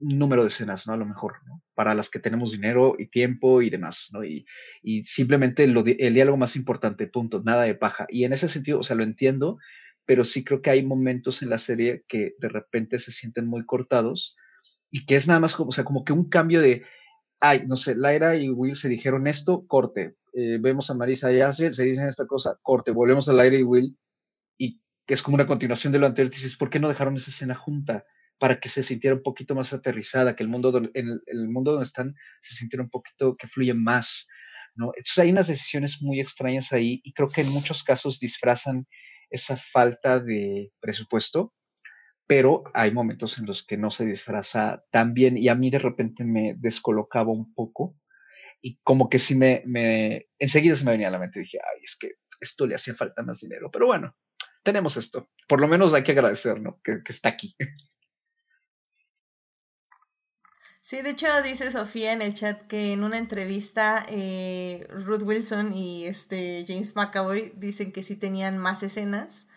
[0.00, 0.94] número de escenas, ¿no?
[0.94, 1.34] A lo mejor.
[1.76, 4.24] Para las que tenemos dinero y tiempo y demás, ¿no?
[4.24, 4.46] Y,
[4.82, 8.08] y simplemente lo, el diálogo más importante, punto, nada de paja.
[8.08, 9.58] Y en ese sentido, o sea, lo entiendo,
[10.06, 13.64] pero sí creo que hay momentos en la serie que de repente se sienten muy
[13.64, 14.36] cortados
[14.90, 16.82] y que es nada más como, o sea, como que un cambio de,
[17.38, 21.40] ay, no sé, Laira y Will se dijeron esto, corte, eh, vemos a Marisa y
[21.40, 23.98] Asiel, se dicen esta cosa, corte, volvemos al aire y Will,
[24.56, 27.32] y que es como una continuación de lo anterior, dices, ¿por qué no dejaron esa
[27.32, 28.04] escena junta?
[28.38, 31.86] Para que se sintiera un poquito más aterrizada, que el mundo, en el, mundo donde
[31.86, 34.28] están se sintiera un poquito, que fluye más,
[34.76, 34.92] ¿no?
[34.96, 38.86] Entonces hay unas decisiones muy extrañas ahí y creo que en muchos casos disfrazan
[39.30, 41.52] esa falta de presupuesto,
[42.28, 45.80] pero hay momentos en los que no se disfraza tan bien y a mí de
[45.80, 47.96] repente me descolocaba un poco
[48.60, 51.82] y como que sí me, me, enseguida se me venía a la mente dije, ay,
[51.84, 54.16] es que esto le hacía falta más dinero, pero bueno,
[54.62, 56.80] tenemos esto, por lo menos hay que agradecer, ¿no?
[56.82, 57.56] Que, que está aquí.
[60.88, 65.74] Sí, de hecho dice Sofía en el chat que en una entrevista eh, Ruth Wilson
[65.74, 69.48] y este James McAvoy dicen que sí tenían más escenas,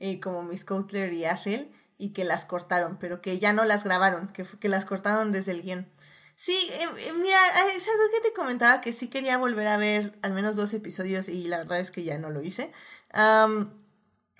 [0.00, 3.84] eh, como Miss Coutler y Asriel, y que las cortaron, pero que ya no las
[3.84, 5.86] grabaron, que, que las cortaron desde el guion.
[6.42, 7.38] Sí, eh, mira,
[7.76, 11.28] es algo que te comentaba que sí quería volver a ver al menos dos episodios
[11.28, 12.72] y la verdad es que ya no lo hice.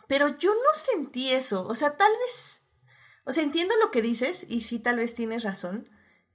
[0.09, 2.62] pero yo no sentí eso, o sea, tal vez,
[3.24, 5.90] o sea, entiendo lo que dices y sí, tal vez tienes razón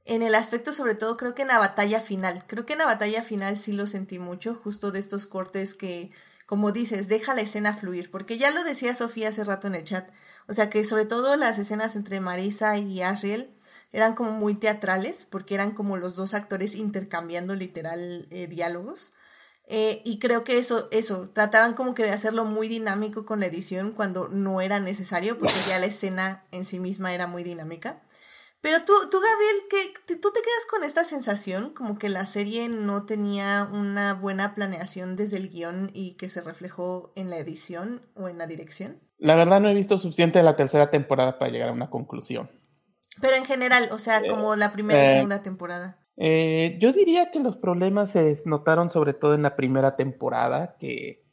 [0.06, 2.86] en el aspecto sobre todo creo que en la batalla final, creo que en la
[2.86, 6.12] batalla final sí lo sentí mucho, justo de estos cortes que,
[6.46, 9.84] como dices, deja la escena fluir, porque ya lo decía Sofía hace rato en el
[9.84, 10.12] chat,
[10.48, 13.58] o sea que sobre todo las escenas entre Marisa y Asriel
[13.96, 19.14] eran como muy teatrales, porque eran como los dos actores intercambiando literal eh, diálogos.
[19.68, 23.46] Eh, y creo que eso, eso, trataban como que de hacerlo muy dinámico con la
[23.46, 28.04] edición cuando no era necesario, porque ya la escena en sí misma era muy dinámica.
[28.60, 32.68] Pero tú, tú Gabriel, que ¿tú te quedas con esta sensación como que la serie
[32.68, 38.02] no tenía una buena planeación desde el guion y que se reflejó en la edición
[38.14, 39.00] o en la dirección?
[39.20, 42.50] La verdad no he visto suficiente de la tercera temporada para llegar a una conclusión.
[43.22, 45.98] Pero en general, o sea, como la primera y eh, segunda temporada.
[46.18, 51.24] Eh, yo diría que los problemas se notaron sobre todo en la primera temporada, que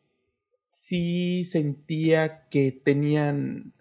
[0.70, 3.74] sí sentía que tenían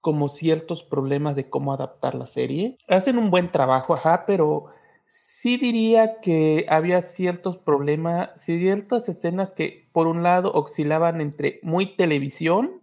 [0.00, 2.76] como ciertos problemas de cómo adaptar la serie.
[2.86, 4.66] Hacen un buen trabajo, ajá, pero
[5.06, 11.96] sí diría que había ciertos problemas, ciertas escenas que por un lado oscilaban entre muy
[11.96, 12.82] televisión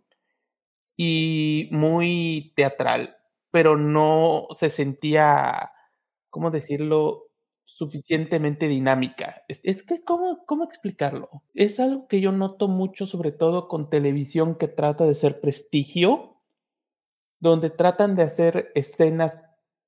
[0.98, 3.18] y muy teatral,
[3.54, 5.72] pero no se sentía,
[6.32, 7.30] ¿cómo decirlo?
[7.66, 9.44] suficientemente dinámica.
[9.48, 11.30] Es, que, ¿cómo, ¿cómo explicarlo?
[11.54, 16.42] Es algo que yo noto mucho, sobre todo con televisión que trata de ser prestigio,
[17.40, 19.40] donde tratan de hacer escenas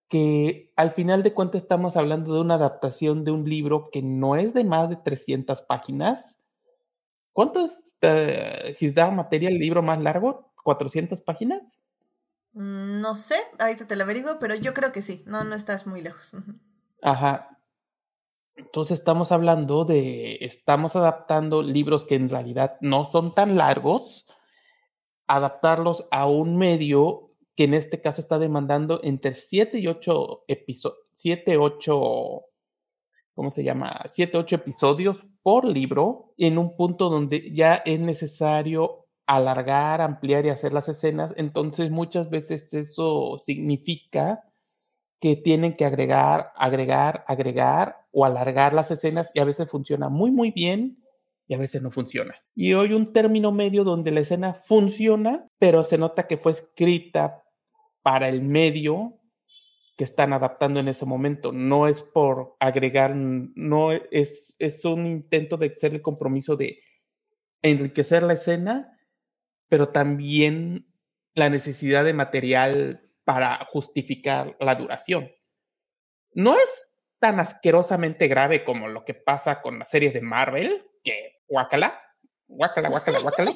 [0.09, 4.35] que al final de cuentas estamos hablando de una adaptación de un libro que no
[4.35, 6.39] es de más de 300 páginas.
[7.33, 10.53] ¿Cuánto es uh, His Materia, el libro más largo?
[10.63, 11.79] ¿400 páginas?
[12.55, 15.85] Mm, no sé, ahorita te lo averiguo, pero yo creo que sí, no, no estás
[15.85, 16.35] muy lejos.
[17.01, 17.59] Ajá.
[18.55, 24.25] Entonces estamos hablando de, estamos adaptando libros que en realidad no son tan largos,
[25.27, 30.99] adaptarlos a un medio que en este caso está demandando entre 7 y 8 episodios,
[31.15, 32.41] 7, 8,
[33.33, 34.01] ¿cómo se llama?
[34.07, 40.49] 7, 8 episodios por libro, en un punto donde ya es necesario alargar, ampliar y
[40.49, 41.33] hacer las escenas.
[41.37, 44.43] Entonces muchas veces eso significa
[45.19, 50.31] que tienen que agregar, agregar, agregar o alargar las escenas y a veces funciona muy,
[50.31, 51.03] muy bien
[51.47, 52.35] y a veces no funciona.
[52.55, 57.43] Y hoy un término medio donde la escena funciona, pero se nota que fue escrita
[58.01, 59.19] para el medio
[59.97, 61.51] que están adaptando en ese momento.
[61.51, 66.79] No es por agregar, no es, es un intento de hacer el compromiso de
[67.61, 68.94] enriquecer la escena,
[69.69, 70.87] pero también
[71.33, 75.31] la necesidad de material para justificar la duración.
[76.33, 81.41] No es tan asquerosamente grave como lo que pasa con las series de Marvel, que
[81.47, 81.99] guácala,
[82.47, 83.51] guácala, guácala, guácala.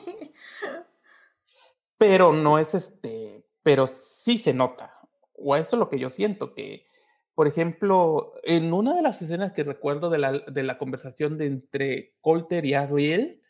[1.97, 4.99] pero no es este, pero sí se nota,
[5.33, 6.87] o eso es lo que yo siento, que,
[7.35, 11.45] por ejemplo, en una de las escenas que recuerdo de la, de la conversación de
[11.45, 13.41] entre Colter y Ariel,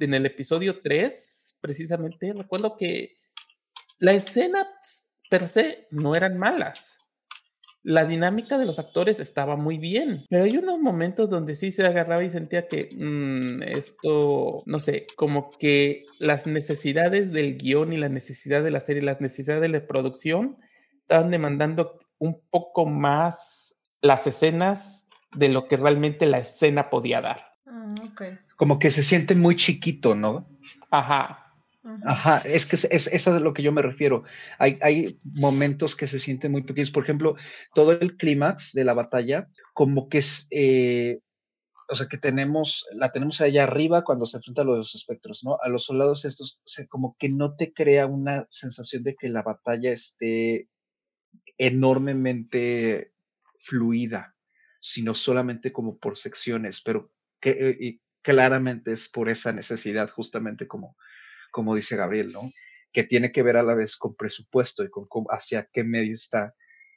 [0.00, 1.31] en el episodio 3,
[1.62, 3.14] precisamente, recuerdo que
[3.98, 4.66] la escena
[5.30, 6.98] per se no eran malas.
[7.84, 11.84] La dinámica de los actores estaba muy bien, pero hay unos momentos donde sí se
[11.84, 17.96] agarraba y sentía que mm, esto, no sé, como que las necesidades del guion y
[17.96, 20.58] la necesidad de la serie, las necesidades de la producción,
[21.00, 27.52] estaban demandando un poco más las escenas de lo que realmente la escena podía dar.
[27.64, 27.88] Mm,
[28.56, 30.46] como que se siente muy chiquito, ¿no?
[30.90, 31.41] Ajá.
[32.04, 34.22] Ajá, es que es, eso es a lo que yo me refiero.
[34.58, 36.92] Hay, momentos que se sienten muy pequeños.
[36.92, 37.36] Por ejemplo,
[37.74, 41.20] todo el clímax de la batalla, como que es, eh,
[41.88, 45.58] o sea, que tenemos, la tenemos allá arriba cuando se enfrenta a los espectros, ¿no?
[45.60, 49.92] A los soldados estos, como que no te crea una sensación de que la batalla
[49.92, 50.68] esté
[51.58, 53.12] enormemente
[53.58, 54.36] fluida,
[54.80, 57.10] sino solamente como por secciones, pero
[57.40, 60.96] que eh, claramente es por esa necesidad, justamente como
[61.52, 62.50] como dice Gabriel, ¿no?
[62.92, 66.54] Que tiene que ver a la vez con presupuesto y con, hacia qué medio está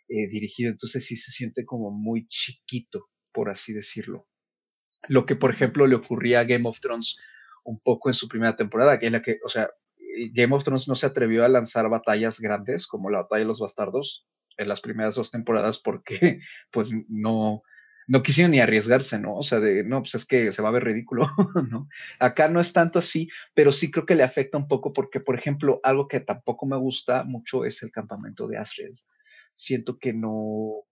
[0.09, 0.71] eh, dirigido.
[0.71, 4.27] Entonces sí se siente como muy chiquito, por así decirlo.
[5.07, 7.19] Lo que, por ejemplo, le ocurría a Game of Thrones
[7.63, 9.69] un poco en su primera temporada, que es la que, o sea,
[10.33, 13.59] Game of Thrones no se atrevió a lanzar batallas grandes como la batalla de los
[13.59, 14.25] bastardos,
[14.57, 16.39] en las primeras dos temporadas porque
[16.71, 17.61] pues no,
[18.07, 19.35] no quisieron ni arriesgarse, ¿no?
[19.35, 21.27] O sea, de, no, pues es que se va a ver ridículo,
[21.69, 21.87] ¿no?
[22.19, 25.37] Acá no es tanto así, pero sí creo que le afecta un poco porque, por
[25.37, 28.99] ejemplo, algo que tampoco me gusta mucho es el campamento de Asriel.
[29.53, 30.83] Siento que no,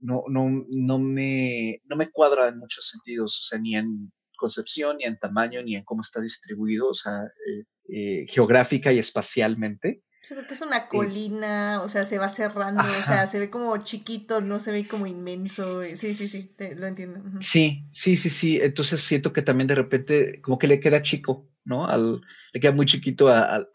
[0.00, 4.98] no, no, no, me, no me cuadra en muchos sentidos, o sea, ni en concepción,
[4.98, 10.02] ni en tamaño, ni en cómo está distribuido, o sea, eh, eh, geográfica y espacialmente.
[10.24, 13.76] Sí, porque es una colina, o sea, se va cerrando, o sea, se ve como
[13.76, 15.82] chiquito, no se ve como inmenso.
[15.82, 17.20] Eh, sí, sí, sí, lo entiendo.
[17.42, 18.58] Sí, sí, sí, sí.
[18.62, 21.86] Entonces siento que también de repente como que le queda chico, ¿no?
[21.86, 22.22] Al,
[22.54, 23.68] le queda muy chiquito al,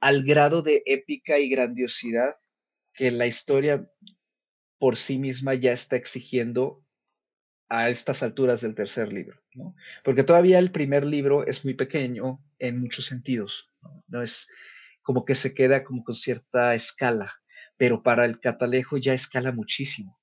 [0.00, 2.34] al grado de épica y grandiosidad
[2.92, 3.88] que la historia
[4.80, 6.84] por sí misma ya está exigiendo
[7.68, 9.76] a estas alturas del tercer libro, ¿no?
[10.02, 14.02] Porque todavía el primer libro es muy pequeño en muchos sentidos, ¿no?
[14.08, 14.48] no es
[15.06, 17.32] como que se queda como con cierta escala,
[17.76, 20.18] pero para el catalejo ya escala muchísimo,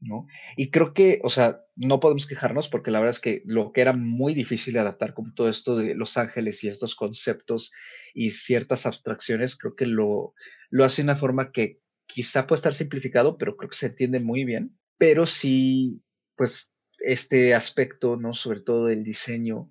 [0.00, 0.26] ¿no?
[0.54, 3.80] Y creo que, o sea, no podemos quejarnos porque la verdad es que lo que
[3.80, 7.72] era muy difícil de adaptar, como todo esto de Los Ángeles y estos conceptos
[8.12, 10.34] y ciertas abstracciones, creo que lo,
[10.68, 14.20] lo hace de una forma que quizá puede estar simplificado, pero creo que se entiende
[14.20, 16.02] muy bien, pero sí,
[16.36, 18.34] pues este aspecto, ¿no?
[18.34, 19.70] Sobre todo del diseño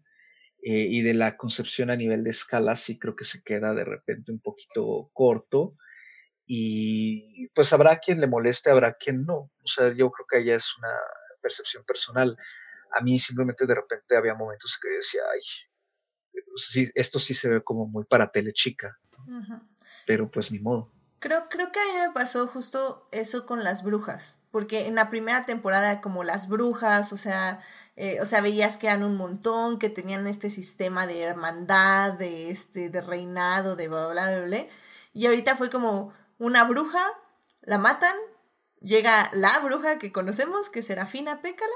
[0.69, 3.85] eh, y de la concepción a nivel de escala sí creo que se queda de
[3.85, 5.75] repente un poquito corto
[6.45, 9.49] y pues habrá quien le moleste, habrá quien no.
[9.63, 10.93] O sea, yo creo que ella es una
[11.41, 12.35] percepción personal.
[12.91, 15.39] A mí simplemente de repente había momentos que decía, ay,
[16.57, 18.97] sí, esto sí se ve como muy para tele chica,
[20.05, 20.91] pero pues ni modo.
[21.19, 25.09] Creo, creo que a mí me pasó justo eso con las brujas, porque en la
[25.09, 27.59] primera temporada como las brujas, o sea,
[27.95, 32.51] eh, o sea, veías que eran un montón, que tenían este sistema de hermandad, de
[32.51, 34.67] este, de reinado, de bla bla bla bla.
[35.13, 37.03] Y ahorita fue como una bruja,
[37.61, 38.15] la matan,
[38.81, 41.73] llega la bruja que conocemos, que es Serafina Pécala,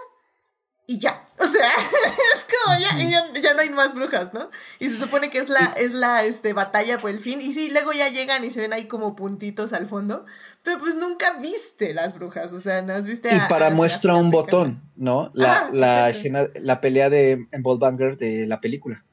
[0.92, 1.26] y ya.
[1.40, 1.70] O sea,
[2.36, 4.50] es como ya, ya, no hay más brujas, ¿no?
[4.80, 7.40] Y se supone que es la, es la este, batalla por el fin.
[7.42, 10.26] Y sí, luego ya llegan y se ven ahí como puntitos al fondo.
[10.64, 12.52] Pero pues nunca viste las brujas.
[12.52, 15.32] O sea, no has viste Y para muestra un botón, ¿no?
[15.34, 19.04] La, la escena, la pelea de en Banger de la película.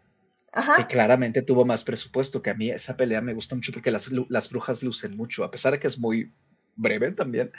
[0.53, 0.77] Ajá.
[0.77, 2.43] Que claramente tuvo más presupuesto.
[2.43, 5.45] Que a mí esa pelea me gusta mucho porque las, las brujas lucen mucho.
[5.45, 6.33] A pesar de que es muy
[6.75, 7.53] breve también.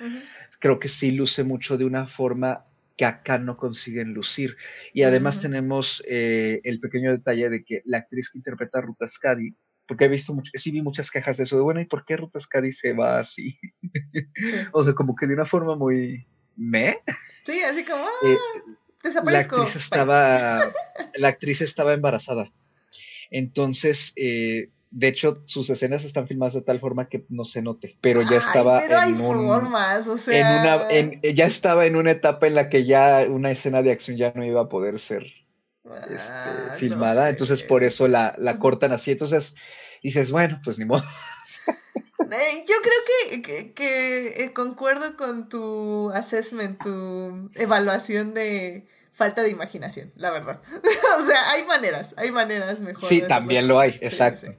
[0.59, 2.65] Creo que sí luce mucho de una forma
[2.99, 4.57] que acá no consiguen lucir.
[4.91, 9.07] Y además tenemos eh, el pequeño detalle de que la actriz que interpreta a Ruta
[9.07, 9.55] Skadi,
[9.87, 12.17] porque he visto, mucho, sí vi muchas quejas de eso, de bueno, ¿y por qué
[12.17, 13.57] Ruta Skadi se va así?
[14.73, 16.27] o sea, como que de una forma muy
[16.57, 16.99] me.
[17.45, 19.55] Sí, así como, eh, ah, desaparezco.
[19.55, 20.59] La actriz, estaba,
[21.15, 22.51] la actriz estaba embarazada.
[23.31, 27.97] Entonces, eh, de hecho, sus escenas están filmadas de tal forma que no se note,
[28.01, 30.89] pero ya estaba pero en hay formas, o sea...
[31.21, 34.43] ya estaba en una etapa en la que ya una escena de acción ya no
[34.43, 35.25] iba a poder ser
[36.09, 39.55] este, ah, filmada, entonces por eso la, la, cortan así, entonces
[40.03, 41.03] dices, bueno, pues ni modo.
[42.31, 49.49] Eh, yo creo que, que, eh, concuerdo con tu assessment, tu evaluación de falta de
[49.49, 50.61] imaginación, la verdad.
[51.19, 53.09] o sea, hay maneras, hay maneras mejores.
[53.09, 54.53] Sí, también lo hay, exacto.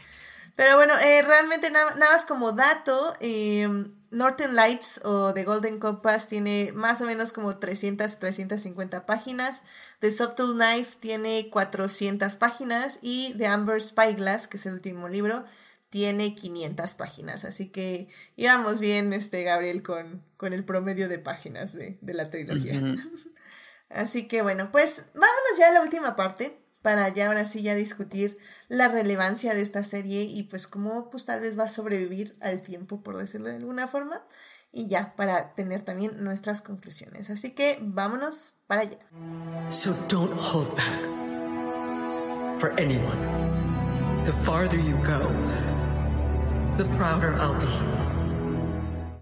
[0.61, 3.67] Pero bueno, eh, realmente nada, más como dato, eh,
[4.11, 9.63] Northern Lights o The Golden Compass tiene más o menos como 300, 350 páginas.
[10.01, 15.47] The Subtle Knife tiene 400 páginas y The Amber Spyglass, que es el último libro,
[15.89, 17.47] tiene 500 páginas.
[17.47, 22.83] Así que íbamos bien, este, Gabriel, con, con el promedio de páginas de, la trilogía.
[23.89, 27.75] Así que bueno, pues vámonos ya a la última parte para ya ahora sí ya
[27.75, 28.39] discutir
[28.69, 32.63] la relevancia de esta serie y pues cómo pues tal vez va a sobrevivir al
[32.63, 34.25] tiempo, por decirlo de alguna forma,
[34.73, 37.31] y ya para tener también nuestras conclusiones.
[37.31, 38.99] Así que vámonos para allá.
[39.71, 41.01] So don't hold back
[42.59, 43.19] for anyone.
[44.25, 45.29] The farther you go,
[46.77, 48.11] the prouder I'll be.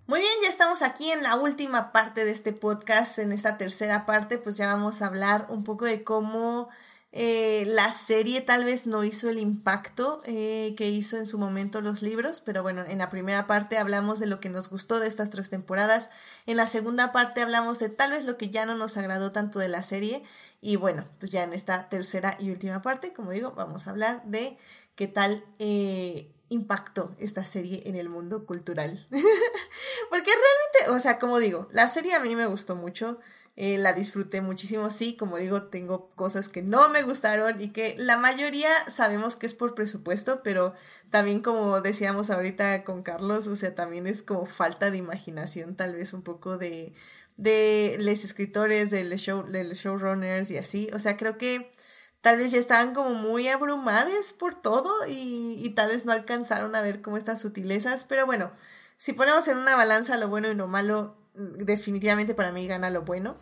[0.09, 3.19] Muy bien, ya estamos aquí en la última parte de este podcast.
[3.19, 6.71] En esta tercera parte, pues ya vamos a hablar un poco de cómo
[7.11, 11.81] eh, la serie tal vez no hizo el impacto eh, que hizo en su momento
[11.81, 15.09] los libros, pero bueno, en la primera parte hablamos de lo que nos gustó de
[15.09, 16.11] estas tres temporadas,
[16.45, 19.59] en la segunda parte hablamos de tal vez lo que ya no nos agradó tanto
[19.59, 20.23] de la serie
[20.61, 24.23] y bueno, pues ya en esta tercera y última parte, como digo, vamos a hablar
[24.25, 24.59] de
[24.95, 29.07] qué tal eh, impactó esta serie en el mundo cultural.
[30.11, 33.19] Porque realmente, o sea, como digo, la serie a mí me gustó mucho.
[33.61, 34.89] Eh, la disfruté muchísimo.
[34.89, 39.47] Sí, como digo, tengo cosas que no me gustaron y que la mayoría sabemos que
[39.47, 40.75] es por presupuesto, pero
[41.11, 45.97] también como decíamos ahorita con Carlos, o sea, también es como falta de imaginación, tal
[45.97, 46.95] vez un poco de,
[47.37, 50.89] de los escritores, de los, show, de los showrunners y así.
[50.95, 51.73] O sea, creo que
[52.21, 56.77] tal vez ya estaban como muy abrumadas por todo y, y tal vez no alcanzaron
[56.77, 58.53] a ver como estas sutilezas, pero bueno,
[58.99, 63.02] si ponemos en una balanza lo bueno y lo malo, definitivamente para mí gana lo
[63.02, 63.36] bueno.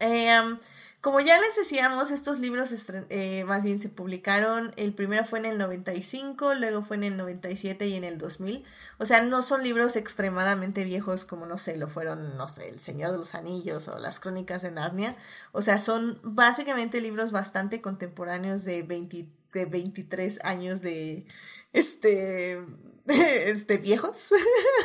[0.00, 0.56] Eh,
[1.00, 2.70] como ya les decíamos, estos libros
[3.08, 7.16] eh, más bien se publicaron, el primero fue en el 95, luego fue en el
[7.16, 8.64] 97 y en el 2000.
[8.98, 12.80] O sea, no son libros extremadamente viejos como, no sé, lo fueron, no sé, El
[12.80, 15.14] Señor de los Anillos o Las Crónicas de Narnia.
[15.52, 21.26] O sea, son básicamente libros bastante contemporáneos de, 20, de 23 años de,
[21.72, 22.60] este,
[23.46, 24.34] este, viejos,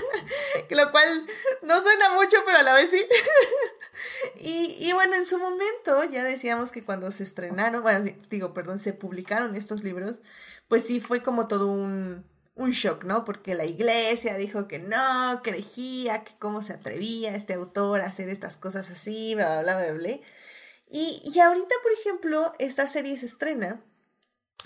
[0.69, 1.25] lo cual
[1.61, 3.05] no suena mucho, pero a la vez sí.
[4.37, 7.83] y, y, bueno, en su momento ya decíamos que cuando se estrenaron,
[8.29, 10.21] digo, perdón, se publicaron estos libros,
[10.69, 12.25] pues sí fue como todo un,
[12.55, 13.25] un shock, ¿no?
[13.25, 18.05] Porque la iglesia dijo que no, que herejía, que cómo se atrevía este autor a
[18.05, 20.19] hacer estas cosas así, bla, bla, bla, bla.
[20.89, 23.83] Y, y ahorita, por ejemplo, esta serie se estrena,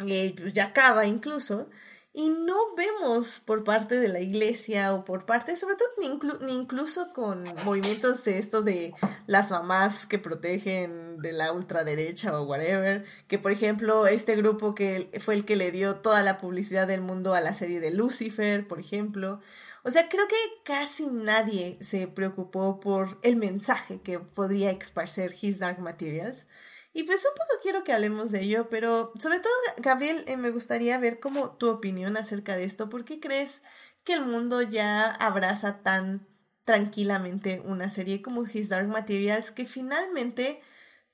[0.05, 1.69] y pues ya acaba incluso,
[2.13, 7.13] y no vemos por parte de la iglesia o por parte, sobre todo ni, incluso
[7.13, 8.93] con movimientos de estos de
[9.27, 15.11] las mamás que protegen de la ultraderecha o whatever, que por ejemplo este grupo que
[15.19, 18.67] fue el que le dio toda la publicidad del mundo a la serie de Lucifer,
[18.67, 19.39] por ejemplo.
[19.83, 25.59] O sea, creo que casi nadie se preocupó por el mensaje que podría esparcer His
[25.59, 26.47] Dark Materials.
[26.93, 30.49] Y pues un poco quiero que hablemos de ello, pero sobre todo, Gabriel, eh, me
[30.49, 32.89] gustaría ver como tu opinión acerca de esto.
[32.89, 33.63] ¿Por qué crees
[34.03, 36.27] que el mundo ya abraza tan
[36.67, 40.59] tranquilamente una serie como His Dark Materials que finalmente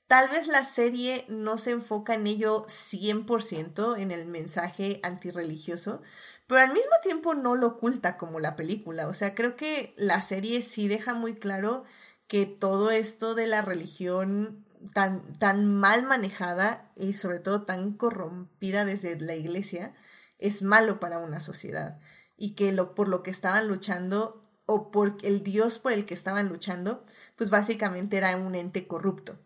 [0.08, 6.02] tal vez la serie no se enfoca en ello 100% en el mensaje antirreligioso,
[6.48, 9.06] pero al mismo tiempo no lo oculta como la película.
[9.06, 11.84] O sea, creo que la serie sí deja muy claro
[12.26, 18.84] que todo esto de la religión tan, tan mal manejada y sobre todo tan corrompida
[18.84, 19.94] desde la iglesia
[20.38, 21.98] es malo para una sociedad
[22.36, 26.14] y que lo, por lo que estaban luchando o por el Dios por el que
[26.14, 27.04] estaban luchando,
[27.36, 29.38] pues básicamente era un ente corrupto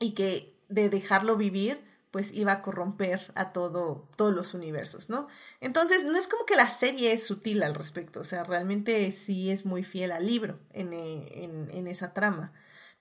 [0.00, 5.28] y que de dejarlo vivir, pues iba a corromper a todo, todos los universos, ¿no?
[5.60, 9.50] Entonces, no es como que la serie es sutil al respecto, o sea, realmente sí
[9.50, 12.52] es muy fiel al libro en, en, en esa trama.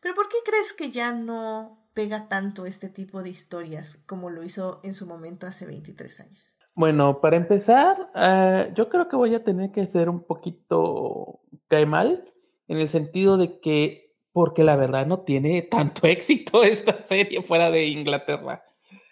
[0.08, 4.42] Pero ¿por qué crees que ya no pega tanto este tipo de historias como lo
[4.42, 6.58] hizo en su momento hace 23 años?
[6.76, 11.86] Bueno, para empezar, uh, yo creo que voy a tener que ser un poquito cae
[11.86, 12.34] mal,
[12.70, 17.70] en el sentido de que, porque la verdad no tiene tanto éxito esta serie fuera
[17.70, 18.64] de Inglaterra.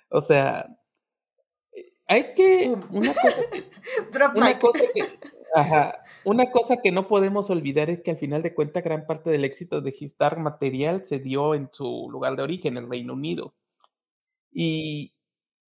[0.09, 0.77] O sea,
[2.07, 2.73] hay que...
[2.89, 5.03] Una cosa una cosa que
[5.55, 6.03] Ajá.
[6.25, 9.45] Una cosa que no podemos olvidar es que al final de cuentas gran parte del
[9.45, 13.53] éxito de His Dark Material se dio en su lugar de origen, el Reino Unido.
[14.51, 15.13] Y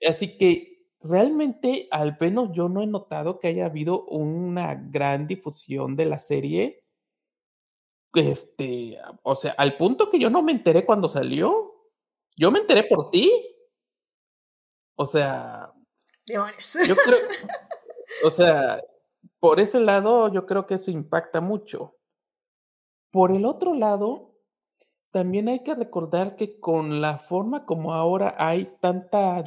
[0.08, 5.96] así que realmente, al menos yo no he notado que haya habido una gran difusión
[5.96, 6.84] de la serie.
[8.14, 11.74] Este, o sea, al punto que yo no me enteré cuando salió.
[12.36, 13.30] Yo me enteré por ti.
[14.96, 15.70] O sea.
[16.26, 16.78] Demonios.
[16.88, 17.18] Yo creo.
[18.24, 18.80] O sea,
[19.46, 21.94] por ese lado, yo creo que eso impacta mucho.
[23.12, 24.34] Por el otro lado,
[25.12, 29.44] también hay que recordar que con la forma como ahora hay tanta,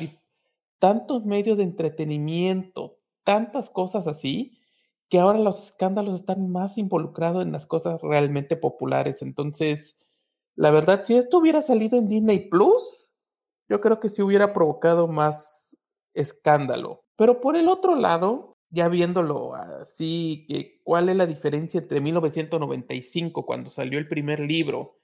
[0.80, 4.58] tantos medios de entretenimiento, tantas cosas así,
[5.10, 9.22] que ahora los escándalos están más involucrados en las cosas realmente populares.
[9.22, 10.00] Entonces,
[10.56, 13.12] la verdad, si esto hubiera salido en Disney Plus,
[13.68, 15.76] yo creo que sí hubiera provocado más
[16.14, 17.04] escándalo.
[17.18, 20.48] Pero por el otro lado, ya viéndolo así,
[20.84, 24.98] cuál es la diferencia entre 1995, cuando salió el primer libro,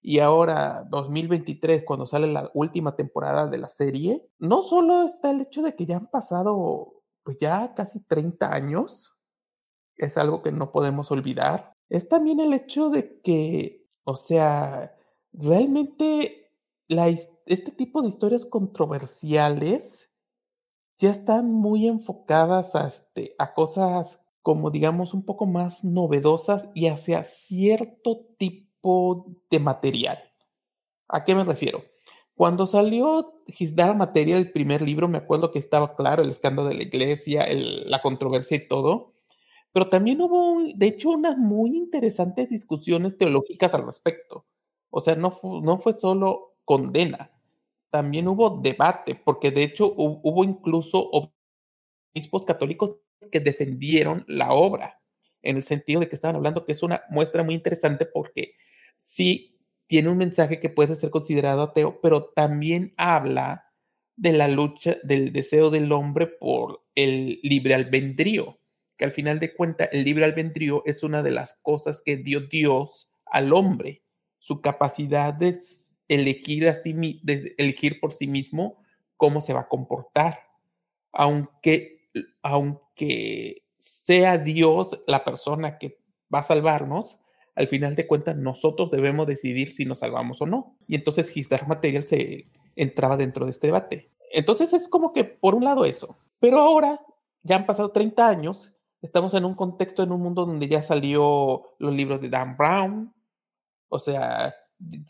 [0.00, 5.42] y ahora 2023, cuando sale la última temporada de la serie, no solo está el
[5.42, 9.14] hecho de que ya han pasado pues ya casi 30 años,
[9.96, 14.96] es algo que no podemos olvidar, es también el hecho de que, o sea,
[15.32, 16.50] realmente
[16.88, 20.10] la, este tipo de historias controversiales
[21.02, 26.86] ya están muy enfocadas a, este, a cosas como digamos un poco más novedosas y
[26.86, 30.18] hacia cierto tipo de material.
[31.08, 31.82] ¿A qué me refiero?
[32.36, 36.68] Cuando salió His Dark Material, el primer libro, me acuerdo que estaba claro el escándalo
[36.68, 39.12] de la iglesia, la controversia y todo,
[39.72, 44.46] pero también hubo, de hecho, unas muy interesantes discusiones teológicas al respecto.
[44.90, 47.31] O sea, no, no fue solo condena,
[47.92, 51.10] también hubo debate, porque de hecho hubo incluso
[52.14, 52.96] obispos católicos
[53.30, 54.98] que defendieron la obra,
[55.42, 58.54] en el sentido de que estaban hablando que es una muestra muy interesante porque
[58.96, 63.66] sí tiene un mensaje que puede ser considerado ateo, pero también habla
[64.16, 68.58] de la lucha, del deseo del hombre por el libre albedrío,
[68.96, 72.40] que al final de cuentas el libre albedrío es una de las cosas que dio
[72.40, 74.02] Dios al hombre,
[74.38, 75.58] su capacidad de
[76.08, 78.82] elegir, de elegir por sí mismo
[79.16, 80.40] cómo se va a comportar,
[81.12, 82.08] aunque,
[82.42, 85.98] aunque sea Dios la persona que
[86.32, 87.18] va a salvarnos,
[87.54, 90.76] al final de cuentas nosotros debemos decidir si nos salvamos o no.
[90.86, 92.46] Y entonces His Material se
[92.76, 94.10] entraba dentro de este debate.
[94.32, 96.16] Entonces es como que por un lado eso.
[96.38, 97.00] Pero ahora
[97.42, 98.72] ya han pasado 30 años,
[99.02, 103.14] estamos en un contexto, en un mundo donde ya salió los libros de Dan Brown.
[103.88, 104.54] O sea,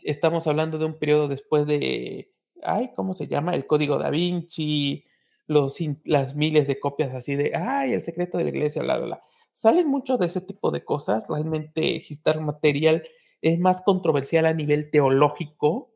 [0.03, 2.31] estamos hablando de un periodo después de,
[2.63, 3.55] ay, ¿cómo se llama?
[3.55, 5.05] El Código da Vinci,
[5.47, 9.05] los, las miles de copias así de, ay, el secreto de la iglesia, bla, bla,
[9.05, 9.21] bla.
[9.53, 11.25] Salen muchos de ese tipo de cosas.
[11.29, 13.03] Realmente Gistar Material
[13.41, 15.93] es más controversial a nivel teológico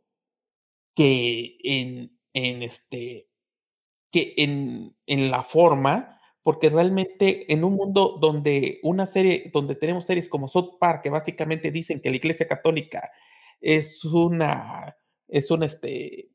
[0.95, 3.29] que en, en este,
[4.11, 10.05] que en, en la forma, porque realmente en un mundo donde una serie, donde tenemos
[10.05, 13.11] series como South Park, que básicamente dicen que la Iglesia Católica
[13.61, 14.95] es una,
[15.27, 16.29] es un, este,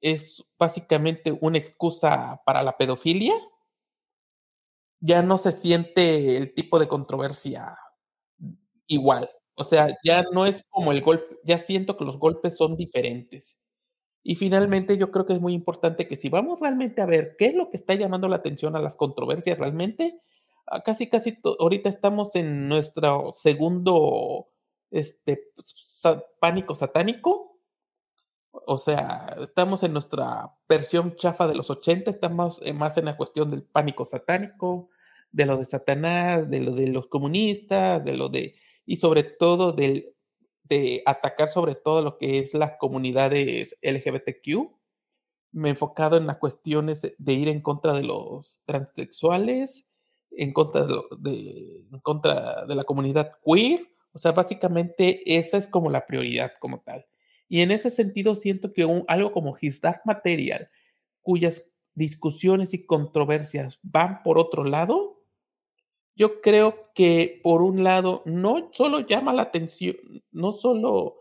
[0.00, 3.34] es básicamente una excusa para la pedofilia,
[5.00, 7.76] ya no se siente el tipo de controversia
[8.86, 9.30] igual.
[9.56, 13.56] O sea, ya no es como el golpe, ya siento que los golpes son diferentes.
[14.24, 17.46] Y finalmente yo creo que es muy importante que si vamos realmente a ver qué
[17.48, 20.20] es lo que está llamando la atención a las controversias realmente,
[20.68, 24.48] ah, casi casi ahorita estamos en nuestro segundo
[24.90, 25.52] este
[26.40, 27.58] pánico satánico.
[28.50, 33.16] O sea, estamos en nuestra versión chafa de los 80, estamos eh, más en la
[33.16, 34.90] cuestión del pánico satánico,
[35.32, 38.54] de lo de Satanás, de lo de los comunistas, de lo de,
[38.86, 40.14] y sobre todo del
[40.64, 44.72] de atacar sobre todo lo que es las comunidades LGBTQ.
[45.52, 49.86] Me he enfocado en las cuestiones de ir en contra de los transexuales,
[50.30, 50.86] en contra
[51.18, 53.93] de, en contra de la comunidad queer.
[54.14, 57.04] O sea, básicamente esa es como la prioridad como tal.
[57.48, 60.70] Y en ese sentido siento que algo como His Material,
[61.20, 65.20] cuyas discusiones y controversias van por otro lado,
[66.16, 69.96] yo creo que por un lado no solo llama la atención,
[70.30, 71.16] no solo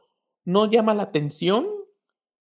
[0.46, 1.68] no llama la atención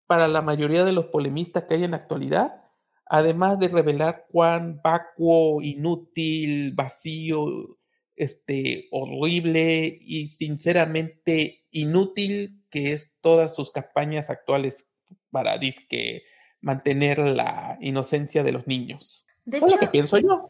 [0.06, 2.66] para la mayoría de los polemistas que hay en la actualidad,
[3.06, 7.78] además de revelar cuán vacuo, inútil, vacío,
[8.22, 14.92] este, horrible y sinceramente inútil que es todas sus campañas actuales
[15.32, 16.24] para disque
[16.62, 19.26] mantener la inocencia de los niños.
[19.46, 20.50] De hecho, lo que pienso yo.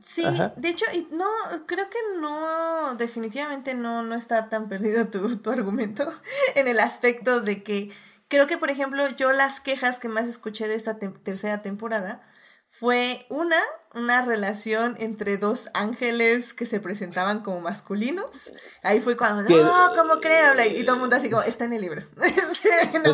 [0.00, 0.24] Sí,
[0.56, 1.26] de hecho, no,
[1.66, 6.06] creo que no, definitivamente no, no está tan perdido tu, tu argumento
[6.54, 7.90] en el aspecto de que
[8.28, 12.20] creo que, por ejemplo, yo las quejas que más escuché de esta tercera temporada
[12.78, 13.58] fue una,
[13.94, 18.52] una relación entre dos ángeles que se presentaban como masculinos.
[18.82, 20.52] Ahí fue cuando, no, ¿cómo creo?
[20.76, 22.04] Y todo el mundo así como, está en el libro.
[22.22, 23.12] Este, no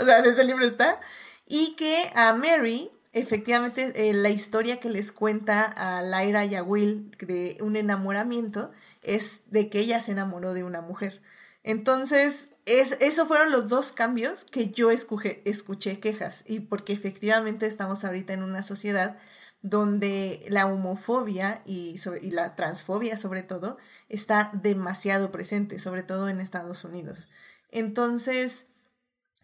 [0.00, 0.98] o sea, ese libro está.
[1.46, 6.62] Y que a Mary efectivamente eh, la historia que les cuenta a Lyra y a
[6.62, 8.70] Will de un enamoramiento
[9.02, 11.22] es de que ella se enamoró de una mujer.
[11.62, 18.04] Entonces, es, esos fueron los dos cambios que yo escuché quejas y porque efectivamente estamos
[18.04, 19.16] ahorita en una sociedad
[19.62, 23.78] donde la homofobia y, y la transfobia sobre todo
[24.08, 27.28] está demasiado presente, sobre todo en Estados Unidos.
[27.70, 28.66] Entonces,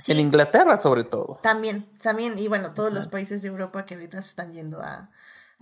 [0.08, 1.38] en Inglaterra, sobre todo.
[1.42, 5.10] También, también, y bueno, todos los países de Europa que ahorita se están yendo a,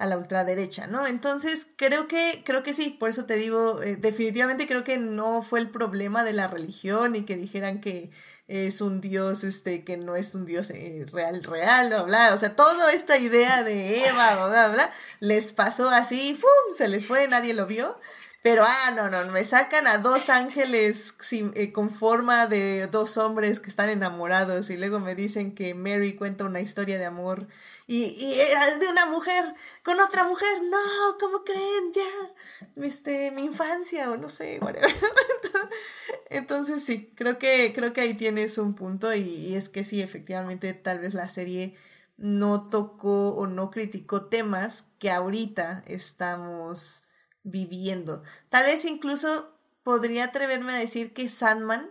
[0.01, 1.07] a la ultraderecha, ¿no?
[1.07, 5.43] Entonces, creo que, creo que sí, por eso te digo, eh, definitivamente creo que no
[5.43, 8.11] fue el problema de la religión y que dijeran que
[8.49, 12.39] es un dios, este, que no es un dios eh, real, real, bla, bla, o
[12.39, 17.07] sea, toda esta idea de Eva, bla, bla, bla, les pasó así, ¡pum!, se les
[17.07, 17.99] fue, nadie lo vio,
[18.43, 21.15] pero, ah, no, no, me sacan a dos ángeles
[21.55, 26.17] eh, con forma de dos hombres que están enamorados y luego me dicen que Mary
[26.17, 27.49] cuenta una historia de amor
[27.87, 28.37] y, y
[28.79, 29.55] de una mujer
[29.85, 30.63] con otra mujer.
[30.63, 31.93] No, ¿cómo creen?
[31.95, 34.91] Ya, este, mi infancia o no sé, whatever.
[36.31, 40.01] Entonces, sí, creo que, creo que ahí tienes un punto y, y es que sí,
[40.01, 41.75] efectivamente, tal vez la serie
[42.17, 47.03] no tocó o no criticó temas que ahorita estamos
[47.43, 48.23] viviendo.
[48.49, 51.91] Tal vez incluso podría atreverme a decir que Sandman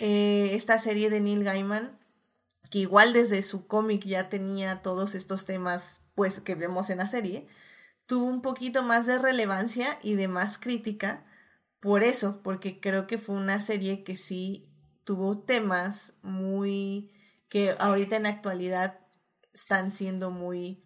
[0.00, 1.98] eh, esta serie de Neil Gaiman,
[2.70, 7.08] que igual desde su cómic ya tenía todos estos temas pues que vemos en la
[7.08, 7.46] serie,
[8.06, 11.24] tuvo un poquito más de relevancia y de más crítica
[11.80, 14.68] por eso, porque creo que fue una serie que sí
[15.04, 17.12] tuvo temas muy
[17.48, 19.00] que ahorita en la actualidad
[19.52, 20.83] están siendo muy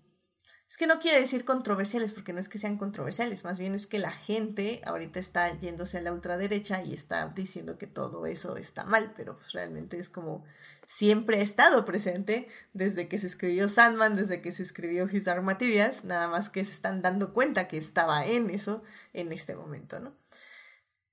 [0.68, 3.86] es que no quiero decir controversiales porque no es que sean controversiales, más bien es
[3.86, 8.56] que la gente ahorita está yéndose a la ultraderecha y está diciendo que todo eso
[8.56, 10.44] está mal, pero pues realmente es como
[10.86, 15.42] siempre ha estado presente desde que se escribió Sandman, desde que se escribió His Dark
[15.42, 18.82] Materials, nada más que se están dando cuenta que estaba en eso
[19.14, 20.14] en este momento, ¿no?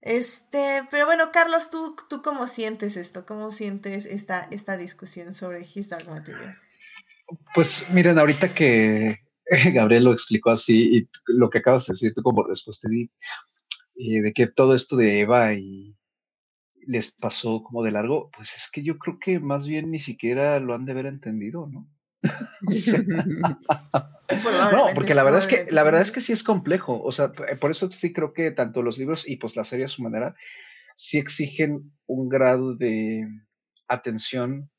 [0.02, 3.26] Este, pero bueno, Carlos, ¿tú, tú cómo sientes esto?
[3.26, 6.57] ¿Cómo sientes esta, esta discusión sobre His Dark Materials?
[7.56, 9.25] Pues miren, ahorita que
[9.74, 13.10] Gabriel lo explicó así y lo que acabas de decir tú como respuesta de,
[13.96, 15.96] de que todo esto de Eva y
[16.88, 20.60] les pasó como de largo, pues es que yo creo que más bien ni siquiera
[20.60, 21.90] lo han de haber entendido, ¿no?
[24.72, 27.32] no, porque la verdad es que la verdad es que sí es complejo, o sea,
[27.32, 30.36] por eso sí creo que tanto los libros y pues la serie a su manera
[30.96, 33.28] sí exigen un grado de
[33.88, 34.70] atención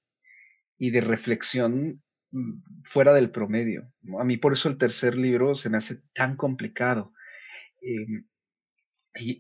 [0.79, 2.03] y de reflexión
[2.85, 3.93] fuera del promedio.
[4.19, 7.13] A mí por eso el tercer libro se me hace tan complicado.
[7.81, 8.25] Eh,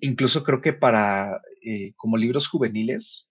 [0.00, 3.28] incluso creo que para eh, como libros juveniles,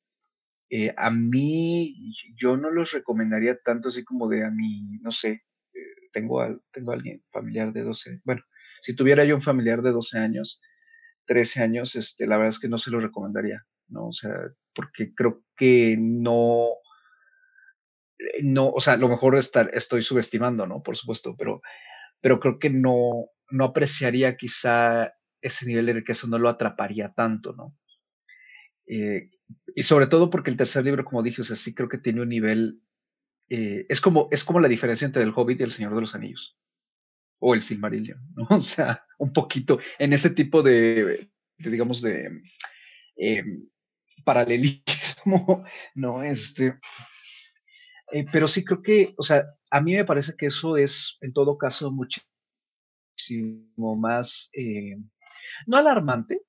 [0.69, 1.95] eh, a mí
[2.35, 5.79] yo no los recomendaría tanto así como de a mí, no sé, eh,
[6.11, 8.41] tengo, a, tengo alguien familiar de 12, bueno,
[8.81, 10.59] si tuviera yo un familiar de 12 años,
[11.27, 14.07] 13 años, este, la verdad es que no se lo recomendaría, ¿no?
[14.07, 14.31] O sea,
[14.73, 16.69] porque creo que no,
[18.41, 20.81] no, o sea, a lo mejor estar, estoy subestimando, ¿no?
[20.81, 21.61] Por supuesto, pero,
[22.21, 27.53] pero creo que no, no apreciaría quizá ese nivel de riqueza, no lo atraparía tanto,
[27.53, 27.75] ¿no?
[28.87, 29.29] Eh,
[29.75, 32.21] y sobre todo porque el tercer libro, como dije, o sea, sí creo que tiene
[32.21, 32.81] un nivel.
[33.49, 36.15] Eh, es, como, es como la diferencia entre el Hobbit y el Señor de los
[36.15, 36.57] Anillos.
[37.39, 38.47] O el Silmarillion, ¿no?
[38.49, 42.41] O sea, un poquito en ese tipo de, digamos, de
[43.17, 43.43] eh,
[44.23, 45.65] paralelismo,
[45.95, 46.23] ¿no?
[46.23, 46.79] Este.
[48.31, 51.57] Pero sí creo que, o sea, a mí me parece que eso es, en todo
[51.57, 52.25] caso, muchísimo
[53.95, 54.51] más,
[55.65, 56.41] no alarmante,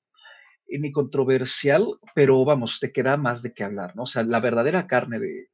[0.69, 4.03] ni controversial, pero vamos, te queda más de qué hablar, ¿no?
[4.03, 5.49] O sea, la verdadera carne de,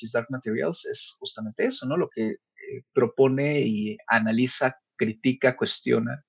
[0.00, 1.96] His Dark Materials es justamente eso, ¿no?
[1.96, 6.24] Lo que eh, propone y analiza, critica, cuestiona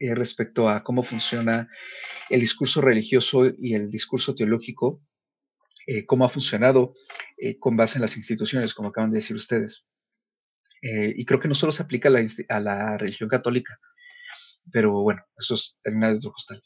[0.00, 1.68] eh, respecto a cómo funciona
[2.30, 5.02] el discurso religioso y el discurso teológico,
[5.86, 6.94] eh, cómo ha funcionado
[7.58, 9.84] con base en las instituciones, como acaban de decir ustedes.
[10.82, 13.78] y creo que no solo se aplica a la, religión católica,
[14.72, 16.62] pero bueno, eso es terminar de otro costal.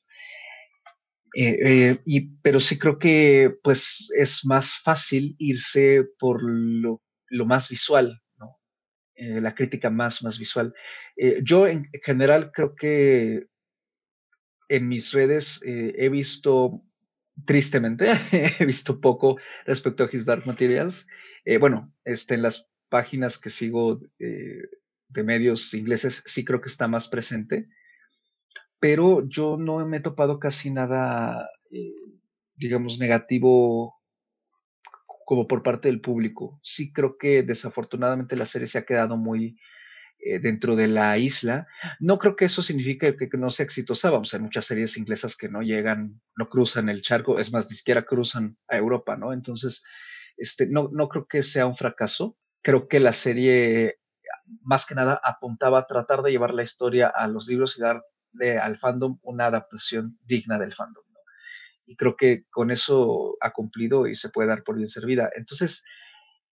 [1.35, 7.47] Eh, eh, y, pero sí creo que pues es más fácil irse por lo, lo
[7.47, 8.19] más visual.
[9.15, 10.75] Eh, la crítica más, más visual.
[11.43, 13.47] yo en general creo que
[14.71, 16.83] en mis redes he visto,
[17.47, 18.09] tristemente,
[18.59, 21.07] he visto poco respecto a His Dark Materials.
[21.61, 27.09] bueno, este, en las páginas que sigo de medios ingleses sí creo que está más
[27.09, 27.69] presente
[28.83, 31.95] pero yo no me he topado casi nada, eh,
[32.57, 33.95] digamos, negativo
[35.25, 36.59] como por parte del público.
[36.65, 39.57] Sí creo que desafortunadamente la serie se ha quedado muy
[40.25, 41.67] eh, dentro de la isla.
[41.99, 44.11] No creo que eso signifique que, no sea exitosa.
[44.11, 47.77] Vamos, hay muchas series inglesas que no llegan, no cruzan el charco, es más, ni
[47.77, 49.33] siquiera cruzan a Europa, ¿no?
[49.33, 49.83] Entonces,
[50.37, 52.39] este, no, no creo que sea un fracaso.
[52.63, 53.99] Creo que la serie
[54.63, 58.03] más que nada apuntaba a tratar de llevar la historia a los libros y dar
[58.61, 61.05] al fandom una adaptación digna del fandom.
[61.85, 65.31] Y creo que con eso ha cumplido y se puede dar por bien servida.
[65.35, 65.85] Entonces,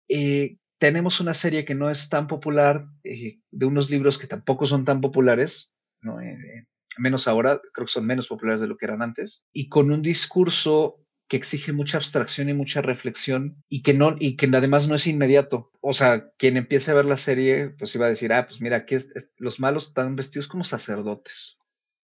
[0.07, 4.65] eh, tenemos una serie que no es tan popular, eh, de unos libros que tampoco
[4.65, 5.71] son tan populares,
[6.01, 6.21] ¿no?
[6.21, 9.91] Eh, menos ahora, creo que son menos populares de lo que eran antes, y con
[9.91, 14.87] un discurso que exige mucha abstracción y mucha reflexión y que no y que además
[14.87, 15.71] no es inmediato.
[15.81, 18.77] O sea, quien empiece a ver la serie, pues iba a decir, ah, pues mira,
[18.77, 18.95] aquí
[19.37, 21.57] los malos están vestidos como sacerdotes.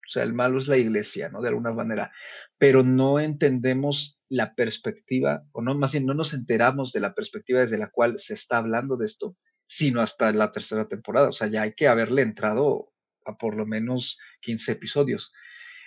[0.08, 1.42] O sea, el malo es la iglesia, ¿no?
[1.42, 2.12] De alguna manera.
[2.58, 7.60] Pero no entendemos la perspectiva, o no, más bien no nos enteramos de la perspectiva
[7.60, 9.36] desde la cual se está hablando de esto,
[9.68, 11.28] sino hasta la tercera temporada.
[11.28, 12.94] O sea, ya hay que haberle entrado
[13.26, 15.34] a por lo menos 15 episodios.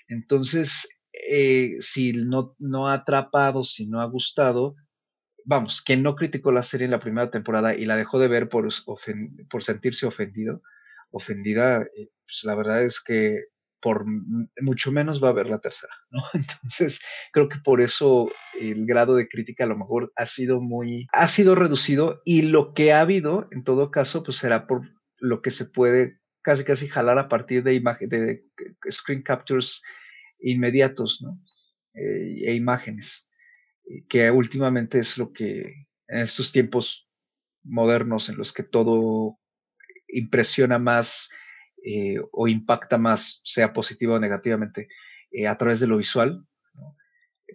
[0.09, 4.75] Entonces, eh, si no, no ha atrapado, si no ha gustado,
[5.47, 8.51] vamos, quien no criticó la serie en la primera temporada y la dejó de ver
[8.51, 8.69] por,
[9.49, 10.61] por sentirse ofendido,
[11.11, 13.45] ofendida, eh, pues la verdad es que
[13.85, 14.05] por
[14.63, 16.23] mucho menos va a haber la tercera, ¿no?
[16.35, 17.01] Entonces,
[17.33, 21.29] creo que por eso el grado de crítica a lo mejor ha sido muy, ha
[21.29, 24.83] sido reducido y lo que ha habido, en todo caso, pues será por
[25.19, 28.45] lo que se puede casi casi jalar a partir de de
[28.91, 29.83] screen captures
[30.41, 31.23] inmediatos.
[31.95, 33.29] Eh, e imágenes,
[34.09, 37.09] que últimamente es lo que en estos tiempos
[37.63, 39.39] modernos en los que todo
[40.09, 41.31] impresiona más
[41.85, 44.89] eh, o impacta más, sea positiva o negativamente,
[45.31, 46.47] eh, a través de lo visual,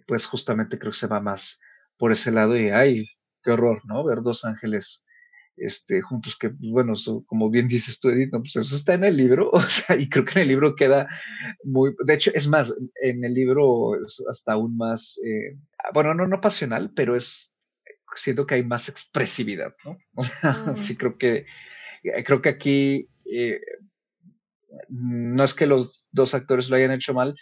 [0.06, 1.60] pues justamente creo que se va más
[1.96, 3.06] por ese lado y, ay,
[3.42, 4.04] qué horror, ¿no?
[4.04, 5.04] Ver dos ángeles
[5.56, 6.94] este, juntos que, bueno,
[7.26, 10.24] como bien dices tú, Edith, pues eso está en el libro, o sea, y creo
[10.24, 11.08] que en el libro queda
[11.64, 15.58] muy, de hecho, es más, en el libro es hasta aún más, eh,
[15.92, 17.52] bueno, no, no pasional, pero es,
[18.16, 19.98] siento que hay más expresividad, ¿no?
[20.14, 20.76] O sea, mm.
[20.76, 21.46] sí creo que,
[22.02, 23.60] eh, creo que aquí, eh,
[24.88, 27.36] no es que los dos actores lo hayan hecho mal,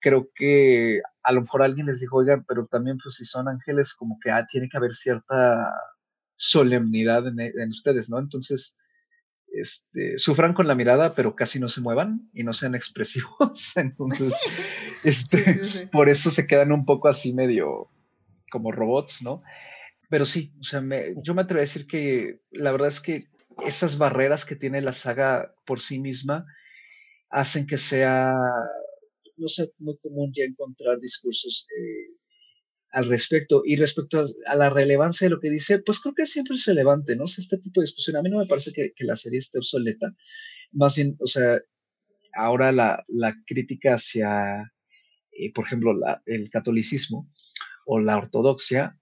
[0.00, 3.94] creo que a lo mejor alguien les dijo, oigan, pero también pues si son ángeles,
[3.94, 5.72] como que ah, tiene que haber cierta
[6.36, 8.18] solemnidad en, ustedes, ¿no?
[8.18, 8.76] Entonces,
[9.48, 13.76] este, sufran con la mirada, pero casi no se muevan y no sean expresivos.
[13.76, 14.32] Entonces,
[15.04, 17.90] este, por eso se quedan un poco así medio
[18.50, 19.42] como robots, ¿no?
[20.08, 20.82] Pero sí, o sea,
[21.22, 23.28] yo me atrevo a decir que la verdad es que
[23.66, 26.46] esas barreras que tiene la saga por sí misma
[27.30, 28.32] hacen que sea,
[29.36, 32.16] no sé, muy común ya encontrar discursos eh,
[32.90, 33.62] al respecto.
[33.64, 37.16] Y respecto a, la relevancia de lo que dice, pues creo que siempre es relevante,
[37.16, 37.24] ¿no?
[37.24, 40.14] Este tipo de discusión, a mí no me parece que, la serie esté obsoleta.
[40.72, 41.60] Más bien, o sea,
[42.34, 43.04] ahora la,
[43.46, 44.72] crítica hacia,
[45.32, 45.94] eh, por ejemplo,
[46.26, 47.30] el catolicismo
[47.86, 48.98] o la ortodoxia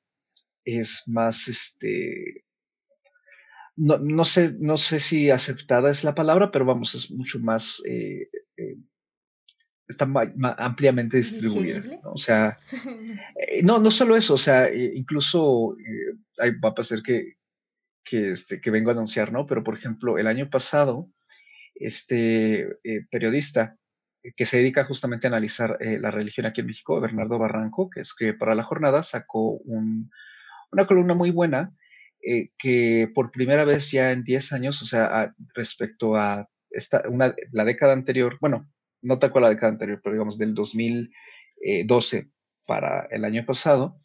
[0.64, 2.45] es más, este,
[3.76, 7.82] no, no, sé, no sé si aceptada es la palabra, pero vamos, es mucho más
[7.86, 8.76] eh, eh,
[9.88, 10.08] está
[10.58, 11.80] ampliamente distribuida.
[12.02, 12.12] ¿no?
[12.12, 12.56] O sea,
[13.48, 17.34] eh, no, no solo eso, o sea, incluso eh, va a pasar que,
[18.04, 19.46] que, este, que vengo a anunciar, ¿no?
[19.46, 21.08] Pero, por ejemplo, el año pasado,
[21.74, 22.78] este
[23.10, 23.76] periodista
[24.34, 28.34] que se dedica justamente a analizar la religión aquí en México, Bernardo Barranco, que escribe
[28.34, 30.10] para la jornada, sacó un,
[30.72, 31.72] una columna muy buena
[32.58, 37.64] que por primera vez ya en 10 años, o sea, respecto a esta, una, la
[37.64, 38.68] década anterior, bueno,
[39.02, 42.30] no tal cual la década anterior, pero digamos del 2012
[42.66, 44.00] para el año pasado,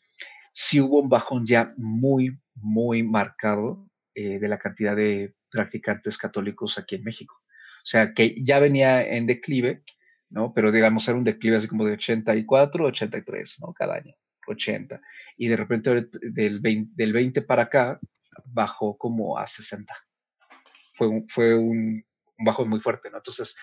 [0.53, 6.77] sí hubo un bajón ya muy, muy marcado eh, de la cantidad de practicantes católicos
[6.77, 7.35] aquí en México.
[7.83, 9.83] O sea, que ya venía en declive,
[10.29, 10.53] ¿no?
[10.53, 13.73] Pero digamos era un declive así como de 84, 83, ¿no?
[13.73, 14.13] Cada año,
[14.47, 15.01] 80.
[15.37, 17.99] Y de repente del 20, del 20 para acá
[18.45, 19.93] bajó como a 60.
[20.95, 22.03] Fue un, fue un,
[22.43, 23.17] bajón muy fuerte, ¿no?
[23.17, 23.55] Entonces,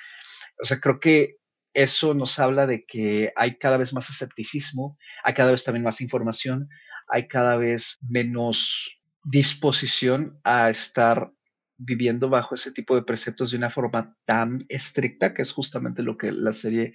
[0.60, 1.36] o sea, creo que
[1.74, 6.00] eso nos habla de que hay cada vez más escepticismo, hay cada vez también más
[6.00, 6.68] información,
[7.08, 11.32] hay cada vez menos disposición a estar
[11.76, 16.16] viviendo bajo ese tipo de preceptos de una forma tan estricta, que es justamente lo
[16.16, 16.94] que la serie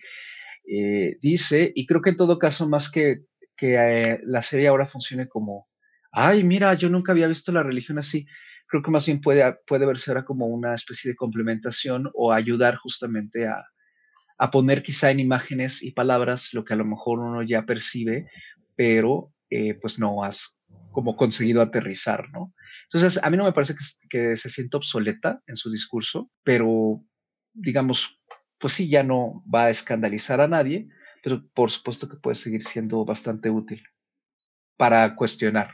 [0.67, 1.71] eh, dice.
[1.75, 5.67] Y creo que en todo caso, más que, que eh, la serie ahora funcione como,
[6.11, 8.25] ay, mira, yo nunca había visto la religión así,
[8.67, 12.75] creo que más bien puede, puede verse ahora como una especie de complementación o ayudar
[12.77, 13.63] justamente a,
[14.37, 18.29] a poner quizá en imágenes y palabras lo que a lo mejor uno ya percibe,
[18.75, 20.59] pero eh, pues no has
[20.91, 22.53] como conseguido aterrizar, ¿no?
[22.85, 27.03] Entonces, a mí no me parece que, que se sienta obsoleta en su discurso, pero
[27.53, 28.19] digamos,
[28.59, 30.87] pues sí, ya no va a escandalizar a nadie,
[31.23, 33.81] pero por supuesto que puede seguir siendo bastante útil
[34.77, 35.71] para cuestionar.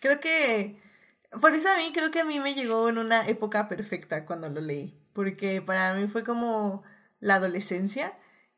[0.00, 0.80] Creo que
[1.40, 4.48] por eso a mí creo que a mí me llegó en una época perfecta cuando
[4.48, 6.82] lo leí, porque para mí fue como
[7.20, 8.14] la adolescencia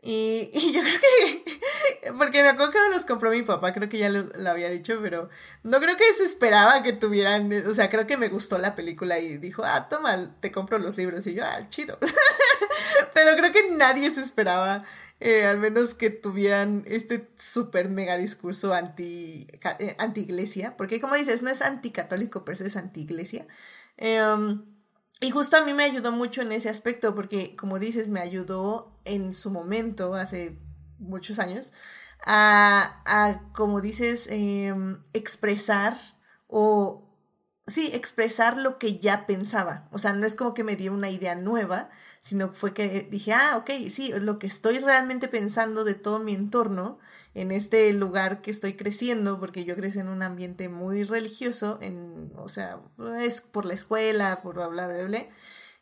[0.06, 3.98] y, yo creo que, porque me acuerdo que me los compró mi papá, creo que
[3.98, 5.30] ya lo, había dicho, pero
[5.62, 9.18] no creo que se esperaba que tuvieran, o sea, creo que me gustó la película
[9.18, 11.98] y dijo, ah, toma, te compro los libros y yo, ah, chido.
[13.14, 14.84] pero creo que nadie se esperaba
[15.20, 19.46] eh, al menos que tuvieran este súper mega discurso anti,
[19.78, 23.46] eh, anti iglesia, porque como dices, no es anticatólico, pero es anti iglesia.
[23.96, 24.64] Em,
[25.20, 28.98] y justo a mí me ayudó mucho en ese aspecto, porque como dices, me ayudó
[29.04, 30.58] en su momento, hace
[30.98, 31.72] muchos años,
[32.26, 35.96] a, a como dices, em, expresar
[36.48, 37.08] o,
[37.66, 39.88] sí, expresar lo que ya pensaba.
[39.92, 41.90] O sea, no es como que me dio una idea nueva,
[42.24, 46.32] sino fue que dije, ah, ok, sí, lo que estoy realmente pensando de todo mi
[46.32, 46.98] entorno,
[47.34, 52.32] en este lugar que estoy creciendo, porque yo crecí en un ambiente muy religioso, en,
[52.36, 52.78] o sea,
[53.20, 55.26] es por la escuela, por bla, bla, bla, bla.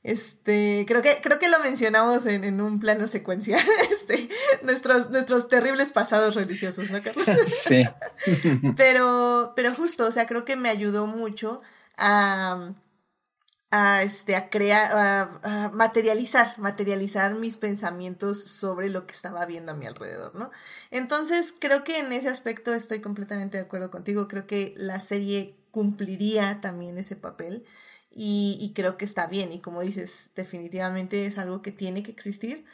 [0.02, 4.28] Este, creo que, creo que lo mencionamos en, en un plano secuencial, este,
[4.64, 7.24] nuestros, nuestros terribles pasados religiosos, ¿no, Carlos?
[7.68, 7.84] Sí.
[8.76, 11.60] pero, pero justo, o sea, creo que me ayudó mucho
[11.96, 12.72] a,
[13.72, 14.92] a, este, a crear,
[15.42, 20.50] a, materializar, materializar mis pensamientos sobre lo que estaba viendo a mi alrededor, ¿no?
[20.90, 25.56] Entonces, creo que en ese aspecto estoy completamente de acuerdo contigo, creo que la serie
[25.70, 27.64] cumpliría también ese papel
[28.10, 29.52] y, y creo que está bien.
[29.52, 32.66] Y como dices, definitivamente es algo que tiene que existir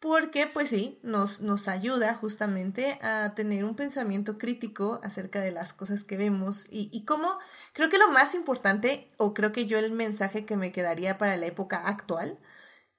[0.00, 5.74] porque pues sí, nos, nos ayuda justamente a tener un pensamiento crítico acerca de las
[5.74, 7.38] cosas que vemos y, y cómo
[7.74, 11.36] creo que lo más importante, o creo que yo el mensaje que me quedaría para
[11.36, 12.38] la época actual,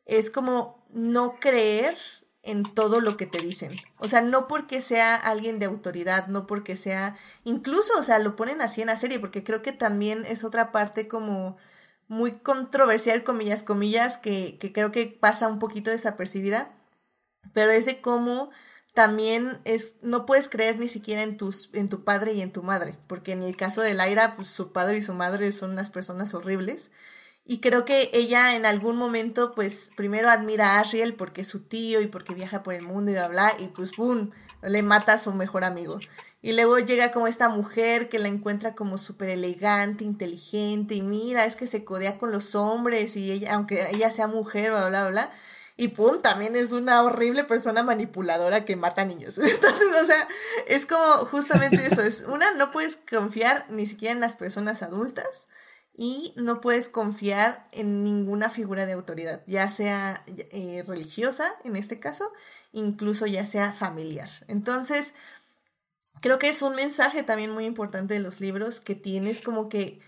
[0.06, 1.96] es como no creer
[2.44, 3.76] en todo lo que te dicen.
[3.98, 8.36] O sea, no porque sea alguien de autoridad, no porque sea, incluso, o sea, lo
[8.36, 11.58] ponen así en la serie, porque creo que también es otra parte como
[12.08, 16.76] muy controversial, comillas, comillas, que, que creo que pasa un poquito desapercibida
[17.54, 18.50] pero ese cómo
[18.94, 22.64] también es, no puedes creer ni siquiera en, tus, en tu padre y en tu
[22.64, 25.90] madre, porque en el caso de Laira, pues su padre y su madre son unas
[25.90, 26.92] personas horribles.
[27.46, 31.62] Y creo que ella en algún momento, pues primero admira a Ariel porque es su
[31.62, 34.32] tío y porque viaja por el mundo y bla, bla, y pues boom,
[34.62, 36.00] le mata a su mejor amigo.
[36.44, 41.46] Y luego llega como esta mujer que la encuentra como súper elegante, inteligente, y mira,
[41.46, 45.10] es que se codea con los hombres, y ella, aunque ella sea mujer, bla, bla,
[45.10, 45.32] bla,
[45.78, 49.38] y pum, también es una horrible persona manipuladora que mata niños.
[49.38, 50.28] Entonces, o sea,
[50.68, 52.02] es como justamente eso.
[52.02, 55.48] Es una, no puedes confiar ni siquiera en las personas adultas
[55.94, 62.00] y no puedes confiar en ninguna figura de autoridad, ya sea eh, religiosa en este
[62.00, 62.32] caso,
[62.72, 64.30] incluso ya sea familiar.
[64.48, 65.14] Entonces,
[66.22, 70.00] creo que es un mensaje también muy importante de los libros que tienes como que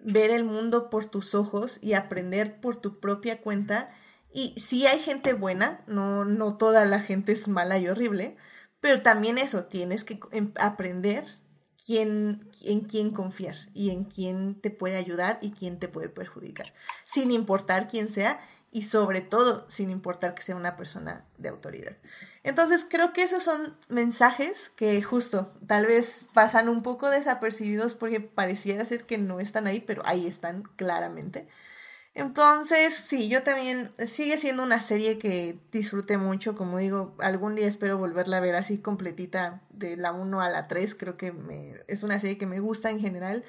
[0.00, 3.90] ver el mundo por tus ojos y aprender por tu propia cuenta
[4.32, 8.36] y sí hay gente buena, no, no toda la gente es mala y horrible,
[8.80, 11.24] pero también eso, tienes que em, aprender
[11.84, 16.72] quién, en quién confiar y en quién te puede ayudar y quién te puede perjudicar,
[17.04, 18.38] sin importar quién sea
[18.70, 21.96] y sobre todo sin importar que sea una persona de autoridad.
[22.42, 28.20] Entonces creo que esos son mensajes que justo tal vez pasan un poco desapercibidos porque
[28.20, 31.48] pareciera ser que no están ahí, pero ahí están claramente.
[32.14, 37.66] Entonces, sí, yo también sigue siendo una serie que disfruté mucho, como digo, algún día
[37.66, 41.74] espero volverla a ver así completita de la 1 a la 3, creo que me,
[41.86, 43.44] es una serie que me gusta en general.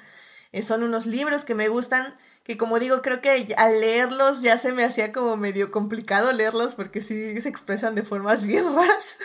[0.52, 4.58] Eh, son unos libros que me gustan, que como digo, creo que al leerlos ya
[4.58, 9.18] se me hacía como medio complicado leerlos porque sí se expresan de formas bien raras,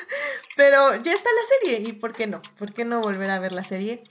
[0.56, 2.42] pero ya está la serie y ¿por qué no?
[2.60, 4.04] ¿Por qué no volver a ver la serie?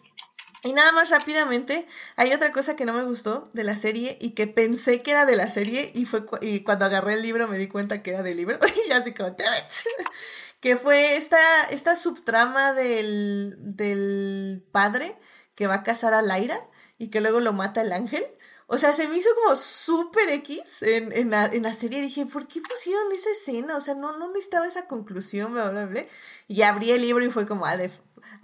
[0.64, 1.86] Y nada más rápidamente,
[2.16, 5.26] hay otra cosa que no me gustó de la serie y que pensé que era
[5.26, 8.22] de la serie y fue y cuando agarré el libro me di cuenta que era
[8.22, 8.58] del libro
[8.88, 9.36] y así como
[10.60, 15.18] que fue esta, esta subtrama del, del padre
[15.54, 16.58] que va a casar a Laira
[16.96, 18.24] y que luego lo mata el ángel.
[18.66, 22.00] O sea, se me hizo como súper X en, en, la, en, la, serie.
[22.00, 23.76] Dije, ¿por qué pusieron esa escena?
[23.76, 26.06] O sea, no, no necesitaba esa conclusión, bla, bla, bla.
[26.48, 27.90] Y abrí el libro y fue como, ah, de,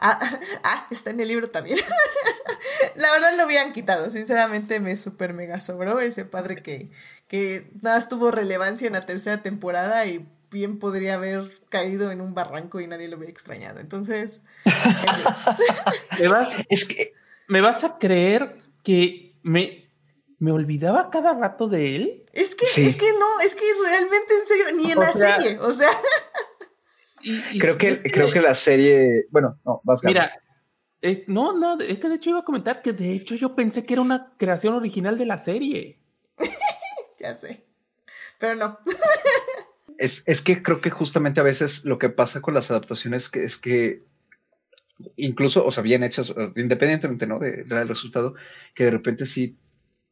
[0.01, 0.19] Ah,
[0.65, 1.79] ah, está en el libro también.
[2.97, 4.11] la verdad lo habían quitado.
[4.11, 6.89] Sinceramente me super mega sobró ese padre que,
[7.29, 12.35] que nada tuvo relevancia en la tercera temporada y bien podría haber caído en un
[12.35, 13.79] barranco y nadie lo hubiera extrañado.
[13.79, 14.41] Entonces.
[16.19, 17.13] ¿Me, vas, es que,
[17.47, 19.90] ¿Me vas a creer que me,
[20.41, 22.27] me olvidaba cada rato de él?
[22.33, 25.59] Es que, es que no, es que realmente en serio, ni en la serie.
[25.61, 25.91] O sea
[27.59, 30.33] creo, que, creo que la serie, bueno, no, vas Mira,
[31.03, 33.85] eh, no, no, es que de hecho iba a comentar que de hecho yo pensé
[33.85, 36.01] que era una creación original de la serie.
[37.19, 37.67] ya sé,
[38.39, 38.79] pero no.
[39.99, 43.45] es, es, que creo que justamente a veces lo que pasa con las adaptaciones que,
[43.45, 44.03] es que
[45.17, 47.39] incluso, o sea, bien hechas, independientemente ¿no?
[47.39, 48.35] de, del resultado,
[48.75, 49.57] que de repente sí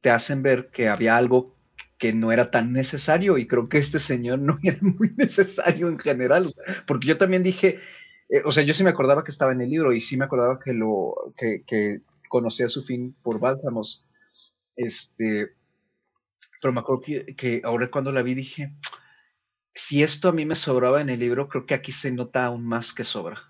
[0.00, 1.54] te hacen ver que había algo
[1.98, 5.98] que no era tan necesario y creo que este señor no era muy necesario en
[5.98, 6.52] general,
[6.86, 7.80] porque yo también dije,
[8.28, 10.24] eh, o sea, yo sí me acordaba que estaba en el libro y sí me
[10.24, 14.04] acordaba que lo que, que conocía su fin por Bálsamos,
[14.76, 15.56] este,
[16.60, 17.02] pero me acuerdo
[17.36, 18.72] que, ahora cuando la vi dije,
[19.74, 22.64] si esto a mí me sobraba en el libro, creo que aquí se nota aún
[22.64, 23.40] más que sobra.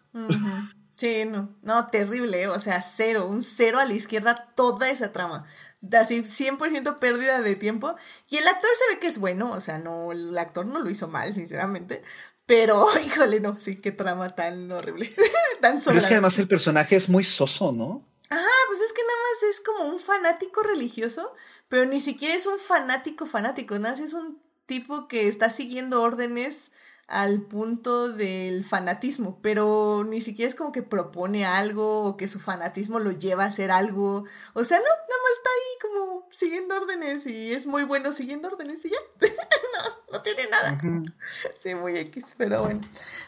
[0.97, 5.47] Sí, no, no, terrible, o sea, cero, un cero a la izquierda toda esa trama
[5.93, 7.95] así 100% pérdida de tiempo.
[8.29, 10.91] Y el actor se ve que es bueno, o sea, no, el actor no lo
[10.91, 12.03] hizo mal, sinceramente.
[12.47, 15.15] Pero, híjole, no, sí, qué trama tan horrible,
[15.61, 18.05] tan Pero es que además el personaje es muy soso, ¿no?
[18.31, 21.35] Ajá, pues es que nada más es como un fanático religioso,
[21.69, 26.03] pero ni siquiera es un fanático fanático, nada más es un tipo que está siguiendo
[26.03, 26.73] órdenes
[27.09, 32.39] al punto del fanatismo, pero ni siquiera es como que propone algo o que su
[32.39, 34.25] fanatismo lo lleva a hacer algo.
[34.53, 38.49] O sea, no, nada más está ahí como siguiendo órdenes y es muy bueno siguiendo
[38.49, 38.99] órdenes y ya.
[40.11, 40.79] no, no tiene nada.
[41.57, 42.83] Sí, muy X, pero bueno.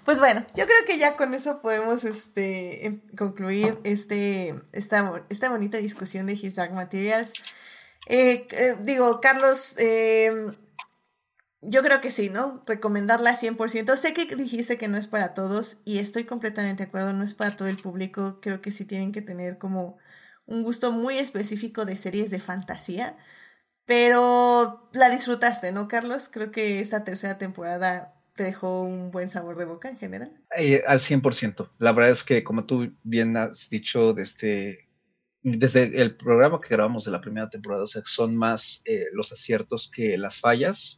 [0.05, 5.48] Pues bueno, yo creo que ya con eso podemos este, em, concluir este, esta, esta
[5.48, 7.32] bonita discusión de His Dark Materials.
[8.07, 10.48] Eh, eh, digo, Carlos, eh,
[11.62, 12.62] yo creo que sí, ¿no?
[12.66, 13.97] Recomendarla 100%.
[13.97, 17.35] Sé que dijiste que no es para todos y estoy completamente de acuerdo, no es
[17.35, 18.41] para todo el público.
[18.41, 19.99] Creo que sí tienen que tener como
[20.47, 23.16] un gusto muy específico de series de fantasía.
[23.85, 26.28] Pero la disfrutaste, ¿no, Carlos?
[26.28, 30.32] Creo que esta tercera temporada te dejó un buen sabor de boca en general.
[30.57, 31.70] Eh, al 100%.
[31.78, 34.89] La verdad es que, como tú bien has dicho, desde,
[35.43, 39.32] desde el programa que grabamos de la primera temporada, o sea, son más eh, los
[39.32, 40.97] aciertos que las fallas.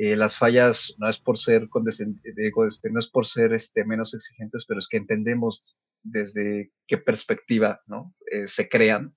[0.00, 4.64] Eh, las fallas no es por ser este, no es por ser este, menos exigentes,
[4.64, 8.14] pero es que entendemos desde qué perspectiva ¿no?
[8.30, 9.16] Eh, se crean.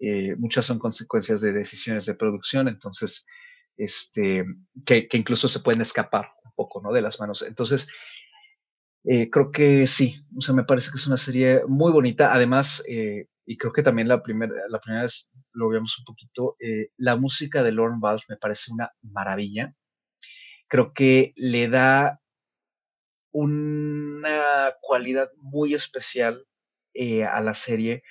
[0.00, 3.24] Eh, muchas son consecuencias de decisiones de producción, entonces,
[3.76, 4.44] este,
[4.84, 6.92] que, incluso se pueden escapar un poco ¿no?
[6.92, 7.42] de las manos.
[7.42, 7.86] Entonces,
[9.04, 12.32] creo que sí, o sea, me parece que es una serie muy bonita.
[12.32, 16.56] Además, y creo que también la primera, la primera vez lo vimos un poquito,
[16.96, 19.72] la música de Lauren Valve me parece una maravilla
[20.72, 22.22] creo que le da
[23.30, 26.46] una cualidad muy especial
[26.94, 28.04] eh, a la serie.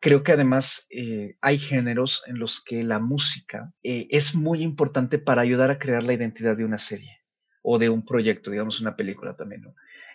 [0.00, 5.18] Creo que además eh, hay géneros en los que la música eh, es muy importante
[5.18, 7.20] para ayudar a crear la identidad de una serie
[7.60, 9.62] o de un proyecto, digamos una película también.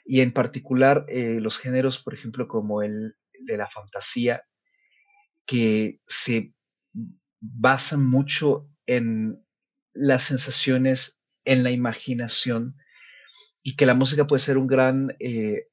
[0.03, 4.43] Y en particular los géneros, por ejemplo, como el de la fantasía,
[5.45, 6.55] que se
[7.39, 9.45] basan mucho en
[9.93, 11.16] las sensaciones
[11.47, 12.75] en la imaginación
[13.63, 15.67] y que la música puede ser un gran eh,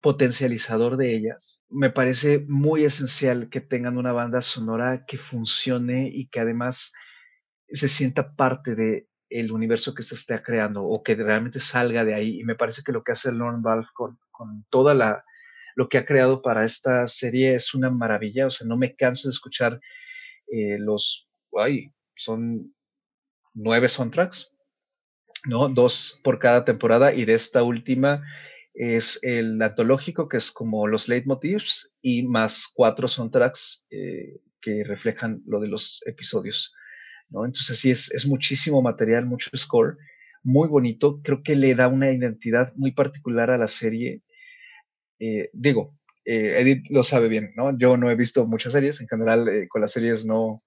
[0.00, 1.64] potencializador de ellas.
[1.70, 6.92] Me parece muy esencial que tengan una banda sonora que funcione y que además
[7.70, 12.14] se sienta parte de el universo que se está creando o que realmente salga de
[12.14, 12.40] ahí.
[12.40, 15.24] Y me parece que lo que hace Lauren Valve con, con toda la
[15.74, 18.46] lo que ha creado para esta serie es una maravilla.
[18.46, 19.80] O sea, no me canso de escuchar
[20.48, 22.74] eh, los, ay, son
[23.54, 24.50] nueve soundtracks
[25.46, 25.68] ¿no?
[25.68, 28.22] Dos por cada temporada y de esta última
[28.74, 35.42] es el antológico, que es como los leitmotivs, y más cuatro soundtracks eh, que reflejan
[35.46, 36.72] lo de los episodios,
[37.28, 37.44] ¿no?
[37.44, 39.96] Entonces sí, es, es muchísimo material, mucho score,
[40.44, 44.22] muy bonito, creo que le da una identidad muy particular a la serie.
[45.18, 47.76] Eh, digo, eh, Edith lo sabe bien, ¿no?
[47.76, 50.62] Yo no he visto muchas series, en general con las series no,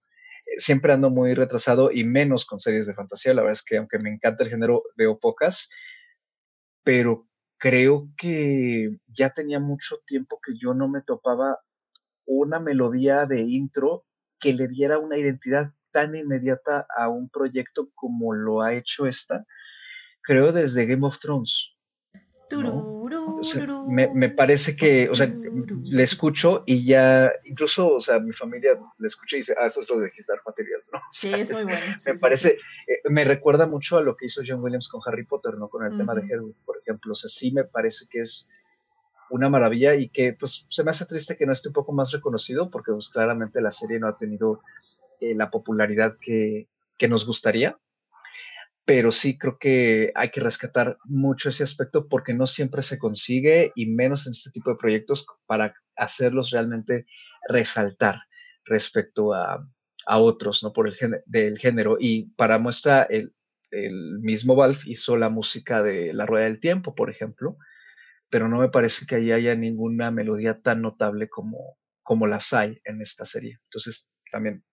[0.58, 3.34] siempre ando muy retrasado y menos con series de fantasía.
[3.34, 5.70] La verdad es que aunque me encanta el género, veo pocas,
[6.84, 11.60] pero creo que ya tenía mucho tiempo que yo no me topaba
[12.26, 14.06] una melodía de intro
[14.40, 19.46] que le diera una identidad tan inmediata a un proyecto como lo ha hecho esta.
[20.22, 21.76] Creo desde Game of Thrones
[23.88, 25.34] me, parece que, o sea,
[25.84, 29.82] le escucho y ya, incluso, o sea, mi familia le escucha y dice, ah, eso
[29.82, 31.02] es lo de His Materials, ¿no?
[31.12, 31.80] sí, es muy bueno.
[32.06, 32.58] me parece,
[32.88, 35.70] eh, me recuerda mucho a lo que hizo John Williams con Harry Potter, ¿no?
[35.70, 37.14] Con el tema de Hedwig, por ejemplo.
[37.14, 38.50] O sea, sí me parece que es
[39.30, 42.12] una maravilla y que, pues, se me hace triste que no esté un poco más
[42.12, 44.62] reconocido porque, pues, claramente la serie no ha tenido
[45.20, 46.68] eh, la popularidad que,
[46.98, 47.78] que nos gustaría
[48.92, 53.72] pero sí creo que hay que rescatar mucho ese aspecto porque no siempre se consigue
[53.74, 57.06] y menos en este tipo de proyectos para hacerlos realmente
[57.48, 58.18] resaltar
[58.66, 59.66] respecto a,
[60.06, 60.74] otros, ¿no?
[60.74, 61.96] Por el género, del género.
[62.02, 63.32] Y para muestra, el,
[64.20, 67.56] mismo Valve hizo la música de La Rueda del Tiempo, por ejemplo,
[68.30, 72.82] pero no me parece que ahí haya ninguna melodía tan notable como, como las hay
[72.84, 73.58] en esta serie.
[73.70, 74.66] Entonces, también,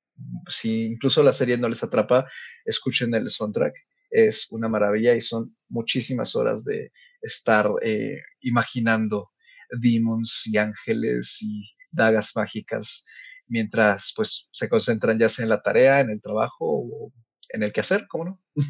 [0.49, 2.29] si incluso la serie no les atrapa,
[2.65, 3.77] escuchen el soundtrack
[4.11, 9.31] es una maravilla y son muchísimas horas de estar eh, imaginando
[9.71, 13.05] demons y ángeles y dagas mágicas
[13.47, 17.13] mientras pues se concentran ya sea en la tarea, en el trabajo o
[17.51, 18.41] en el quehacer, ¿cómo no?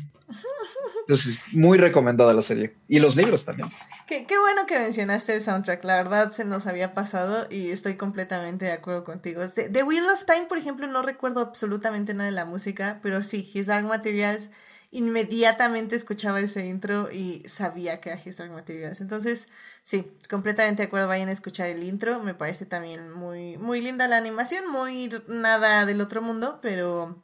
[1.00, 2.76] Entonces, muy recomendada la serie.
[2.86, 3.70] Y los libros también.
[4.06, 5.82] Qué, qué, bueno que mencionaste el soundtrack.
[5.84, 9.40] La verdad se nos había pasado y estoy completamente de acuerdo contigo.
[9.46, 13.50] The Wheel of Time, por ejemplo, no recuerdo absolutamente nada de la música, pero sí,
[13.52, 14.50] His Dark Materials
[14.90, 19.00] inmediatamente escuchaba ese intro y sabía que era Historic Materials.
[19.00, 19.48] Entonces,
[19.82, 22.22] sí, completamente de acuerdo, vayan a escuchar el intro.
[22.22, 27.22] Me parece también muy, muy linda la animación, muy nada del otro mundo, pero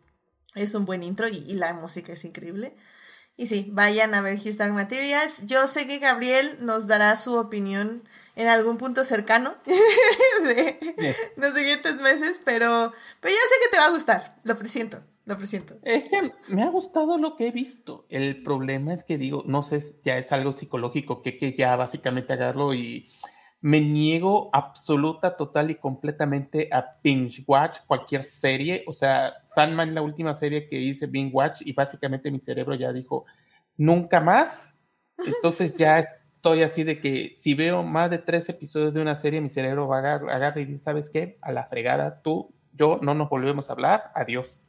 [0.55, 2.77] es un buen intro y, y la música es increíble.
[3.37, 5.47] Y sí, vayan a ver His Dark Materials.
[5.47, 8.05] Yo sé que Gabriel nos dará su opinión
[8.37, 9.57] en algún punto cercano
[10.43, 15.03] de los siguientes meses, pero, pero yo sé que te va a gustar, lo presiento,
[15.27, 15.77] lo presiento.
[15.83, 18.05] Es que me ha gustado lo que he visto.
[18.11, 22.35] El problema es que digo, no sé, ya es algo psicológico que, que ya básicamente
[22.35, 23.09] agarro y
[23.65, 28.85] me niego absoluta, total y completamente a binge watch cualquier serie.
[28.87, 32.93] O sea, Sandman, la última serie que hice binge watch, y básicamente mi cerebro ya
[32.93, 33.25] dijo,
[33.79, 34.79] nunca más.
[35.25, 35.99] Entonces ya
[36.37, 39.89] estoy así de que si veo más de tres episodios de una serie, mi cerebro
[39.89, 41.39] va a agarrar y dice, ¿sabes qué?
[41.41, 44.63] A la fregada, tú, yo no nos volvemos a hablar, adiós.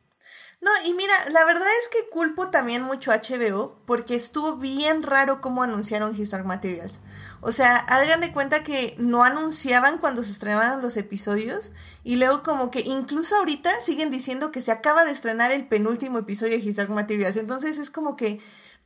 [0.62, 5.04] No, y mira, la verdad es que culpo también mucho a HBO porque estuvo bien
[5.04, 7.02] raro cómo anunciaron His Dark Materials.
[7.42, 11.74] O sea, hagan de cuenta que no anunciaban cuando se estrenaban los episodios
[12.04, 16.18] y luego como que incluso ahorita siguen diciendo que se acaba de estrenar el penúltimo
[16.18, 17.38] episodio de His Dark Materials.
[17.38, 18.40] Entonces es como que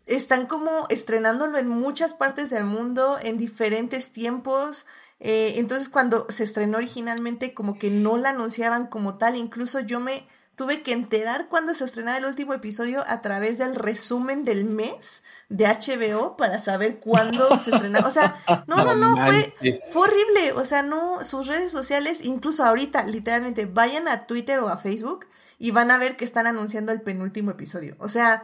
[0.05, 4.85] están como estrenándolo en muchas partes del mundo, en diferentes tiempos.
[5.19, 9.35] Eh, entonces cuando se estrenó originalmente como que no la anunciaban como tal.
[9.37, 10.27] Incluso yo me
[10.59, 15.23] tuve que enterar cuando se estrenaba el último episodio a través del resumen del mes
[15.47, 18.05] de HBO para saber cuándo se estrenaba.
[18.05, 18.35] O sea,
[18.67, 19.53] no, no, no, fue,
[19.89, 20.51] fue horrible.
[20.51, 25.27] O sea, no, sus redes sociales, incluso ahorita, literalmente, vayan a Twitter o a Facebook
[25.59, 27.95] y van a ver que están anunciando el penúltimo episodio.
[27.97, 28.43] O sea,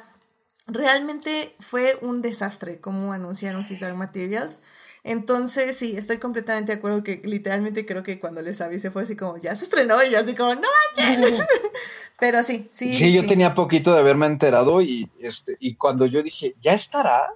[0.67, 4.59] realmente fue un desastre como anunciaron His Materials.
[5.07, 9.15] Entonces, sí, estoy completamente de acuerdo que literalmente creo que cuando les avisé fue así
[9.15, 10.67] como, ya se estrenó y yo así como, no
[10.97, 11.45] manches.
[12.19, 12.91] Pero sí, sí.
[12.91, 17.27] Sí, yo tenía poquito de haberme enterado y, este, y cuando yo dije, ¿ya estará?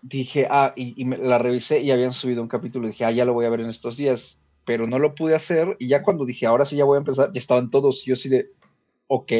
[0.00, 3.34] Dije, ah, y, la revisé y habían subido un capítulo y dije, ah, ya lo
[3.34, 6.46] voy a ver en estos días, pero no lo pude hacer y ya cuando dije,
[6.46, 8.50] ahora sí ya voy a empezar, ya estaban todos, yo así de,
[9.08, 9.32] ok,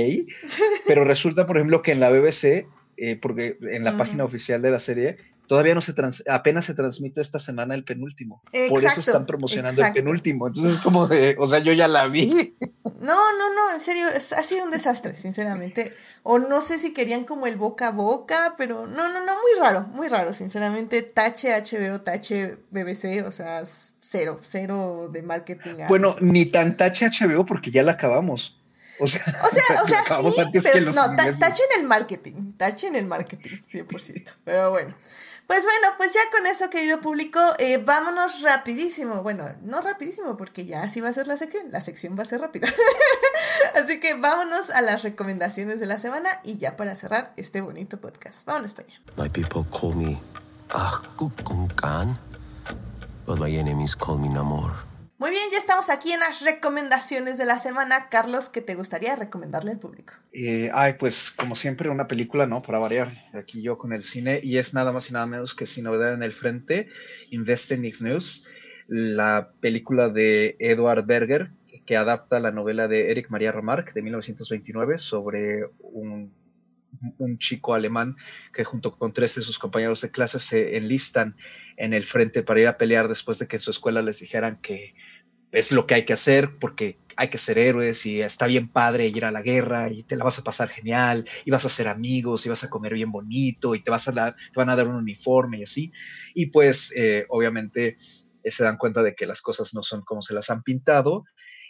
[0.87, 2.67] pero resulta, por ejemplo, que en la BBC,
[2.99, 5.17] eh, porque en la página oficial de la serie,
[5.53, 8.41] todavía no se trans, apenas se transmite esta semana el penúltimo.
[8.71, 10.47] Por eso están promocionando el penúltimo.
[10.47, 12.57] Entonces, como de, o sea, yo ya la vi.
[12.85, 15.95] No, no, no, en serio, ha sido un desastre, sinceramente.
[16.23, 19.61] O no sé si querían como el boca a boca, pero no, no, no, muy
[19.61, 21.03] raro, muy raro, sinceramente.
[21.03, 25.75] Tache HBO, tache BBC, o sea, cero, cero de marketing.
[25.87, 28.57] Bueno, ni tan tache HBO porque ya la acabamos.
[28.99, 29.87] O sea, o sea, o
[30.33, 34.37] sea sí, pero no, tache en el marketing, tache en el marketing, 100%.
[34.45, 34.95] Pero bueno.
[35.53, 39.23] Pues bueno, pues ya con eso, querido público, eh, vámonos rapidísimo.
[39.23, 41.71] Bueno, no rapidísimo, porque ya así va a ser la sección.
[41.71, 42.69] La sección va a ser rápida.
[43.75, 48.01] así que vámonos a las recomendaciones de la semana y ya para cerrar este bonito
[48.01, 48.47] podcast.
[48.47, 49.01] Vámonos para allá.
[49.19, 50.19] My people call me
[53.27, 54.92] but my enemies call me Namor.
[55.23, 58.09] Muy bien, ya estamos aquí en las recomendaciones de la semana.
[58.11, 60.15] Carlos, ¿qué te gustaría recomendarle al público?
[60.33, 62.61] Eh, ay, pues como siempre, una película, ¿no?
[62.61, 65.65] Para variar, aquí yo con el cine, y es nada más y nada menos que
[65.65, 66.89] Sin Novedad en el Frente,
[67.31, 68.45] Invest in News,
[68.89, 71.53] la película de Edward Berger,
[71.87, 76.33] que adapta la novela de Eric Maria Remarque de 1929 sobre un
[77.19, 78.17] un chico alemán
[78.53, 81.37] que junto con tres de sus compañeros de clase se enlistan
[81.77, 84.59] en el frente para ir a pelear después de que en su escuela les dijeran
[84.61, 84.95] que
[85.53, 89.07] es lo que hay que hacer porque hay que ser héroes y está bien padre
[89.07, 91.89] ir a la guerra y te la vas a pasar genial y vas a ser
[91.89, 94.77] amigos y vas a comer bien bonito y te, vas a dar, te van a
[94.77, 95.93] dar un uniforme y así.
[96.35, 97.97] Y pues eh, obviamente
[98.43, 101.25] eh, se dan cuenta de que las cosas no son como se las han pintado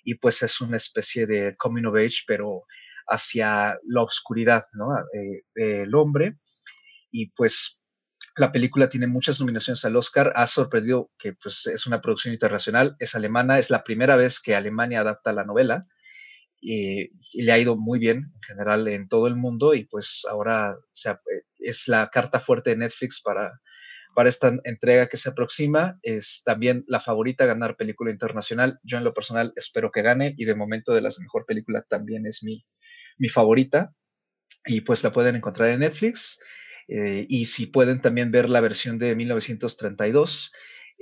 [0.05, 2.65] y pues es una especie de coming of age pero
[3.09, 4.97] hacia la oscuridad ¿no?
[5.13, 6.37] Eh, del hombre
[7.11, 7.82] y pues
[8.37, 12.97] la película tiene muchas nominaciones al Oscar, ha sorprendido que pues, es una producción internacional,
[12.99, 15.87] es alemana, es la primera vez que Alemania adapta la novela
[16.61, 17.11] y,
[17.43, 20.77] le ha ido muy bien en general en todo el mundo y pues ahora
[21.59, 23.53] es la carta fuerte de Netflix para,
[24.15, 25.99] para esta entrega que se aproxima.
[26.03, 28.79] Es también la favorita a ganar película internacional.
[28.85, 32.27] Yo en lo personal espero que gane y de momento de las mejor película también
[32.27, 32.65] es mi,
[33.19, 33.93] mi favorita
[34.65, 36.39] y pues la pueden encontrar en Netflix.
[36.89, 40.53] Eh, y si pueden también ver la versión de 1932,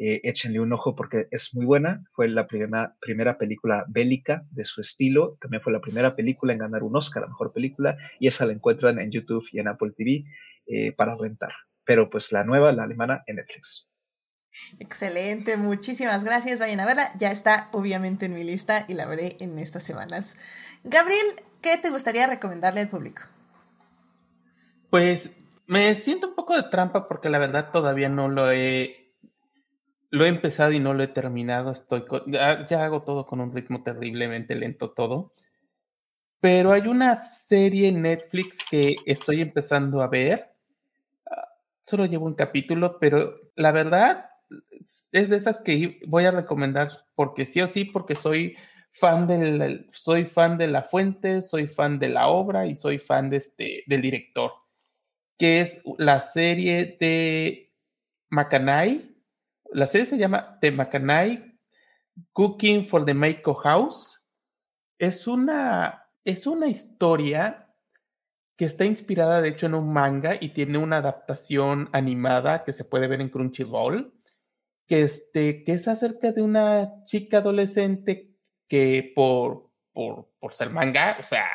[0.03, 2.03] eh, échenle un ojo porque es muy buena.
[2.13, 5.37] Fue la primera, primera película bélica de su estilo.
[5.43, 7.99] También fue la primera película en ganar un Oscar, la mejor película.
[8.19, 10.25] Y esa la encuentran en YouTube y en Apple TV
[10.67, 11.53] eh, para rentar.
[11.85, 13.89] Pero pues la nueva, la alemana, en Netflix.
[14.79, 16.61] Excelente, muchísimas gracias.
[16.61, 17.11] Vayan a verla.
[17.19, 20.35] Ya está obviamente en mi lista y la veré en estas semanas.
[20.83, 21.27] Gabriel,
[21.61, 23.23] ¿qué te gustaría recomendarle al público?
[24.89, 25.37] Pues
[25.71, 29.15] me siento un poco de trampa porque la verdad todavía no lo he
[30.11, 31.71] lo he empezado y no lo he terminado.
[31.71, 35.33] Estoy ya, hago todo con un ritmo terriblemente lento todo.
[36.41, 40.51] Pero hay una serie en Netflix que estoy empezando a ver.
[41.31, 41.49] Ah,
[41.85, 44.31] solo llevo un capítulo, pero la verdad
[45.13, 48.57] es de esas que voy a recomendar porque sí o sí, porque soy
[48.93, 53.31] fan del, soy fan de la fuente, soy fan de la obra y soy fan
[53.31, 54.53] de este, del director,
[55.41, 57.73] que es la serie de
[58.29, 59.17] Macanay.
[59.73, 61.59] La serie se llama The Macanay
[62.35, 64.23] Cooking for the Maiko House.
[64.99, 67.75] Es una, es una historia
[68.55, 72.85] que está inspirada de hecho en un manga y tiene una adaptación animada que se
[72.85, 74.13] puede ver en Crunchyroll,
[74.87, 78.37] que, este, que es acerca de una chica adolescente
[78.69, 81.47] que por, por, por ser manga, o sea,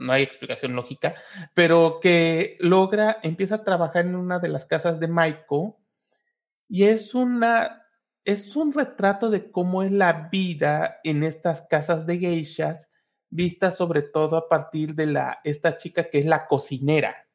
[0.00, 1.14] no hay explicación lógica,
[1.54, 5.80] pero que logra, empieza a trabajar en una de las casas de Maiko
[6.68, 7.86] y es una,
[8.24, 12.88] es un retrato de cómo es la vida en estas casas de geishas,
[13.28, 17.28] vista sobre todo a partir de la, esta chica que es la cocinera.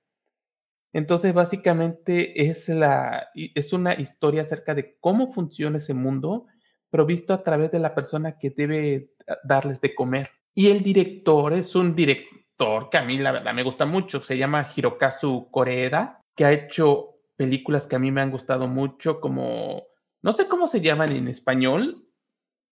[0.91, 6.47] Entonces, básicamente es, la, es una historia acerca de cómo funciona ese mundo
[6.95, 9.11] pero visto a través de la persona que debe
[9.43, 10.29] darles de comer.
[10.53, 14.37] Y el director es un director que a mí la verdad me gusta mucho, se
[14.37, 19.83] llama Hirokazu Koreeda, que ha hecho películas que a mí me han gustado mucho, como,
[20.21, 22.07] no sé cómo se llaman en español,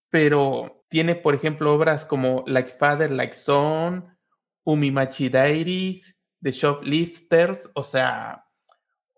[0.10, 4.18] pero tiene, por ejemplo, obras como Like Father, Like Son,
[4.64, 8.46] Umimachi Diaries, The Shoplifters, o sea,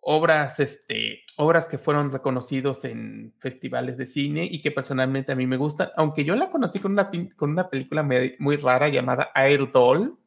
[0.01, 5.45] obras, este, obras que fueron reconocidos en festivales de cine y que personalmente a mí
[5.45, 8.07] me gustan, aunque yo la conocí con una, con una película
[8.39, 10.17] muy rara llamada Air Doll,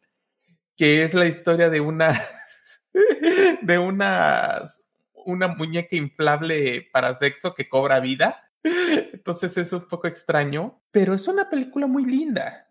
[0.78, 2.22] que es la historia de una,
[3.62, 4.62] de una,
[5.12, 8.48] una muñeca inflable para sexo que cobra vida.
[8.62, 12.68] Entonces es un poco extraño, pero es una película muy linda.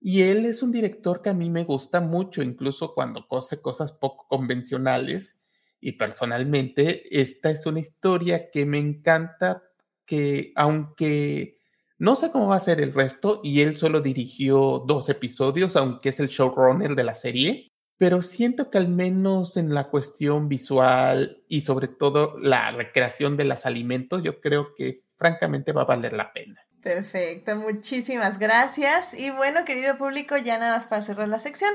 [0.00, 3.92] Y él es un director que a mí me gusta mucho, incluso cuando cose cosas
[3.92, 5.38] poco convencionales
[5.78, 9.62] y personalmente, esta es una historia que me encanta,
[10.06, 11.59] que aunque
[12.00, 16.08] no sé cómo va a ser el resto, y él solo dirigió dos episodios, aunque
[16.08, 17.68] es el showrunner de la serie,
[17.98, 23.44] pero siento que al menos en la cuestión visual y sobre todo la recreación de
[23.44, 26.64] los alimentos, yo creo que francamente va a valer la pena.
[26.82, 29.12] Perfecto, muchísimas gracias.
[29.12, 31.70] Y bueno, querido público, ya nada más para cerrar la sección.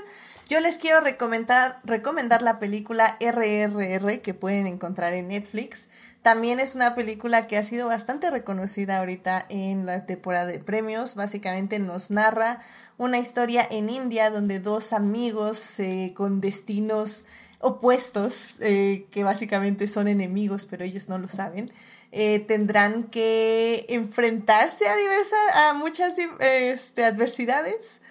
[0.49, 5.89] Yo les quiero recomendar, recomendar la película RRR que pueden encontrar en Netflix.
[6.26, 11.14] También es una película que ha sido bastante reconocida ahorita en la temporada de premios.
[11.14, 12.61] Básicamente nos narra
[12.97, 17.26] una historia en India donde dos amigos eh, con destinos
[17.60, 21.72] opuestos, eh, que básicamente son enemigos, pero ellos no lo saben,
[22.11, 28.02] eh, tendrán que enfrentarse a diversas, a muchas este, adversidades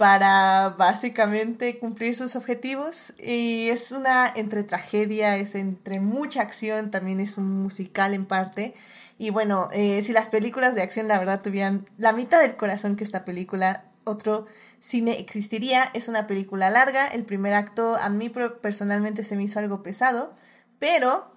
[0.00, 7.20] para básicamente cumplir sus objetivos y es una entre tragedia, es entre mucha acción, también
[7.20, 8.72] es un musical en parte.
[9.18, 12.96] Y bueno, eh, si las películas de acción la verdad tuvieran la mitad del corazón
[12.96, 14.46] que esta película, otro
[14.78, 19.58] cine existiría, es una película larga, el primer acto a mí personalmente se me hizo
[19.58, 20.34] algo pesado,
[20.78, 21.30] pero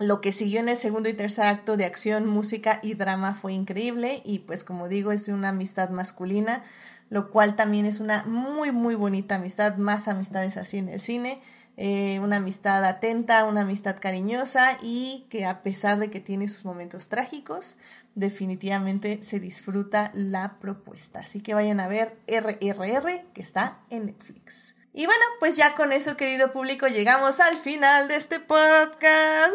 [0.00, 3.52] lo que siguió en el segundo y tercer acto de acción, música y drama fue
[3.52, 6.64] increíble y pues como digo es de una amistad masculina
[7.10, 11.42] lo cual también es una muy, muy bonita amistad, más amistades así en el cine,
[11.76, 16.64] eh, una amistad atenta, una amistad cariñosa y que a pesar de que tiene sus
[16.64, 17.78] momentos trágicos,
[18.14, 21.20] definitivamente se disfruta la propuesta.
[21.20, 24.76] Así que vayan a ver RRR que está en Netflix.
[24.92, 29.54] Y bueno, pues ya con eso, querido público, llegamos al final de este podcast.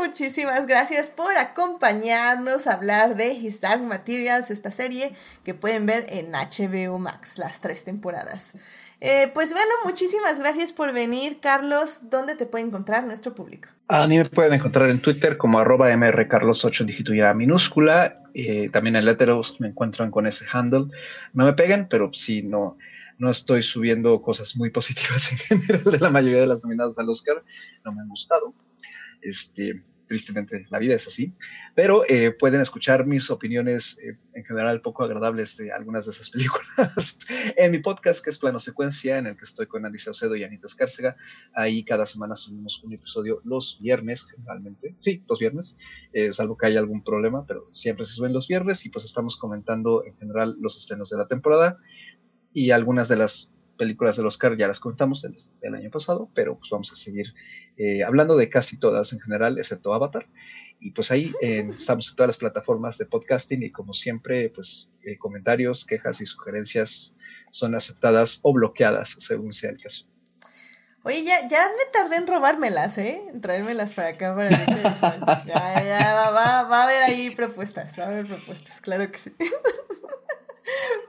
[0.00, 5.12] Muchísimas gracias por acompañarnos a hablar de His Materials, esta serie
[5.44, 8.54] que pueden ver en HBO Max, las tres temporadas.
[9.00, 12.10] Eh, pues bueno, muchísimas gracias por venir, Carlos.
[12.10, 13.68] ¿Dónde te puede encontrar nuestro público?
[13.86, 18.16] A mí me pueden encontrar en Twitter como arroba mrcarlos8 dígito minúscula.
[18.34, 20.86] Eh, también en Letterboxd me encuentran con ese handle.
[21.32, 22.76] No me peguen, pero si no
[23.22, 27.08] no estoy subiendo cosas muy positivas en general de la mayoría de las nominadas al
[27.08, 27.44] Oscar,
[27.84, 28.52] no me han gustado.
[29.20, 31.32] Este, tristemente la vida es así,
[31.76, 36.30] pero eh, pueden escuchar mis opiniones eh, en general poco agradables de algunas de esas
[36.30, 37.20] películas
[37.56, 40.42] en mi podcast que es Plano Secuencia, en el que estoy con Andy Saucedo y
[40.42, 41.14] Anita Escárcega.
[41.54, 45.76] Ahí cada semana subimos un episodio los viernes, generalmente, sí, los viernes,
[46.12, 49.36] eh, salvo que haya algún problema, pero siempre se suben los viernes y pues estamos
[49.36, 51.78] comentando en general los estrenos de la temporada
[52.52, 56.70] y algunas de las películas del Oscar ya las contamos el, año pasado, pero pues
[56.70, 57.34] vamos a seguir
[57.76, 60.26] eh, hablando de casi todas en general, excepto Avatar.
[60.78, 65.16] Y pues ahí estamos en todas las plataformas de podcasting y como siempre, pues eh,
[65.16, 67.14] comentarios, quejas y sugerencias
[67.52, 70.06] son aceptadas o bloqueadas según sea el caso.
[71.04, 73.22] Oye, ya, ya me tardé en robármelas, ¿eh?
[73.32, 74.50] En traérmelas para acá para
[75.44, 79.18] Ya, ya, va, va, va a haber ahí propuestas, va a haber propuestas, claro que
[79.18, 79.32] sí.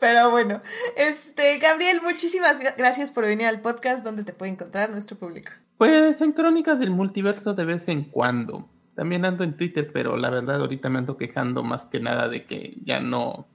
[0.04, 0.60] Pero bueno,
[0.98, 5.54] este, Gabriel, muchísimas gracias por venir al podcast donde te puede encontrar nuestro público.
[5.78, 8.68] Pues en Crónicas del Multiverso de vez en cuando.
[8.98, 12.46] También ando en Twitter, pero la verdad ahorita me ando quejando más que nada de
[12.46, 13.48] que ya no,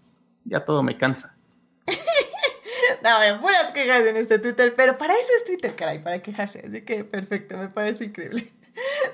[0.46, 1.36] ya todo me cansa.
[3.04, 6.64] no, bueno, puras quejas en este Twitter, pero para eso es Twitter, caray, para quejarse.
[6.66, 8.50] Así que perfecto, me parece increíble.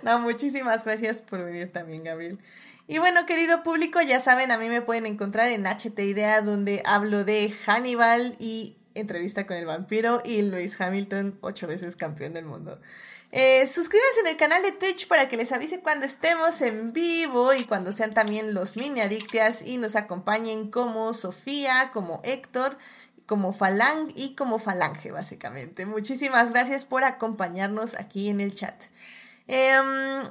[0.02, 2.38] No, muchísimas gracias por venir también, Gabriel.
[2.86, 6.82] Y bueno, querido público, ya saben, a mí me pueden encontrar en HT Idea, donde
[6.84, 12.44] hablo de Hannibal y entrevista con el vampiro y Luis Hamilton, ocho veces campeón del
[12.44, 12.78] mundo.
[13.32, 17.52] Eh, suscríbanse en el canal de Twitch para que les avise cuando estemos en vivo
[17.54, 22.78] y cuando sean también los mini adictias y nos acompañen como Sofía, como Héctor,
[23.26, 25.86] como Falang y como Falange, básicamente.
[25.86, 28.84] Muchísimas gracias por acompañarnos aquí en el chat.
[29.46, 30.22] Em,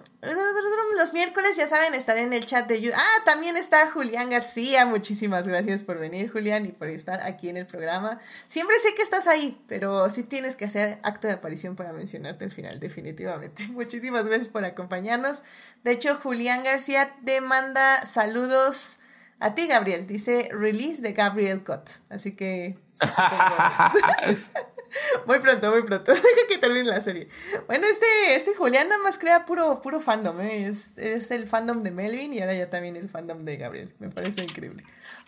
[0.97, 2.97] los miércoles, ya saben, estaré en el chat de YouTube.
[2.97, 4.87] Ah, también está Julián García.
[4.87, 8.19] Muchísimas gracias por venir, Julián, y por estar aquí en el programa.
[8.47, 12.45] Siempre sé que estás ahí, pero sí tienes que hacer acto de aparición para mencionarte
[12.45, 13.67] al final, definitivamente.
[13.71, 15.43] Muchísimas gracias por acompañarnos.
[15.83, 18.97] De hecho, Julián García te manda saludos
[19.39, 20.07] a ti, Gabriel.
[20.07, 21.89] Dice release de Gabriel Cott.
[22.09, 22.79] Así que.
[25.25, 26.11] muy pronto, muy pronto.
[26.13, 27.27] Deja que termine la serie.
[27.67, 30.39] Bueno, este, este Julián nada más crea puro, puro fandom.
[30.41, 30.67] ¿eh?
[30.67, 33.93] Es, es, el fandom de Melvin y ahora ya también el fandom de Gabriel.
[33.99, 34.83] Me parece increíble.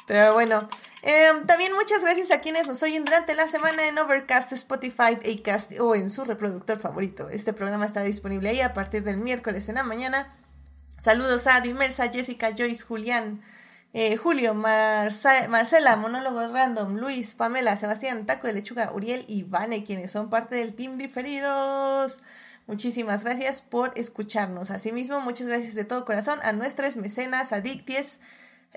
[0.08, 0.68] Pero bueno,
[1.02, 5.80] em, también muchas gracias a quienes nos oyen durante la semana en Overcast, Spotify, Acast
[5.80, 7.30] o en su reproductor favorito.
[7.30, 10.32] Este programa estará disponible ahí a partir del miércoles en la mañana.
[11.00, 13.42] Saludos a Dimelsa, Jessica, Joyce, Julián.
[13.98, 20.12] Eh, Julio, Marcela, Monólogos Random, Luis, Pamela, Sebastián, Taco de Lechuga, Uriel y Vane, quienes
[20.12, 22.22] son parte del Team Diferidos.
[22.68, 24.70] Muchísimas gracias por escucharnos.
[24.70, 28.20] Asimismo, muchas gracias de todo corazón a nuestras mecenas, adicties,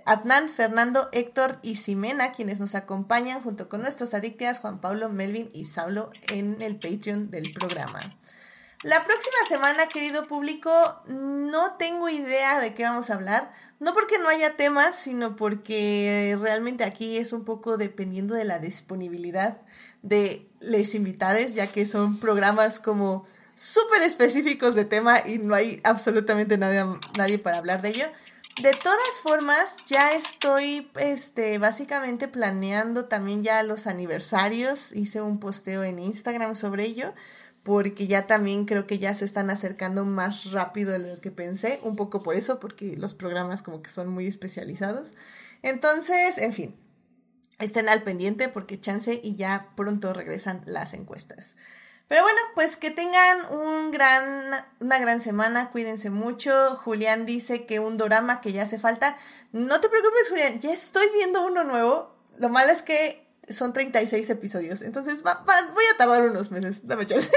[0.04, 5.50] Adnan, Fernando, Héctor y Simena, quienes nos acompañan junto con nuestros adictias Juan Pablo, Melvin
[5.52, 8.16] y Saulo en el Patreon del programa.
[8.84, 10.70] La próxima semana, querido público,
[11.08, 13.50] no tengo idea de qué vamos a hablar.
[13.80, 18.58] No porque no haya temas, sino porque realmente aquí es un poco dependiendo de la
[18.58, 19.60] disponibilidad
[20.02, 23.24] de les invitades, ya que son programas como
[23.54, 26.84] súper específicos de tema y no hay absolutamente nadie,
[27.16, 28.06] nadie para hablar de ello.
[28.62, 34.90] De todas formas, ya estoy este, básicamente planeando también ya los aniversarios.
[34.92, 37.14] Hice un posteo en Instagram sobre ello
[37.68, 41.78] porque ya también creo que ya se están acercando más rápido de lo que pensé,
[41.82, 45.12] un poco por eso, porque los programas como que son muy especializados.
[45.60, 46.74] Entonces, en fin,
[47.58, 51.56] estén al pendiente porque chance y ya pronto regresan las encuestas.
[52.08, 56.74] Pero bueno, pues que tengan un gran, una gran semana, cuídense mucho.
[56.76, 59.14] Julián dice que un drama que ya hace falta.
[59.52, 62.16] No te preocupes, Julián, ya estoy viendo uno nuevo.
[62.38, 67.30] Lo malo es que son 36 episodios, entonces voy a tardar unos meses, dame chance.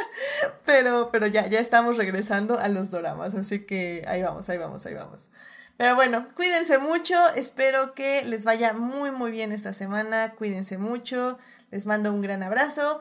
[0.64, 4.86] pero, pero ya, ya estamos regresando a los doramas, así que ahí vamos, ahí vamos,
[4.86, 5.30] ahí vamos.
[5.76, 11.38] Pero bueno, cuídense mucho, espero que les vaya muy muy bien esta semana, cuídense mucho,
[11.70, 13.00] les mando un gran abrazo.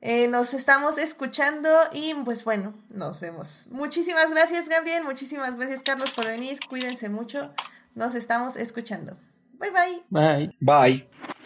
[0.00, 3.68] Eh, nos estamos escuchando y pues bueno, nos vemos.
[3.70, 7.52] Muchísimas gracias Gabriel, muchísimas gracias Carlos por venir, cuídense mucho,
[7.94, 9.16] nos estamos escuchando.
[9.58, 10.02] Bye bye.
[10.10, 10.56] Bye.
[10.60, 11.37] Bye.